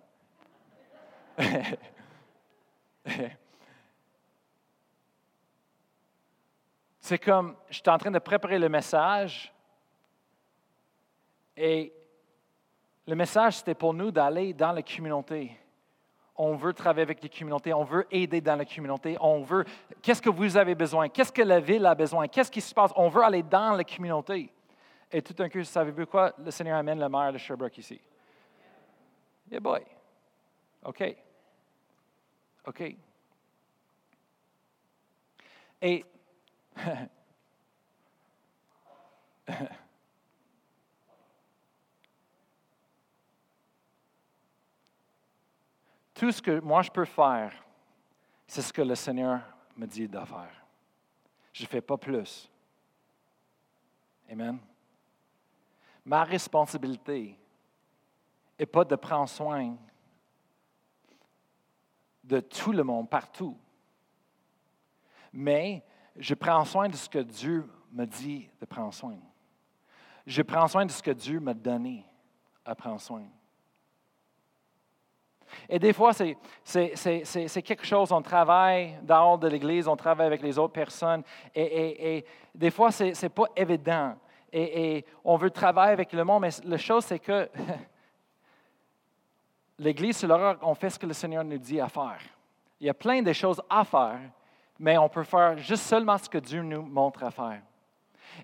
C'est 6.99 7.19
comme, 7.21 7.57
je 7.69 7.75
suis 7.75 7.89
en 7.89 7.99
train 7.99 8.11
de 8.11 8.19
préparer 8.19 8.59
le 8.59 8.69
message 8.69 9.55
et 11.57 11.93
le 13.07 13.15
message, 13.15 13.59
c'était 13.59 13.75
pour 13.75 13.95
nous 13.95 14.11
d'aller 14.11 14.53
dans 14.53 14.73
la 14.73 14.83
communauté 14.83 15.57
on 16.37 16.57
veut 16.57 16.73
travailler 16.73 17.03
avec 17.03 17.23
les 17.23 17.29
communautés, 17.29 17.73
on 17.73 17.85
veut 17.85 18.09
aider 18.11 18.41
dans 18.41 18.57
la 18.57 18.65
communauté, 18.65 19.17
on 19.21 19.43
veut, 19.43 19.65
qu'est-ce 20.03 20.21
que 20.21 20.31
vous 20.31 20.57
avez 20.57 20.75
besoin, 20.75 21.09
qu'est-ce 21.09 21.31
que 21.33 21.43
la 21.43 21.61
ville 21.61 21.87
a 21.87 21.95
besoin, 21.95 22.27
qu'est-ce 22.27 22.51
qui 22.51 22.61
se 22.61 22.75
passe, 22.75 22.91
on 22.97 23.09
veut 23.09 23.23
aller 23.23 23.45
dans 23.45 23.75
la 23.75 23.85
communauté. 23.85 24.53
Et 25.13 25.23
tout 25.23 25.33
d'un 25.33 25.49
coup, 25.49 25.63
savez-vous 25.63 26.07
quoi? 26.07 26.35
Le 26.39 26.51
Seigneur 26.51 26.79
amène 26.79 26.99
le 26.99 27.09
maire 27.09 27.33
de 27.33 27.39
Sherbrooke 27.39 27.79
ici. 27.79 28.01
Yeah 29.51 29.61
boy. 29.61 29.83
OK. 30.85 31.17
OK. 32.67 32.97
Et 35.83 36.05
Tout 46.15 46.31
ce 46.31 46.41
que 46.41 46.61
moi 46.61 46.83
je 46.83 46.91
peux 46.91 47.05
faire, 47.05 47.53
c'est 48.47 48.63
ce 48.63 48.73
que 48.73 48.83
le 48.83 48.95
Seigneur 48.95 49.41
me 49.77 49.87
dit 49.87 50.09
de 50.09 50.19
faire. 50.21 50.65
Je 51.53 51.65
ne 51.65 51.69
fais 51.69 51.81
pas 51.81 51.97
plus. 51.97 52.51
Amen. 54.31 54.59
Ma 56.05 56.25
responsabilité 56.25 57.39
n'est 58.59 58.67
pas 58.67 58.85
de 58.85 58.95
prendre 58.97 59.29
soin 59.29 59.77
de 62.23 62.41
tout 62.41 62.73
le 62.73 62.85
monde 62.85 63.11
partout, 63.11 63.59
mais 65.33 65.85
je 66.17 66.35
prends 66.35 66.65
soin 66.65 66.89
de 66.89 66.97
ce 66.97 67.09
que 67.09 67.19
Dieu 67.19 67.69
me 67.93 68.07
dit 68.07 68.49
de 68.61 68.67
prendre 68.67 68.95
soin. 68.95 69.19
Je 70.27 70.43
prends 70.43 70.69
soin 70.69 70.87
de 70.87 70.91
ce 70.91 71.03
que 71.03 71.11
Dieu 71.11 71.41
m'a 71.41 71.55
donné 71.55 72.05
à 72.65 72.75
prendre 72.75 73.01
soin. 73.01 73.25
Et 75.69 75.79
des 75.79 75.93
fois, 75.93 76.13
c'est 76.13 77.63
quelque 77.63 77.85
chose, 77.85 78.13
on 78.13 78.23
travaille 78.23 78.97
dehors 79.03 79.39
de 79.39 79.49
l'Église, 79.49 79.89
on 79.89 79.97
travaille 79.97 80.27
avec 80.27 80.43
les 80.43 80.59
autres 80.59 80.73
personnes, 80.73 81.23
et, 81.55 82.25
des 82.55 82.71
fois, 82.71 82.91
ce 82.91 83.05
n'est 83.05 83.31
pas 83.31 83.47
évident. 83.57 84.15
Et, 84.53 85.05
on 85.25 85.37
veut 85.37 85.51
travailler 85.51 85.93
avec 85.93 86.13
le 86.13 86.25
monde, 86.25 86.43
mais 86.43 86.51
la 86.65 86.79
chose, 86.79 87.05
c'est 87.05 87.19
que 87.19 87.49
l'Église, 89.79 90.19
sur 90.19 90.29
l'horreur, 90.29 90.59
on 90.63 90.75
fait 90.75 90.91
ce 90.91 90.99
que 90.99 91.07
le 91.07 91.13
Seigneur 91.13 91.45
nous 91.45 91.59
dit 91.59 91.81
à 91.81 91.89
faire. 91.89 92.21
Il 92.81 92.87
y 92.87 92.91
a 92.91 92.95
plein 92.95 93.23
de 93.23 93.33
choses 93.33 93.61
à 93.69 93.85
faire, 93.85 94.21
mais 94.79 94.99
on 94.99 95.09
peut 95.09 95.25
faire 95.25 95.59
juste 95.59 95.85
seulement 95.85 96.19
ce 96.19 96.29
que 96.29 96.39
Dieu 96.39 96.63
nous 96.63 96.83
montre 96.83 97.25
à 97.25 97.31
faire. 97.31 97.61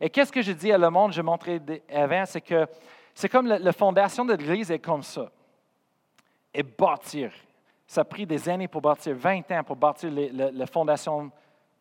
Et 0.00 0.08
qu'est-ce 0.08 0.32
que 0.32 0.42
je 0.42 0.52
dis 0.52 0.72
à 0.72 0.78
le 0.78 0.90
monde, 0.90 1.12
je 1.12 1.22
montrais 1.22 1.60
avant, 1.92 2.24
c'est 2.26 2.40
que 2.40 2.66
c'est 3.14 3.28
comme 3.28 3.46
la 3.46 3.72
fondation 3.72 4.24
de 4.24 4.34
l'Église 4.34 4.70
est 4.70 4.78
comme 4.78 5.02
ça 5.02 5.30
et 6.52 6.62
bâtir. 6.62 7.32
Ça 7.86 8.02
a 8.02 8.04
pris 8.04 8.26
des 8.26 8.48
années 8.48 8.68
pour 8.68 8.80
bâtir, 8.80 9.14
20 9.16 9.50
ans 9.50 9.64
pour 9.64 9.76
bâtir 9.76 10.10
la 10.12 10.66
fondation 10.66 11.30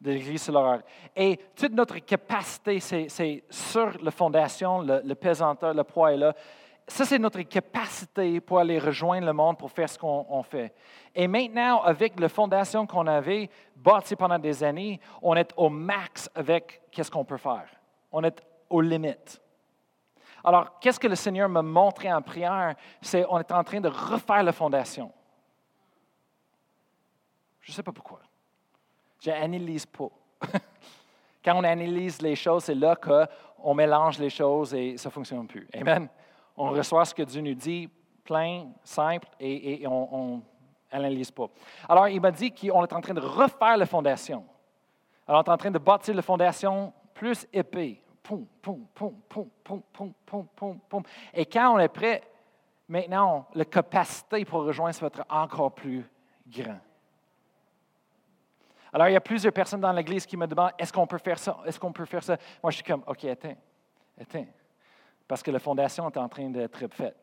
de 0.02 0.12
l'Église 0.12 0.50
l'horreur. 0.50 0.82
Et 1.16 1.40
toute 1.56 1.74
notre 1.74 1.98
capacité, 2.00 2.80
c'est 2.80 3.44
sur 3.50 3.92
la 4.02 4.12
fondation, 4.12 4.82
le, 4.82 5.14
pesanteur, 5.14 5.74
le 5.74 5.84
poids 5.84 6.14
est 6.14 6.18
là. 6.18 6.34
ça, 6.88 7.06
c'est 7.06 7.20
notre 7.20 7.42
capacité 7.42 8.40
pour 8.40 8.60
aller 8.60 8.80
rejoindre 8.80 9.26
le 9.28 9.34
monde, 9.34 9.58
pour 9.58 9.72
faire 9.72 9.90
ce 9.90 10.00
qu'on 10.00 10.44
fait. 10.44 10.74
Et 11.14 11.28
maintenant, 11.28 11.82
avec 11.82 12.20
la 12.20 12.30
fondation 12.30 12.88
qu'on 12.88 13.08
avait 13.08 13.50
bâtie 13.76 14.16
pendant 14.16 14.40
des 14.40 14.64
années, 14.64 15.00
on 15.22 15.36
est 15.36 15.52
au 15.58 15.70
max 15.70 16.30
avec 16.34 16.82
qu'est-ce 16.92 17.12
qu'on 17.12 17.26
peut 17.26 17.38
faire. 17.38 17.68
On 18.12 18.24
est 18.24 18.42
aux 18.70 18.82
limites. 18.82 19.42
Alors, 20.44 20.80
qu'est-ce 20.80 21.00
que 21.00 21.08
le 21.08 21.16
Seigneur 21.16 21.50
m'a 21.50 21.62
montré 21.62 22.12
en 22.12 22.22
prière? 22.22 22.76
C'est 23.02 23.26
on 23.30 23.40
est 23.40 23.52
en 23.52 23.64
train 23.64 23.82
de 23.82 23.90
refaire 23.90 24.44
la 24.44 24.52
fondation. 24.52 25.12
Je 27.62 27.72
ne 27.72 27.76
sais 27.76 27.84
pas 27.84 27.92
pourquoi. 27.92 28.20
Je 29.20 29.30
n'analyse 29.30 29.86
pas. 29.86 30.10
Quand 31.44 31.56
on 31.56 31.64
analyse 31.64 32.22
les 32.22 32.36
choses, 32.36 32.66
c'est 32.66 32.76
là 32.76 32.96
qu'on 32.96 33.74
mélange 33.74 34.20
les 34.20 34.30
choses 34.30 34.74
et 34.74 34.98
ça 34.98 35.10
ne 35.10 35.14
fonctionne 35.14 35.48
plus. 35.48 35.68
Amen 35.74 36.10
on 36.60 36.72
reçoit 36.72 37.06
ce 37.06 37.16
que 37.16 37.24
Dieu 37.24 37.42
nous 37.42 37.54
dit, 37.54 37.90
plein, 38.26 38.68
simple, 38.84 39.28
et, 39.40 39.88
on 39.88 40.42
n'analyse 40.92 41.32
pas. 41.32 41.48
Alors, 41.88 42.10
il 42.10 42.20
m'a 42.20 42.32
dit 42.32 42.52
qu'on 42.52 42.84
est 42.84 42.94
en 42.94 43.02
train 43.02 43.14
de 43.14 43.22
refaire 43.22 43.78
la 43.78 43.86
fondation. 43.86 44.46
Alors, 45.26 45.42
on 45.42 45.50
est 45.50 45.54
en 45.54 45.58
train 45.58 45.72
de 45.72 45.80
bâtir 45.80 46.14
la 46.14 46.22
fondation 46.22 46.94
plus 47.14 47.48
épais. 47.54 48.02
Et 51.34 51.46
quand 51.46 51.76
on 51.76 51.80
est 51.80 51.88
prêt, 51.88 52.24
maintenant, 52.88 53.48
la 53.54 53.66
capacité 53.66 54.46
pour 54.46 54.64
rejoindre 54.64 54.98
va 55.00 55.08
être 55.08 55.26
encore 55.30 55.74
plus 55.74 56.06
grand. 56.48 56.80
Alors, 58.92 59.08
il 59.08 59.14
y 59.14 59.18
a 59.18 59.22
plusieurs 59.22 59.54
personnes 59.54 59.82
dans 59.82 59.92
l'Église 59.92 60.26
qui 60.26 60.36
me 60.36 60.48
demandent, 60.48 60.72
est-ce 60.78 60.92
qu'on 60.92 61.06
peut 61.06 61.20
faire 61.20 61.38
ça? 61.38 61.60
Est-ce 61.66 61.80
qu'on 61.80 61.92
peut 61.92 62.06
faire 62.06 62.24
ça? 62.24 62.38
Moi, 62.64 62.72
je 62.72 62.78
suis 62.78 62.84
comme, 62.84 63.04
OK, 63.06 63.24
attends, 63.26 63.56
attends 64.20 64.46
parce 65.30 65.44
que 65.44 65.52
la 65.52 65.60
fondation 65.60 66.10
est 66.10 66.18
en 66.18 66.28
train 66.28 66.50
d'être 66.50 66.88
faite. 66.92 67.16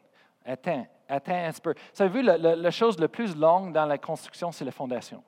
Attends, 0.45 0.87
attends 1.09 1.45
un 1.45 1.51
peu. 1.61 1.75
Savez-vous, 1.93 2.25
la, 2.25 2.71
chose 2.71 3.01
la 3.01 3.09
plus 3.09 3.35
longue 3.35 3.73
dans 3.73 3.85
la 3.85 3.99
construction, 3.99 4.53
c'est 4.53 4.65
la 4.65 4.71
fondation. 4.71 5.25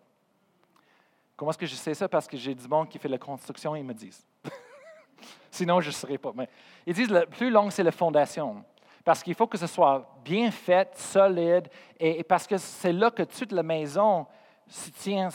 Comment 1.36 1.50
est-ce 1.50 1.58
que 1.58 1.66
je 1.66 1.74
sais 1.74 1.92
ça? 1.94 2.08
Parce 2.08 2.28
que 2.28 2.36
j'ai 2.36 2.54
du 2.54 2.68
monde 2.68 2.88
qui 2.88 3.00
fait 3.00 3.08
la 3.08 3.18
construction 3.18 3.74
et 3.74 3.80
ils 3.80 3.84
me 3.84 3.94
disent. 3.94 4.24
Sinon, 5.50 5.80
je 5.80 5.88
ne 5.88 5.92
saurais 5.92 6.18
pas. 6.18 6.32
Mais 6.34 6.48
ils 6.86 6.94
disent 6.94 7.10
le 7.10 7.26
plus 7.26 7.50
long, 7.50 7.70
c'est 7.70 7.82
la 7.82 7.92
fondation. 7.92 8.64
Parce 9.04 9.22
qu'il 9.22 9.34
faut 9.34 9.46
que 9.46 9.58
ce 9.58 9.66
soit 9.66 10.20
bien 10.24 10.50
fait, 10.50 10.90
solide, 10.96 11.68
et, 11.98 12.22
parce 12.24 12.46
que 12.46 12.58
c'est 12.58 12.92
là 12.92 13.10
que 13.10 13.22
toute 13.22 13.52
la 13.52 13.62
maison 13.62 14.26
se 14.66 14.90
tient, 14.90 15.30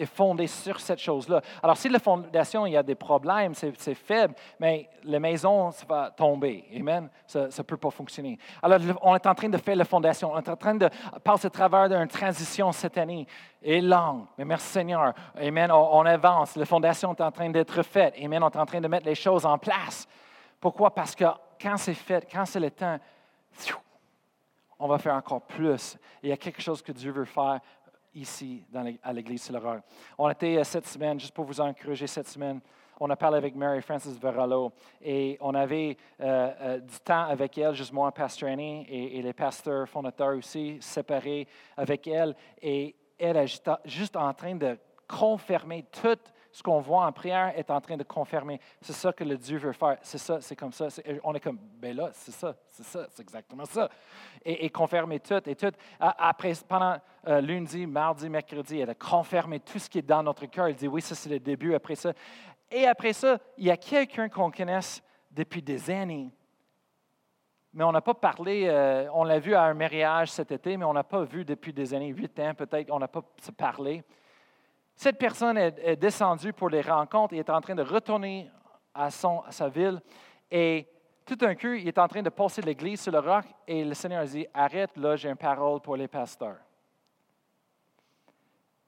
est 0.00 0.06
fondé 0.06 0.46
sur 0.46 0.80
cette 0.80 0.98
chose-là. 0.98 1.40
Alors, 1.62 1.76
si 1.76 1.88
la 1.88 1.98
fondation, 1.98 2.66
il 2.66 2.72
y 2.72 2.76
a 2.76 2.82
des 2.82 2.94
problèmes, 2.94 3.54
c'est 3.54 3.94
faible, 3.94 4.34
mais 4.58 4.88
la 5.04 5.20
maison, 5.20 5.70
ça 5.70 5.84
va 5.86 6.10
tomber. 6.10 6.64
Amen. 6.74 7.08
Ça 7.26 7.46
ne 7.46 7.62
peut 7.62 7.76
pas 7.76 7.90
fonctionner. 7.90 8.38
Alors, 8.62 8.80
on 9.02 9.14
est 9.14 9.26
en 9.26 9.34
train 9.34 9.48
de 9.48 9.58
faire 9.58 9.76
la 9.76 9.84
fondation. 9.84 10.32
On 10.32 10.38
est 10.38 10.48
en 10.48 10.56
train 10.56 10.74
de 10.74 10.88
passer 11.22 11.46
à 11.46 11.50
travers 11.50 11.88
d'une 11.88 12.08
transition 12.08 12.72
cette 12.72 12.98
année. 12.98 13.26
Et 13.62 13.80
longue. 13.80 14.24
Mais 14.38 14.44
merci 14.44 14.68
Seigneur. 14.68 15.12
Amen. 15.38 15.70
On, 15.70 16.06
avance. 16.06 16.56
La 16.56 16.64
fondation 16.64 17.12
est 17.12 17.20
en 17.20 17.30
train 17.30 17.50
d'être 17.50 17.82
faite. 17.82 18.14
Amen. 18.22 18.42
On 18.42 18.48
est 18.48 18.56
en 18.56 18.66
train 18.66 18.80
de 18.80 18.88
mettre 18.88 19.06
les 19.06 19.14
choses 19.14 19.44
en 19.44 19.58
place. 19.58 20.08
Pourquoi? 20.58 20.94
Parce 20.94 21.14
que 21.14 21.24
quand 21.60 21.76
c'est 21.76 21.94
fait, 21.94 22.26
quand 22.30 22.46
c'est 22.46 22.60
le 22.60 22.70
temps, 22.70 22.98
on 24.78 24.88
va 24.88 24.98
faire 24.98 25.14
encore 25.14 25.42
plus. 25.42 25.98
Il 26.22 26.30
y 26.30 26.32
a 26.32 26.36
quelque 26.36 26.62
chose 26.62 26.80
que 26.80 26.92
Dieu 26.92 27.12
veut 27.12 27.26
faire 27.26 27.60
ici 28.14 28.64
à 29.02 29.12
l'Église 29.12 29.42
sur 29.42 29.54
l'horreur. 29.54 29.82
On 30.18 30.28
était 30.30 30.56
euh, 30.56 30.64
cette 30.64 30.86
semaine, 30.86 31.18
juste 31.18 31.34
pour 31.34 31.44
vous 31.44 31.60
encourager 31.60 32.06
cette 32.06 32.28
semaine, 32.28 32.60
on 33.02 33.08
a 33.08 33.16
parlé 33.16 33.38
avec 33.38 33.54
Mary 33.54 33.80
Frances 33.80 34.08
Verallo 34.08 34.72
et 35.00 35.38
on 35.40 35.54
avait 35.54 35.96
euh, 36.20 36.52
euh, 36.60 36.78
du 36.80 36.98
temps 37.00 37.24
avec 37.24 37.56
elle, 37.56 37.74
juste 37.74 37.92
moi, 37.92 38.12
Pasteur 38.12 38.50
Annie, 38.50 38.86
et, 38.90 39.22
les 39.22 39.32
pasteurs 39.32 39.88
fondateurs 39.88 40.36
aussi, 40.36 40.76
séparés 40.80 41.48
avec 41.78 42.06
elle. 42.06 42.36
Et 42.60 42.94
elle 43.18 43.38
est 43.38 43.70
juste 43.86 44.16
en 44.16 44.34
train 44.34 44.54
de 44.54 44.78
confirmer 45.08 45.86
toute 45.90 46.32
ce 46.52 46.62
qu'on 46.62 46.80
voit 46.80 47.06
en 47.06 47.12
prière 47.12 47.52
est 47.56 47.70
en 47.70 47.80
train 47.80 47.96
de 47.96 48.02
confirmer. 48.02 48.60
C'est 48.80 48.92
ça 48.92 49.12
que 49.12 49.24
le 49.24 49.36
Dieu 49.36 49.58
veut 49.58 49.72
faire. 49.72 49.98
C'est 50.02 50.18
ça, 50.18 50.40
c'est 50.40 50.56
comme 50.56 50.72
ça. 50.72 50.88
on 51.22 51.34
est 51.34 51.40
comme, 51.40 51.58
ben 51.78 51.96
là, 51.96 52.10
c'est 52.12 52.32
ça, 52.32 52.56
c'est 52.66 52.84
ça, 52.84 53.06
c'est 53.10 53.22
exactement 53.22 53.64
ça. 53.64 53.88
Et, 54.44 54.68
confirmer 54.70 55.20
tout 55.20 55.48
et 55.48 55.54
tout. 55.54 55.72
Après, 55.98 56.52
pendant 56.66 56.96
euh, 57.28 57.40
lundi, 57.40 57.86
mardi, 57.86 58.28
mercredi, 58.28 58.80
elle 58.80 58.90
a 58.90 58.94
confirmé 58.94 59.60
tout 59.60 59.78
ce 59.78 59.88
qui 59.88 59.98
est 59.98 60.02
dans 60.02 60.22
notre 60.22 60.46
cœur. 60.46 60.66
Elle 60.66 60.74
dit, 60.74 60.88
oui, 60.88 61.02
ça 61.02 61.14
c'est 61.14 61.30
le 61.30 61.38
début. 61.38 61.74
Après 61.74 61.94
ça, 61.94 62.12
et 62.70 62.86
après 62.86 63.12
ça, 63.12 63.38
il 63.58 63.66
y 63.66 63.70
a 63.70 63.76
quelqu'un 63.76 64.28
qu'on 64.28 64.50
connaisse 64.50 65.02
depuis 65.30 65.62
des 65.62 65.90
années. 65.90 66.30
Mais 67.72 67.84
on 67.84 67.92
n'a 67.92 68.00
pas 68.00 68.14
parlé, 68.14 68.66
euh, 68.66 69.08
on 69.14 69.22
l'a 69.22 69.38
vu 69.38 69.54
à 69.54 69.62
un 69.62 69.74
mariage 69.74 70.32
cet 70.32 70.50
été, 70.50 70.76
mais 70.76 70.84
on 70.84 70.92
n'a 70.92 71.04
pas 71.04 71.22
vu 71.22 71.44
depuis 71.44 71.72
des 71.72 71.94
années, 71.94 72.08
huit 72.08 72.38
ans 72.40 72.52
peut-être, 72.54 72.90
on 72.90 72.98
n'a 72.98 73.06
pas 73.06 73.22
parlé. 73.56 74.02
Cette 75.00 75.16
personne 75.16 75.56
est, 75.56 75.96
descendue 75.96 76.52
pour 76.52 76.68
les 76.68 76.82
rencontres 76.82 77.32
et 77.32 77.38
est 77.38 77.48
en 77.48 77.62
train 77.62 77.74
de 77.74 77.80
retourner 77.80 78.50
à, 78.92 79.10
son, 79.10 79.42
sa 79.48 79.66
ville. 79.66 79.98
Et 80.50 80.86
tout 81.24 81.36
d'un 81.36 81.54
coup, 81.54 81.72
il 81.72 81.88
est 81.88 81.98
en 81.98 82.06
train 82.06 82.20
de 82.20 82.28
passer 82.28 82.60
l'église 82.60 83.00
sur 83.00 83.10
le 83.10 83.18
roc 83.18 83.46
et 83.66 83.82
le 83.82 83.94
Seigneur 83.94 84.26
dit 84.26 84.46
Arrête, 84.52 84.94
là, 84.98 85.16
j'ai 85.16 85.30
une 85.30 85.36
parole 85.36 85.80
pour 85.80 85.96
les 85.96 86.06
pasteurs. 86.06 86.58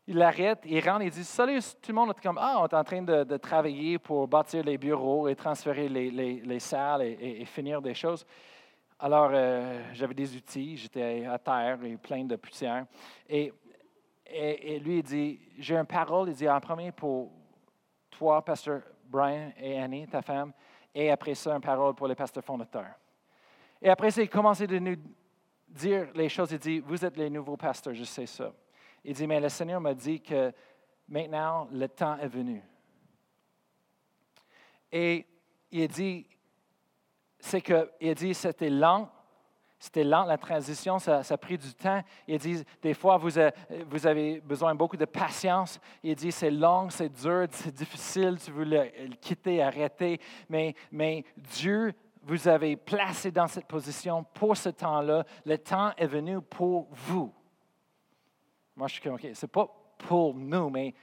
Il 0.07 0.21
arrête, 0.21 0.59
il 0.67 0.87
rentre, 0.87 1.05
il 1.05 1.11
dit 1.11 1.25
Salut, 1.25 1.61
tout 1.81 1.93
le 1.93 1.95
monde 1.95 2.11
est 2.11 2.23
comme 2.23 2.37
Ah, 2.39 2.59
on 2.61 2.67
est 2.67 2.75
en 2.75 2.85
train 2.85 3.01
de, 3.01 3.37
travailler 3.39 3.99
pour 3.99 4.29
bâtir 4.29 4.63
les 4.65 4.77
bureaux 4.77 5.29
et 5.29 5.35
transférer 5.35 5.89
les, 5.89 6.61
salles 6.61 7.05
et, 7.05 7.43
finir 7.47 7.81
des 7.81 7.95
choses. 7.95 8.27
Alors, 8.99 9.31
euh, 9.33 9.83
j'avais 9.95 10.13
des 10.13 10.37
outils, 10.37 10.77
j'étais 10.77 11.25
à 11.25 11.39
terre 11.39 11.83
et 11.83 11.97
plein 11.97 12.23
de 12.23 12.37
poussière. 12.37 12.85
Et 13.27 13.51
et, 14.33 14.79
lui, 14.81 14.99
il 14.99 15.03
dit, 15.03 15.41
j'ai 15.59 15.77
une 15.77 15.87
parole, 15.87 16.31
il 16.31 16.35
dit, 16.35 16.49
en 16.49 16.61
premier 16.61 16.91
pour 16.91 17.31
toi, 18.11 18.43
pasteur 18.45 18.83
Brian 19.05 19.53
et 19.59 19.79
Annie, 19.79 20.07
ta 20.07 20.23
femme, 20.23 20.53
et 20.95 21.11
après 21.11 21.35
ça, 21.35 21.55
une 21.55 21.61
parole 21.61 21.95
pour 21.95 22.09
les 22.09 22.15
pasteurs 22.15 22.45
fondateurs. 22.45 22.95
Et 23.81 23.89
après 23.89 24.11
ça, 24.11 24.23
il 24.23 24.29
commence 24.29 24.61
à 24.61 24.67
nous 24.67 24.97
dire 25.69 26.09
les 26.15 26.29
choses. 26.29 26.53
Il 26.53 26.59
dit, 26.59 26.81
vous 26.81 27.05
êtes 27.05 27.17
les 27.17 27.31
nouveaux 27.31 27.57
pasteurs, 27.57 27.95
je 27.95 28.05
sais 28.05 28.27
ça. 28.27 28.53
Il 29.05 29.15
dit, 29.15 29.27
mais 29.27 29.41
le 29.41 29.49
Seigneur 29.49 29.81
m'a 29.81 29.95
dit 29.95 30.21
que 30.21 30.53
maintenant, 31.09 31.69
le 31.73 31.89
temps 31.89 32.17
est 32.19 32.29
venu. 32.29 32.63
Et 34.91 35.27
il 35.71 35.89
dit, 35.89 36.27
c'est 37.39 37.61
que, 37.61 37.91
il 38.01 38.15
dit, 38.15 38.35
c'était 38.35 38.71
lent, 38.71 39.11
c'était 39.83 40.05
lent, 40.05 40.23
la 40.27 40.39
transition, 40.39 41.01
ça, 41.01 41.23
a 41.29 41.37
pris 41.37 41.59
du 41.59 41.75
temps. 41.75 42.05
Il 42.29 42.39
dit, 42.39 42.63
des 42.81 42.95
fois, 42.95 43.17
vous, 43.17 43.37
avez 44.07 44.41
besoin 44.41 44.77
beaucoup 44.77 44.97
de 44.97 45.07
patience. 45.07 45.81
Il 46.05 46.15
dit, 46.15 46.31
c'est 46.31 46.53
long, 46.53 46.89
c'est 46.89 47.09
dur, 47.09 47.49
c'est 47.51 47.75
difficile, 47.75 48.39
tu 48.39 48.53
veux 48.53 48.63
le, 48.63 48.89
quitter, 49.21 49.61
arrêter. 49.61 50.21
Mais, 50.49 50.77
mais 50.93 51.25
Dieu 51.37 51.93
vous 52.23 52.47
avez 52.47 52.77
placé 52.77 53.33
dans 53.33 53.49
cette 53.49 53.67
position 53.67 54.23
pour 54.23 54.57
ce 54.57 54.69
temps-là. 54.69 55.25
Le 55.45 55.59
temps 55.59 55.91
est 55.97 56.07
venu 56.07 56.41
pour 56.41 56.87
vous. 56.93 57.35
Moi, 58.77 58.87
je 58.87 58.93
suis 58.93 59.03
comme, 59.03 59.15
OK, 59.15 59.27
ce 59.35 59.45
n'est 59.45 59.51
pas 59.51 59.67
pour 59.99 60.33
nous, 60.33 60.71
mais 60.71 60.95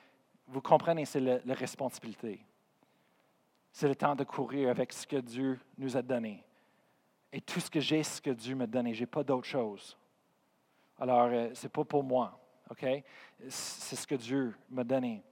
vous 0.47 0.61
comprenez, 0.61 1.03
c'est 1.03 1.19
la 1.19 1.53
responsabilité. 1.53 2.45
C'est 3.73 3.89
le 3.89 3.95
temps 3.97 4.15
de 4.15 4.23
courir 4.23 4.69
avec 4.69 4.93
ce 4.93 5.05
que 5.05 5.17
Dieu 5.17 5.59
nous 5.77 5.97
a 5.97 6.01
donné. 6.01 6.45
Et 7.31 7.41
tout 7.41 7.59
ce 7.59 7.69
que 7.69 7.79
j'ai, 7.79 8.03
c'est 8.03 8.17
ce 8.17 8.21
que 8.21 8.31
Dieu 8.31 8.55
m'a 8.55 8.67
donné. 8.67 8.93
Je 8.93 9.01
n'ai 9.01 9.05
pas 9.05 9.23
d'autre 9.23 9.45
chose. 9.45 9.97
Alors, 10.99 11.29
euh, 11.31 11.49
ce 11.53 11.65
n'est 11.65 11.69
pas 11.69 11.83
pour 11.83 12.03
moi. 12.03 12.39
OK? 12.69 12.85
C'est 13.47 13.95
ce 13.95 14.05
que 14.05 14.15
Dieu 14.15 14.55
m'a 14.69 14.83
donné. 14.83 15.23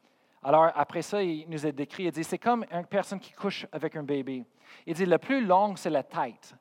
Alors, 0.43 0.72
après 0.76 1.02
ça, 1.02 1.22
il 1.22 1.50
nous 1.50 1.66
a 1.66 1.72
décrit, 1.72 2.04
il 2.04 2.12
dit, 2.12 2.24
c'est 2.24 2.38
comme 2.38 2.66
une 2.72 2.86
personne 2.86 3.20
qui 3.20 3.34
couche 3.34 3.66
avec 3.72 3.95
un 3.95 4.04
bébé. 4.04 4.45
Il 4.86 4.93
dit, 4.93 5.06
le 5.06 5.18
plus 5.18 5.45
long, 5.45 5.76
c'est 5.76 5.89
la 5.89 6.04
tête. 6.04 6.56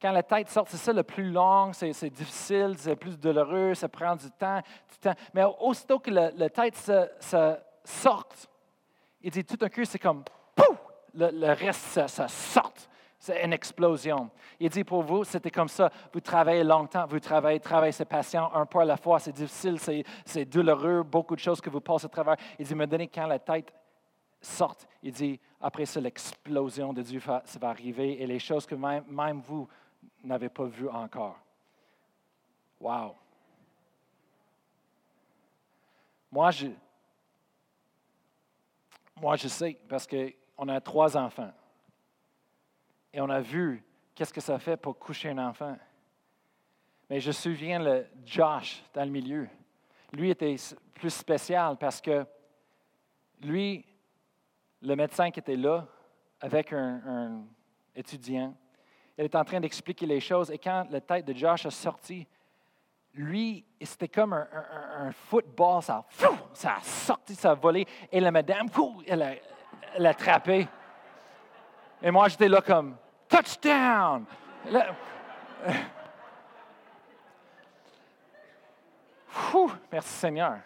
Quand 0.00 0.12
la 0.12 0.22
tête 0.22 0.48
sort, 0.50 0.66
c'est 0.68 0.76
ça 0.76 0.92
le 0.92 1.02
plus 1.02 1.30
long, 1.30 1.72
c'est 1.72 2.10
difficile, 2.10 2.74
c'est 2.76 2.96
plus 2.96 3.18
douloureux, 3.18 3.74
ça 3.74 3.88
prend 3.88 4.14
du 4.14 4.30
temps. 4.30 4.60
Mais 5.32 5.44
aussitôt 5.60 5.98
que 5.98 6.10
la, 6.10 6.50
tête 6.50 6.76
se, 6.76 7.56
sorte, 7.84 8.48
il 9.22 9.30
dit 9.30 9.44
tout 9.44 9.56
d'un 9.56 9.68
coup, 9.68 9.84
c'est 9.84 9.98
comme, 9.98 10.22
pouf, 10.54 10.78
le, 11.14 11.52
reste, 11.52 12.06
ça 12.08 12.28
sort. 12.28 12.74
C'est 13.26 13.44
une 13.44 13.52
explosion. 13.52 14.30
Il 14.60 14.70
dit 14.70 14.84
pour 14.84 15.02
vous, 15.02 15.24
c'était 15.24 15.50
comme 15.50 15.66
ça. 15.66 15.90
Vous 16.12 16.20
travaillez 16.20 16.62
longtemps, 16.62 17.06
vous 17.06 17.18
travaillez, 17.18 17.58
travaillez, 17.58 17.90
c'est 17.90 18.04
patient, 18.04 18.52
un 18.54 18.64
pas 18.66 18.82
à 18.82 18.84
la 18.84 18.96
fois, 18.96 19.18
c'est 19.18 19.32
difficile, 19.32 19.80
c'est 20.24 20.44
douloureux, 20.44 21.02
beaucoup 21.02 21.34
de 21.34 21.40
choses 21.40 21.60
que 21.60 21.68
vous 21.68 21.80
passez 21.80 22.06
à 22.06 22.08
travers. 22.08 22.36
Il 22.56 22.64
dit, 22.64 22.74
me 22.76 22.86
donner 22.86 23.08
quand 23.08 23.26
la 23.26 23.40
tête 23.40 23.74
sorte. 24.40 24.86
Il 25.02 25.10
dit, 25.10 25.40
après 25.60 25.86
ça, 25.86 26.00
l'explosion 26.00 26.92
de 26.92 27.02
Dieu 27.02 27.18
ça 27.18 27.42
va 27.58 27.70
arriver 27.70 28.22
et 28.22 28.28
les 28.28 28.38
choses 28.38 28.64
que 28.64 28.76
même, 28.76 29.02
même 29.08 29.40
vous 29.40 29.66
n'avez 30.22 30.48
pas 30.48 30.66
vues 30.66 30.88
encore. 30.88 31.36
Wow. 32.80 33.16
Moi, 36.30 36.52
je, 36.52 36.68
moi, 39.20 39.34
je 39.34 39.48
sais 39.48 39.76
parce 39.88 40.06
qu'on 40.06 40.68
a 40.68 40.80
trois 40.80 41.16
enfants. 41.16 41.50
Et 43.16 43.20
on 43.22 43.30
a 43.30 43.40
vu 43.40 43.82
qu'est-ce 44.14 44.32
que 44.32 44.42
ça 44.42 44.58
fait 44.58 44.76
pour 44.76 44.98
coucher 44.98 45.30
un 45.30 45.38
enfant. 45.38 45.74
Mais 47.08 47.18
je 47.18 47.28
me 47.28 47.32
souviens 47.32 47.78
le 47.78 48.06
Josh 48.26 48.84
dans 48.92 49.04
le 49.04 49.10
milieu. 49.10 49.48
Lui 50.12 50.28
était 50.28 50.54
plus 50.92 51.14
spécial 51.14 51.78
parce 51.78 51.98
que 52.02 52.26
lui, 53.40 53.86
le 54.82 54.94
médecin 54.96 55.30
qui 55.30 55.40
était 55.40 55.56
là 55.56 55.86
avec 56.42 56.74
un, 56.74 57.42
étudiant, 57.94 58.54
il 59.16 59.24
était 59.24 59.38
en 59.38 59.44
train 59.44 59.60
d'expliquer 59.60 60.04
les 60.04 60.20
choses 60.20 60.50
et 60.50 60.58
quand 60.58 60.86
la 60.90 61.00
tête 61.00 61.24
de 61.24 61.32
Josh 61.32 61.64
a 61.64 61.70
sorti, 61.70 62.26
lui, 63.14 63.64
c'était 63.80 64.08
comme 64.08 64.34
un, 64.34 65.10
football, 65.10 65.82
ça, 65.82 66.04
ça 66.52 66.74
a 66.74 66.80
sorti, 66.82 67.34
ça 67.34 67.52
a 67.52 67.54
volé 67.54 67.86
et 68.12 68.20
la 68.20 68.30
madame, 68.30 68.66
elle 69.06 69.22
a, 69.22 69.32
elle 69.94 70.04
attrapé. 70.04 70.68
Et 72.02 72.10
moi, 72.10 72.28
j'étais 72.28 72.50
là 72.50 72.60
comme, 72.60 72.98
touchdown! 73.28 74.24
merci 79.92 80.12
Seigneur. 80.12 80.58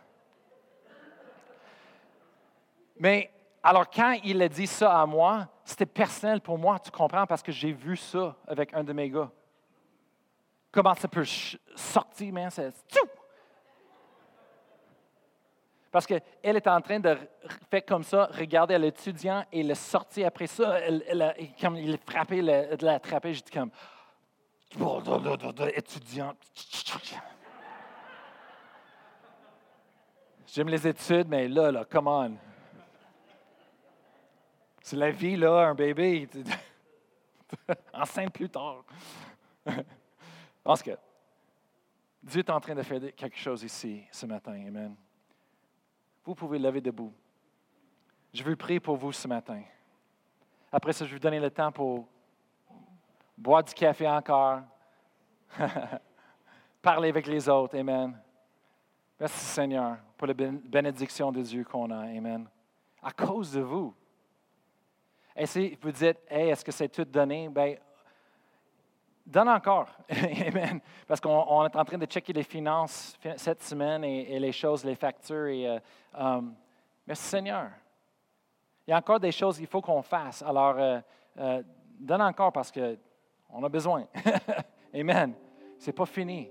Mais 2.99 3.31
alors 3.63 3.89
quand 3.89 4.19
il 4.25 4.41
a 4.43 4.49
dit 4.49 4.67
ça 4.67 5.01
à 5.01 5.07
moi, 5.07 5.49
c'était 5.65 5.87
personnel 5.87 6.41
pour 6.41 6.59
moi, 6.59 6.79
tu 6.79 6.91
comprends, 6.91 7.27
parce 7.27 7.43
que 7.43 7.53
j'ai 7.53 7.73
vu 7.73 7.97
ça 7.97 8.37
avec 8.47 8.75
un 8.75 8.85
de 8.85 8.93
mes 8.93 9.09
gars. 9.09 9.31
Comment 10.73 10.95
ça 10.95 11.09
peut 11.09 11.25
sortir, 11.75 12.33
mais 12.33 12.49
c'est 12.51 12.73
parce 15.91 16.07
qu'elle 16.07 16.23
est 16.43 16.67
en 16.69 16.81
train 16.81 17.01
de 17.01 17.17
faire 17.71 17.85
comme 17.85 18.05
ça, 18.05 18.29
regarder 18.33 18.79
l'étudiant 18.79 19.45
et 19.51 19.63
le 19.63 19.75
sortir 19.75 20.29
après 20.29 20.47
ça. 20.47 20.79
Elle, 20.79 21.35
comme 21.61 21.77
il 21.77 21.99
frappé, 21.99 22.41
de 22.41 22.85
l'attraper, 22.85 23.35
j'ai 23.35 23.43
dit 23.43 23.51
comme 23.51 23.71
étudiant. 25.75 26.35
J'aime 30.47 30.69
les 30.69 30.87
études, 30.87 31.29
mais 31.29 31.49
là, 31.49 31.71
là, 31.71 31.85
come 31.85 32.09
on. 32.09 32.37
C'est 34.83 34.97
la 34.97 35.11
vie, 35.11 35.37
là, 35.37 35.69
un 35.69 35.75
bébé. 35.75 36.29
Enceinte 37.93 38.33
plus 38.33 38.49
tard. 38.49 38.85
Parce 40.65 40.83
que 40.83 40.93
Dieu 42.23 42.41
est 42.41 42.51
en 42.51 42.61
train 42.61 42.75
de 42.75 42.83
faire 42.83 43.01
quelque 43.15 43.39
chose 43.39 43.63
ici 43.63 44.03
ce 44.11 44.27
matin. 44.27 44.53
Amen. 44.53 44.97
Vous 46.25 46.35
pouvez 46.35 46.59
lever 46.59 46.81
debout. 46.81 47.13
Je 48.33 48.43
veux 48.43 48.57
prier 48.57 48.81
pour 48.81 48.97
vous 48.97 49.13
ce 49.13 49.27
matin. 49.27 49.63
Après 50.71 50.93
ça, 50.93 51.05
je 51.05 51.11
vais 51.11 51.17
vous 51.17 51.21
donner 51.21 51.41
le 51.41 51.51
temps 51.51 51.73
pour 51.73 52.07
boire 53.37 53.65
du 53.65 53.75
café 53.75 54.09
encore, 54.09 54.61
parler 56.83 57.09
avec 57.09 57.27
les 57.27 57.49
autres. 57.49 57.77
Amen. 57.77 58.17
Merci 59.19 59.45
Seigneur 59.45 59.97
pour 60.17 60.27
la 60.27 60.35
bénédiction 60.35 61.33
de 61.33 61.43
Dieu 61.43 61.65
qu'on 61.65 61.91
a. 61.91 62.03
Amen. 62.03 62.47
À 63.03 63.11
cause 63.11 63.53
de 63.53 63.61
vous. 63.61 63.95
Et 65.35 65.47
si 65.47 65.77
vous 65.81 65.91
dites, 65.91 66.19
est-ce 66.29 66.65
que 66.65 66.73
c'est 66.73 66.89
tout 66.89 67.05
donné? 67.05 67.49
Bien, 67.49 67.77
donne 69.31 69.49
encore. 69.49 69.89
Amen. 70.11 70.81
Parce 71.07 71.21
qu'on 71.21 71.65
est 71.67 71.77
en 71.77 71.85
train 71.85 71.99
de 71.99 72.07
checker 72.07 72.33
les 72.33 72.43
finances 72.43 73.17
cette 73.37 73.63
semaine 73.63 74.05
et, 74.05 74.39
les 74.39 74.53
choses, 74.53 74.85
les 74.85 74.97
factures. 74.97 75.47
Et, 75.47 75.69
euh, 75.69 75.79
um, 76.15 76.55
merci 77.07 77.25
Seigneur. 77.25 77.71
Il 78.87 78.91
y 78.91 78.95
a 78.95 78.97
encore 78.97 79.21
des 79.21 79.33
choses 79.33 79.57
qu'il 79.59 79.69
faut 79.69 79.81
qu'on 79.81 80.03
fasse. 80.03 80.43
Alors, 80.43 80.75
euh, 80.79 81.01
euh, 81.39 81.63
donne 81.99 82.23
encore 82.23 82.53
parce 82.53 82.73
qu'on 82.73 83.65
a 83.65 83.69
besoin. 83.69 84.07
Amen. 84.95 85.35
C'est 85.79 85.93
pas 85.93 86.07
fini. 86.07 86.51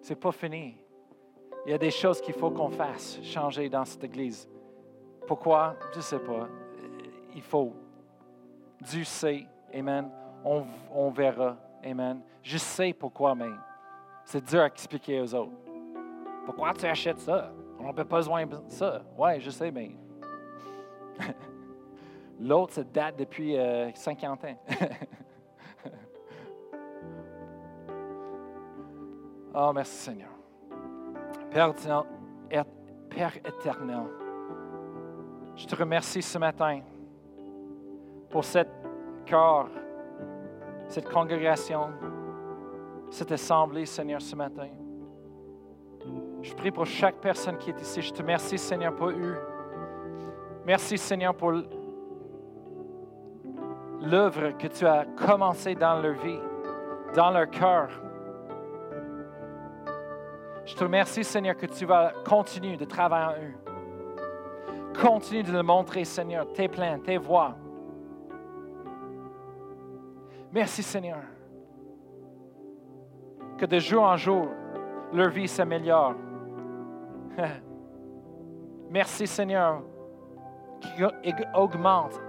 C'est 0.00 0.18
pas 0.18 0.32
fini. 0.32 0.76
Il 1.66 1.72
y 1.72 1.74
a 1.74 1.78
des 1.78 1.90
choses 1.90 2.20
qu'il 2.22 2.34
faut 2.34 2.50
qu'on 2.50 2.70
fasse 2.70 3.22
changer 3.22 3.68
dans 3.68 3.84
cette 3.84 4.02
Église. 4.04 4.48
Pourquoi? 5.26 5.76
Je 5.92 5.98
ne 5.98 6.02
sais 6.02 6.18
pas. 6.18 6.48
Il 7.34 7.42
faut. 7.42 7.74
Dieu 8.80 9.04
sait. 9.04 9.46
Amen. 9.74 10.10
On, 10.42 10.64
on 10.90 11.10
verra. 11.10 11.56
Amen. 11.84 12.22
Je 12.42 12.58
sais 12.58 12.92
pourquoi, 12.92 13.34
mais 13.34 13.50
c'est 14.24 14.44
dur 14.44 14.60
à 14.60 14.66
expliquer 14.66 15.20
aux 15.20 15.34
autres. 15.34 15.52
Pourquoi 16.44 16.72
tu 16.74 16.86
achètes 16.86 17.20
ça? 17.20 17.52
On 17.78 17.84
n'a 17.84 17.92
pas 17.92 18.04
besoin 18.04 18.46
de 18.46 18.56
ça. 18.68 19.02
Oui, 19.16 19.40
je 19.40 19.50
sais, 19.50 19.70
mais 19.70 19.92
l'autre, 22.40 22.74
ça 22.74 22.84
date 22.84 23.16
depuis 23.16 23.56
50 23.94 24.44
euh, 24.44 24.48
ans. 24.48 24.58
oh, 29.54 29.72
merci 29.74 29.96
Seigneur. 29.96 30.30
Père 33.10 33.36
éternel, 33.36 34.04
je 35.56 35.66
te 35.66 35.74
remercie 35.74 36.22
ce 36.22 36.38
matin 36.38 36.80
pour 38.30 38.44
cette 38.44 38.70
corps 39.28 39.68
cette 40.90 41.08
congrégation, 41.08 41.88
cette 43.10 43.30
assemblée, 43.30 43.86
Seigneur, 43.86 44.20
ce 44.20 44.34
matin. 44.34 44.68
Je 46.42 46.52
prie 46.54 46.72
pour 46.72 46.84
chaque 46.84 47.16
personne 47.16 47.56
qui 47.58 47.70
est 47.70 47.80
ici. 47.80 48.02
Je 48.02 48.12
te 48.12 48.18
remercie, 48.18 48.58
Seigneur, 48.58 48.94
pour 48.94 49.10
eux. 49.10 49.38
Merci, 50.66 50.98
Seigneur, 50.98 51.34
pour 51.34 51.52
l'œuvre 54.00 54.50
que 54.58 54.66
tu 54.66 54.84
as 54.84 55.04
commencée 55.16 55.76
dans 55.76 56.00
leur 56.00 56.14
vie, 56.14 56.40
dans 57.14 57.30
leur 57.30 57.48
cœur. 57.50 57.88
Je 60.64 60.74
te 60.74 60.82
remercie, 60.82 61.22
Seigneur, 61.22 61.56
que 61.56 61.66
tu 61.66 61.86
vas 61.86 62.12
continuer 62.28 62.76
de 62.76 62.84
travailler 62.84 63.26
en 63.26 63.42
eux. 63.44 63.54
Continue 65.00 65.44
de 65.44 65.52
le 65.52 65.62
montrer, 65.62 66.04
Seigneur, 66.04 66.52
tes 66.52 66.66
plans, 66.66 66.98
tes 66.98 67.16
voies. 67.16 67.54
Merci 70.52 70.82
Seigneur. 70.82 71.22
Que 73.58 73.66
de 73.66 73.78
jour 73.78 74.02
en 74.02 74.16
jour, 74.16 74.48
leur 75.12 75.30
vie 75.30 75.48
s'améliore. 75.48 76.14
Merci 78.90 79.26
Seigneur 79.26 79.82
qui 80.80 81.34
augmente 81.54 82.20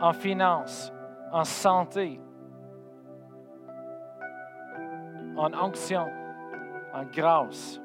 en 0.00 0.12
finances, 0.12 0.92
en 1.32 1.44
santé, 1.44 2.20
en 5.36 5.52
onction, 5.54 6.06
en 6.92 7.04
grâce. 7.04 7.80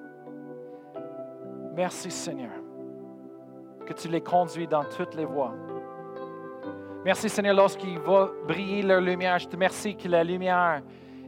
Merci 1.74 2.12
Seigneur 2.12 2.52
que 3.86 3.94
tu 3.94 4.08
les 4.08 4.22
conduis 4.22 4.68
dans 4.68 4.84
toutes 4.86 5.16
les 5.16 5.26
voies. 5.26 5.54
Merci 7.06 7.28
Seigneur, 7.28 7.54
lorsqu'il 7.54 8.00
va 8.00 8.30
briller 8.48 8.82
leur 8.82 9.02
lumière, 9.02 9.38
je 9.38 9.46
te 9.46 9.52
remercie 9.52 9.94
que 9.94 10.08
la 10.08 10.24
lumière 10.24 10.82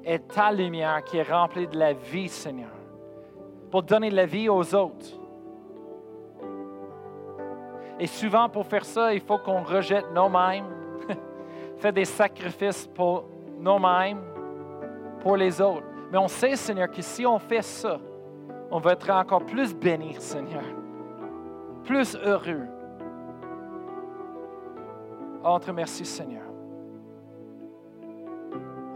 est 0.05 0.25
ta 0.25 0.49
lumière 0.49 1.03
qui 1.03 1.17
est 1.17 1.29
remplie 1.29 1.67
de 1.67 1.77
la 1.77 1.91
vie, 1.91 2.29
Seigneur, 2.29 2.71
pour 3.69 3.83
donner 3.83 4.09
de 4.09 4.15
la 4.15 4.25
vie 4.25 4.47
aux 4.47 4.73
autres. 4.73 5.19
Et 7.99 8.07
souvent, 8.07 8.47
pour 8.47 8.65
faire 8.65 8.85
ça, 8.85 9.13
il 9.13 9.19
faut 9.19 9.37
qu'on 9.37 9.63
rejette 9.63 10.05
nous-mêmes, 10.13 10.65
faire 11.77 11.91
des 11.91 12.05
sacrifices 12.05 12.87
pour 12.87 13.25
nous-mêmes, 13.59 14.21
pour 15.19 15.35
les 15.35 15.59
autres. 15.59 15.87
Mais 16.09 16.17
on 16.17 16.29
sait, 16.29 16.55
Seigneur, 16.55 16.89
que 16.89 17.01
si 17.01 17.25
on 17.25 17.37
fait 17.37 17.61
ça, 17.61 17.99
on 18.71 18.79
va 18.79 18.93
être 18.93 19.09
encore 19.09 19.45
plus 19.45 19.75
béni, 19.75 20.15
Seigneur, 20.19 20.63
plus 21.83 22.15
heureux. 22.15 22.67
Entre 25.45 25.71
merci, 25.71 26.03
Seigneur. 26.03 26.41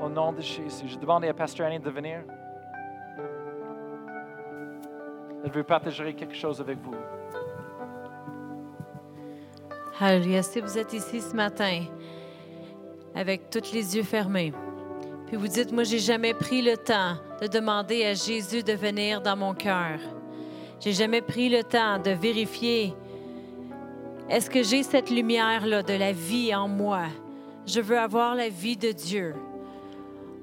Au 0.02 0.10
nom 0.10 0.34
de 0.34 0.42
Jésus, 0.42 0.88
je 0.88 0.98
demande 0.98 1.24
à 1.26 1.32
Pasteur 1.32 1.68
Annie 1.68 1.80
de 1.80 1.92
venir. 1.92 2.24
Elle 5.46 5.52
veut 5.52 5.64
partager 5.64 6.12
quelque 6.16 6.34
chose 6.34 6.60
avec 6.60 6.80
vous. 6.80 6.96
Alléluia. 10.00 10.42
Si 10.42 10.60
vous 10.60 10.76
êtes 10.76 10.92
ici 10.92 11.22
ce 11.22 11.36
matin 11.36 11.84
avec 13.14 13.52
tous 13.52 13.72
les 13.72 13.96
yeux 13.96 14.04
fermés, 14.04 14.52
puis 15.28 15.38
vous 15.38 15.48
dites, 15.48 15.72
moi, 15.72 15.84
j'ai 15.84 16.00
jamais 16.00 16.34
pris 16.34 16.64
le 16.64 16.78
temps 16.78 17.14
de 17.40 17.46
demander 17.46 18.06
à 18.06 18.16
Jésus 18.16 18.64
de 18.64 18.74
venir 18.74 19.22
dans 19.22 19.38
mon 19.38 19.54
cœur. 19.54 20.00
J'ai 20.80 20.94
jamais 20.94 21.22
pris 21.22 21.48
le 21.50 21.64
temps 21.64 22.00
de 22.00 22.10
vérifier 22.10 22.96
est-ce 24.30 24.50
que 24.50 24.62
j'ai 24.62 24.84
cette 24.84 25.10
lumière-là 25.10 25.84
de 25.84 25.94
la 25.94 26.12
vie 26.12 26.54
en 26.54 26.68
moi? 26.68 27.04
Je 27.66 27.82
veux 27.82 27.98
avoir 27.98 28.36
la 28.36 28.50
vie 28.50 28.78
de 28.78 28.92
Dieu. 28.92 29.34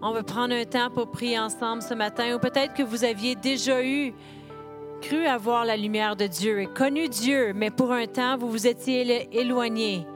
On 0.03 0.13
va 0.13 0.23
prendre 0.23 0.55
un 0.55 0.65
temps 0.65 0.91
pour 0.91 1.11
prier 1.11 1.39
ensemble 1.39 1.83
ce 1.83 1.95
matin, 1.95 2.35
ou 2.35 2.39
peut-être 2.39 2.75
que 2.75 2.83
vous 2.83 3.05
aviez 3.05 3.35
déjà 3.35 3.85
eu, 3.85 4.13
cru 5.01 5.27
avoir 5.27 5.65
la 5.65 5.77
lumière 5.77 6.17
de 6.17 6.27
Dieu 6.27 6.61
et 6.61 6.67
connu 6.67 7.09
Dieu, 7.09 7.53
mais 7.55 7.71
pour 7.71 7.93
un 7.93 8.07
temps, 8.07 8.37
vous 8.37 8.51
vous 8.51 8.67
étiez 8.67 9.29
éloigné. 9.33 10.07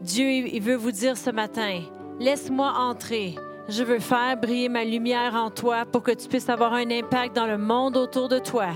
Dieu, 0.00 0.28
il 0.28 0.62
veut 0.62 0.76
vous 0.76 0.92
dire 0.92 1.16
ce 1.16 1.30
matin, 1.30 1.80
laisse-moi 2.20 2.72
entrer. 2.78 3.34
Je 3.68 3.82
veux 3.82 3.98
faire 3.98 4.36
briller 4.36 4.68
ma 4.68 4.84
lumière 4.84 5.34
en 5.34 5.50
toi 5.50 5.84
pour 5.84 6.04
que 6.04 6.12
tu 6.12 6.28
puisses 6.28 6.48
avoir 6.48 6.74
un 6.74 6.88
impact 6.90 7.34
dans 7.34 7.46
le 7.46 7.58
monde 7.58 7.96
autour 7.96 8.28
de 8.28 8.38
toi, 8.38 8.68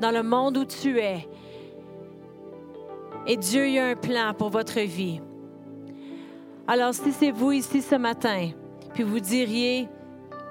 dans 0.00 0.12
le 0.12 0.22
monde 0.22 0.58
où 0.58 0.64
tu 0.64 1.00
es. 1.00 1.28
Et 3.26 3.36
Dieu 3.36 3.68
il 3.68 3.78
a 3.78 3.88
un 3.88 3.96
plan 3.96 4.34
pour 4.36 4.50
votre 4.50 4.80
vie. 4.80 5.20
Alors 6.66 6.94
si 6.94 7.12
c'est 7.12 7.30
vous 7.30 7.52
ici 7.52 7.82
ce 7.82 7.94
matin, 7.96 8.50
puis 8.94 9.02
vous 9.02 9.20
diriez, 9.20 9.88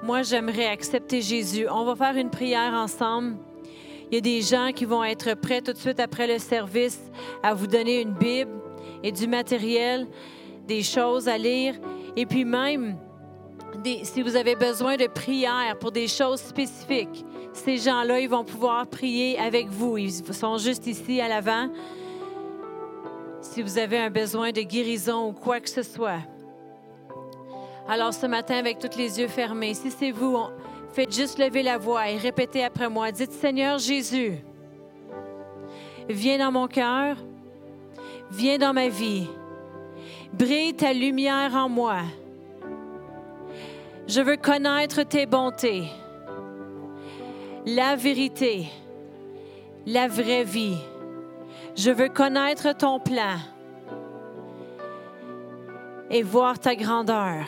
moi 0.02 0.22
j'aimerais 0.22 0.66
accepter 0.66 1.20
Jésus, 1.20 1.66
on 1.70 1.84
va 1.84 1.96
faire 1.96 2.16
une 2.16 2.30
prière 2.30 2.72
ensemble. 2.74 3.36
Il 4.10 4.16
y 4.16 4.18
a 4.18 4.20
des 4.20 4.40
gens 4.40 4.70
qui 4.74 4.84
vont 4.84 5.04
être 5.04 5.34
prêts 5.34 5.60
tout 5.60 5.72
de 5.72 5.78
suite 5.78 6.00
après 6.00 6.26
le 6.26 6.38
service 6.38 7.00
à 7.42 7.54
vous 7.54 7.66
donner 7.66 8.00
une 8.00 8.12
Bible 8.12 8.50
et 9.02 9.12
du 9.12 9.26
matériel, 9.28 10.08
des 10.66 10.82
choses 10.82 11.28
à 11.28 11.38
lire. 11.38 11.74
Et 12.16 12.26
puis 12.26 12.44
même, 12.44 12.96
si 14.02 14.22
vous 14.22 14.36
avez 14.36 14.56
besoin 14.56 14.96
de 14.96 15.06
prière 15.06 15.78
pour 15.78 15.92
des 15.92 16.08
choses 16.08 16.40
spécifiques, 16.40 17.24
ces 17.52 17.78
gens-là, 17.78 18.20
ils 18.20 18.28
vont 18.28 18.44
pouvoir 18.44 18.86
prier 18.86 19.38
avec 19.38 19.68
vous. 19.68 19.96
Ils 19.98 20.12
sont 20.12 20.58
juste 20.58 20.86
ici 20.86 21.20
à 21.20 21.28
l'avant. 21.28 21.68
Si 23.40 23.62
vous 23.62 23.78
avez 23.78 23.98
un 23.98 24.10
besoin 24.10 24.52
de 24.52 24.60
guérison 24.62 25.28
ou 25.28 25.32
quoi 25.32 25.60
que 25.60 25.68
ce 25.68 25.82
soit. 25.82 26.20
Alors 27.88 28.14
ce 28.14 28.26
matin, 28.26 28.56
avec 28.56 28.78
tous 28.78 28.96
les 28.96 29.18
yeux 29.18 29.28
fermés, 29.28 29.74
si 29.74 29.90
c'est 29.90 30.12
vous, 30.12 30.36
Faites 30.92 31.14
juste 31.14 31.38
lever 31.38 31.62
la 31.62 31.78
voix 31.78 32.08
et 32.08 32.16
répétez 32.16 32.64
après 32.64 32.88
moi. 32.88 33.12
Dites 33.12 33.32
Seigneur 33.32 33.78
Jésus, 33.78 34.32
viens 36.08 36.38
dans 36.38 36.50
mon 36.50 36.66
cœur, 36.66 37.16
viens 38.32 38.58
dans 38.58 38.72
ma 38.72 38.88
vie. 38.88 39.28
Brille 40.32 40.74
ta 40.74 40.92
lumière 40.92 41.54
en 41.54 41.68
moi. 41.68 41.98
Je 44.08 44.20
veux 44.20 44.36
connaître 44.36 45.04
tes 45.04 45.26
bontés, 45.26 45.84
la 47.66 47.94
vérité, 47.94 48.66
la 49.86 50.08
vraie 50.08 50.44
vie. 50.44 50.78
Je 51.76 51.90
veux 51.90 52.08
connaître 52.08 52.72
ton 52.76 52.98
plan 52.98 53.36
et 56.10 56.22
voir 56.22 56.58
ta 56.58 56.74
grandeur. 56.74 57.46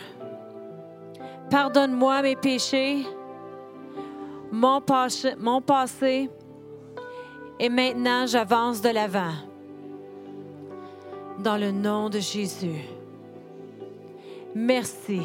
Pardonne-moi 1.51 2.23
mes 2.23 2.37
péchés 2.37 3.05
mon 4.53 4.83
passé, 4.83 5.35
mon 5.39 5.63
passé 5.63 6.31
et 7.59 7.69
maintenant 7.71 8.27
j'avance 8.27 8.83
de 8.83 8.91
l'avant. 8.91 9.33
Dans 11.39 11.57
le 11.57 11.73
nom 11.73 12.11
de 12.11 12.21
Jésus. 12.21 12.85
Merci 14.55 15.23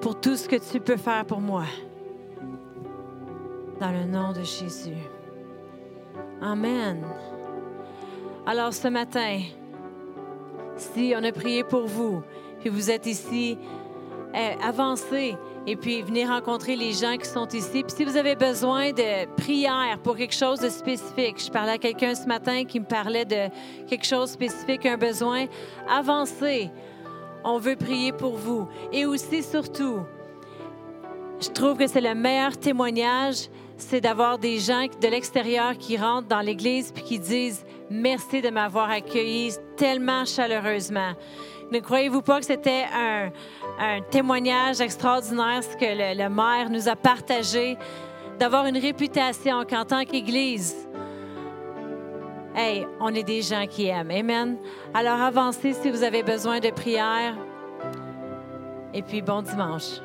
pour 0.00 0.18
tout 0.18 0.36
ce 0.36 0.48
que 0.48 0.56
tu 0.56 0.80
peux 0.80 0.96
faire 0.96 1.26
pour 1.26 1.40
moi. 1.40 1.64
Dans 3.80 3.90
le 3.90 4.04
nom 4.04 4.32
de 4.32 4.42
Jésus. 4.42 5.02
Amen. 6.40 7.04
Alors 8.50 8.72
ce 8.72 8.88
matin, 8.88 9.40
si 10.74 11.12
on 11.14 11.22
a 11.22 11.32
prié 11.32 11.64
pour 11.64 11.84
vous, 11.84 12.22
puis 12.60 12.70
vous 12.70 12.90
êtes 12.90 13.04
ici, 13.04 13.58
eh, 14.34 14.64
avancez 14.64 15.36
et 15.66 15.76
puis 15.76 16.00
venir 16.00 16.28
rencontrer 16.28 16.74
les 16.74 16.94
gens 16.94 17.18
qui 17.18 17.28
sont 17.28 17.46
ici. 17.48 17.82
Puis 17.82 17.94
si 17.94 18.04
vous 18.06 18.16
avez 18.16 18.36
besoin 18.36 18.92
de 18.92 19.26
prière 19.34 19.98
pour 20.02 20.16
quelque 20.16 20.34
chose 20.34 20.60
de 20.60 20.70
spécifique, 20.70 21.44
je 21.44 21.50
parlais 21.50 21.72
à 21.72 21.78
quelqu'un 21.78 22.14
ce 22.14 22.26
matin 22.26 22.64
qui 22.64 22.80
me 22.80 22.86
parlait 22.86 23.26
de 23.26 23.50
quelque 23.86 24.06
chose 24.06 24.30
de 24.30 24.32
spécifique, 24.32 24.86
un 24.86 24.96
besoin, 24.96 25.44
avancez. 25.86 26.70
On 27.44 27.58
veut 27.58 27.76
prier 27.76 28.12
pour 28.12 28.36
vous. 28.36 28.66
Et 28.94 29.04
aussi, 29.04 29.42
surtout, 29.42 30.00
je 31.38 31.50
trouve 31.50 31.76
que 31.76 31.86
c'est 31.86 32.00
le 32.00 32.14
meilleur 32.14 32.56
témoignage, 32.56 33.50
c'est 33.78 34.00
d'avoir 34.00 34.38
des 34.38 34.58
gens 34.58 34.86
de 35.00 35.08
l'extérieur 35.08 35.76
qui 35.78 35.96
rentrent 35.96 36.28
dans 36.28 36.40
l'Église 36.40 36.92
puis 36.92 37.02
qui 37.02 37.18
disent 37.18 37.64
merci 37.90 38.42
de 38.42 38.50
m'avoir 38.50 38.90
accueilli 38.90 39.54
tellement 39.76 40.24
chaleureusement. 40.24 41.12
Ne 41.70 41.80
croyez-vous 41.80 42.22
pas 42.22 42.40
que 42.40 42.46
c'était 42.46 42.84
un, 42.94 43.30
témoignage 44.10 44.80
extraordinaire 44.80 45.62
ce 45.62 45.76
que 45.76 45.84
le, 45.84 46.28
maire 46.28 46.70
nous 46.70 46.88
a 46.88 46.96
partagé, 46.96 47.76
d'avoir 48.38 48.66
une 48.66 48.78
réputation 48.78 49.64
qu'en 49.64 49.84
tant 49.84 50.04
qu'Église, 50.04 50.74
hey, 52.54 52.86
on 53.00 53.14
est 53.14 53.22
des 53.22 53.42
gens 53.42 53.66
qui 53.66 53.86
aiment. 53.86 54.10
Amen. 54.10 54.56
Alors 54.94 55.20
avancez 55.20 55.74
si 55.74 55.90
vous 55.90 56.02
avez 56.02 56.22
besoin 56.22 56.60
de 56.60 56.70
prière. 56.70 57.36
Et 58.94 59.02
puis 59.02 59.20
bon 59.20 59.42
dimanche. 59.42 60.00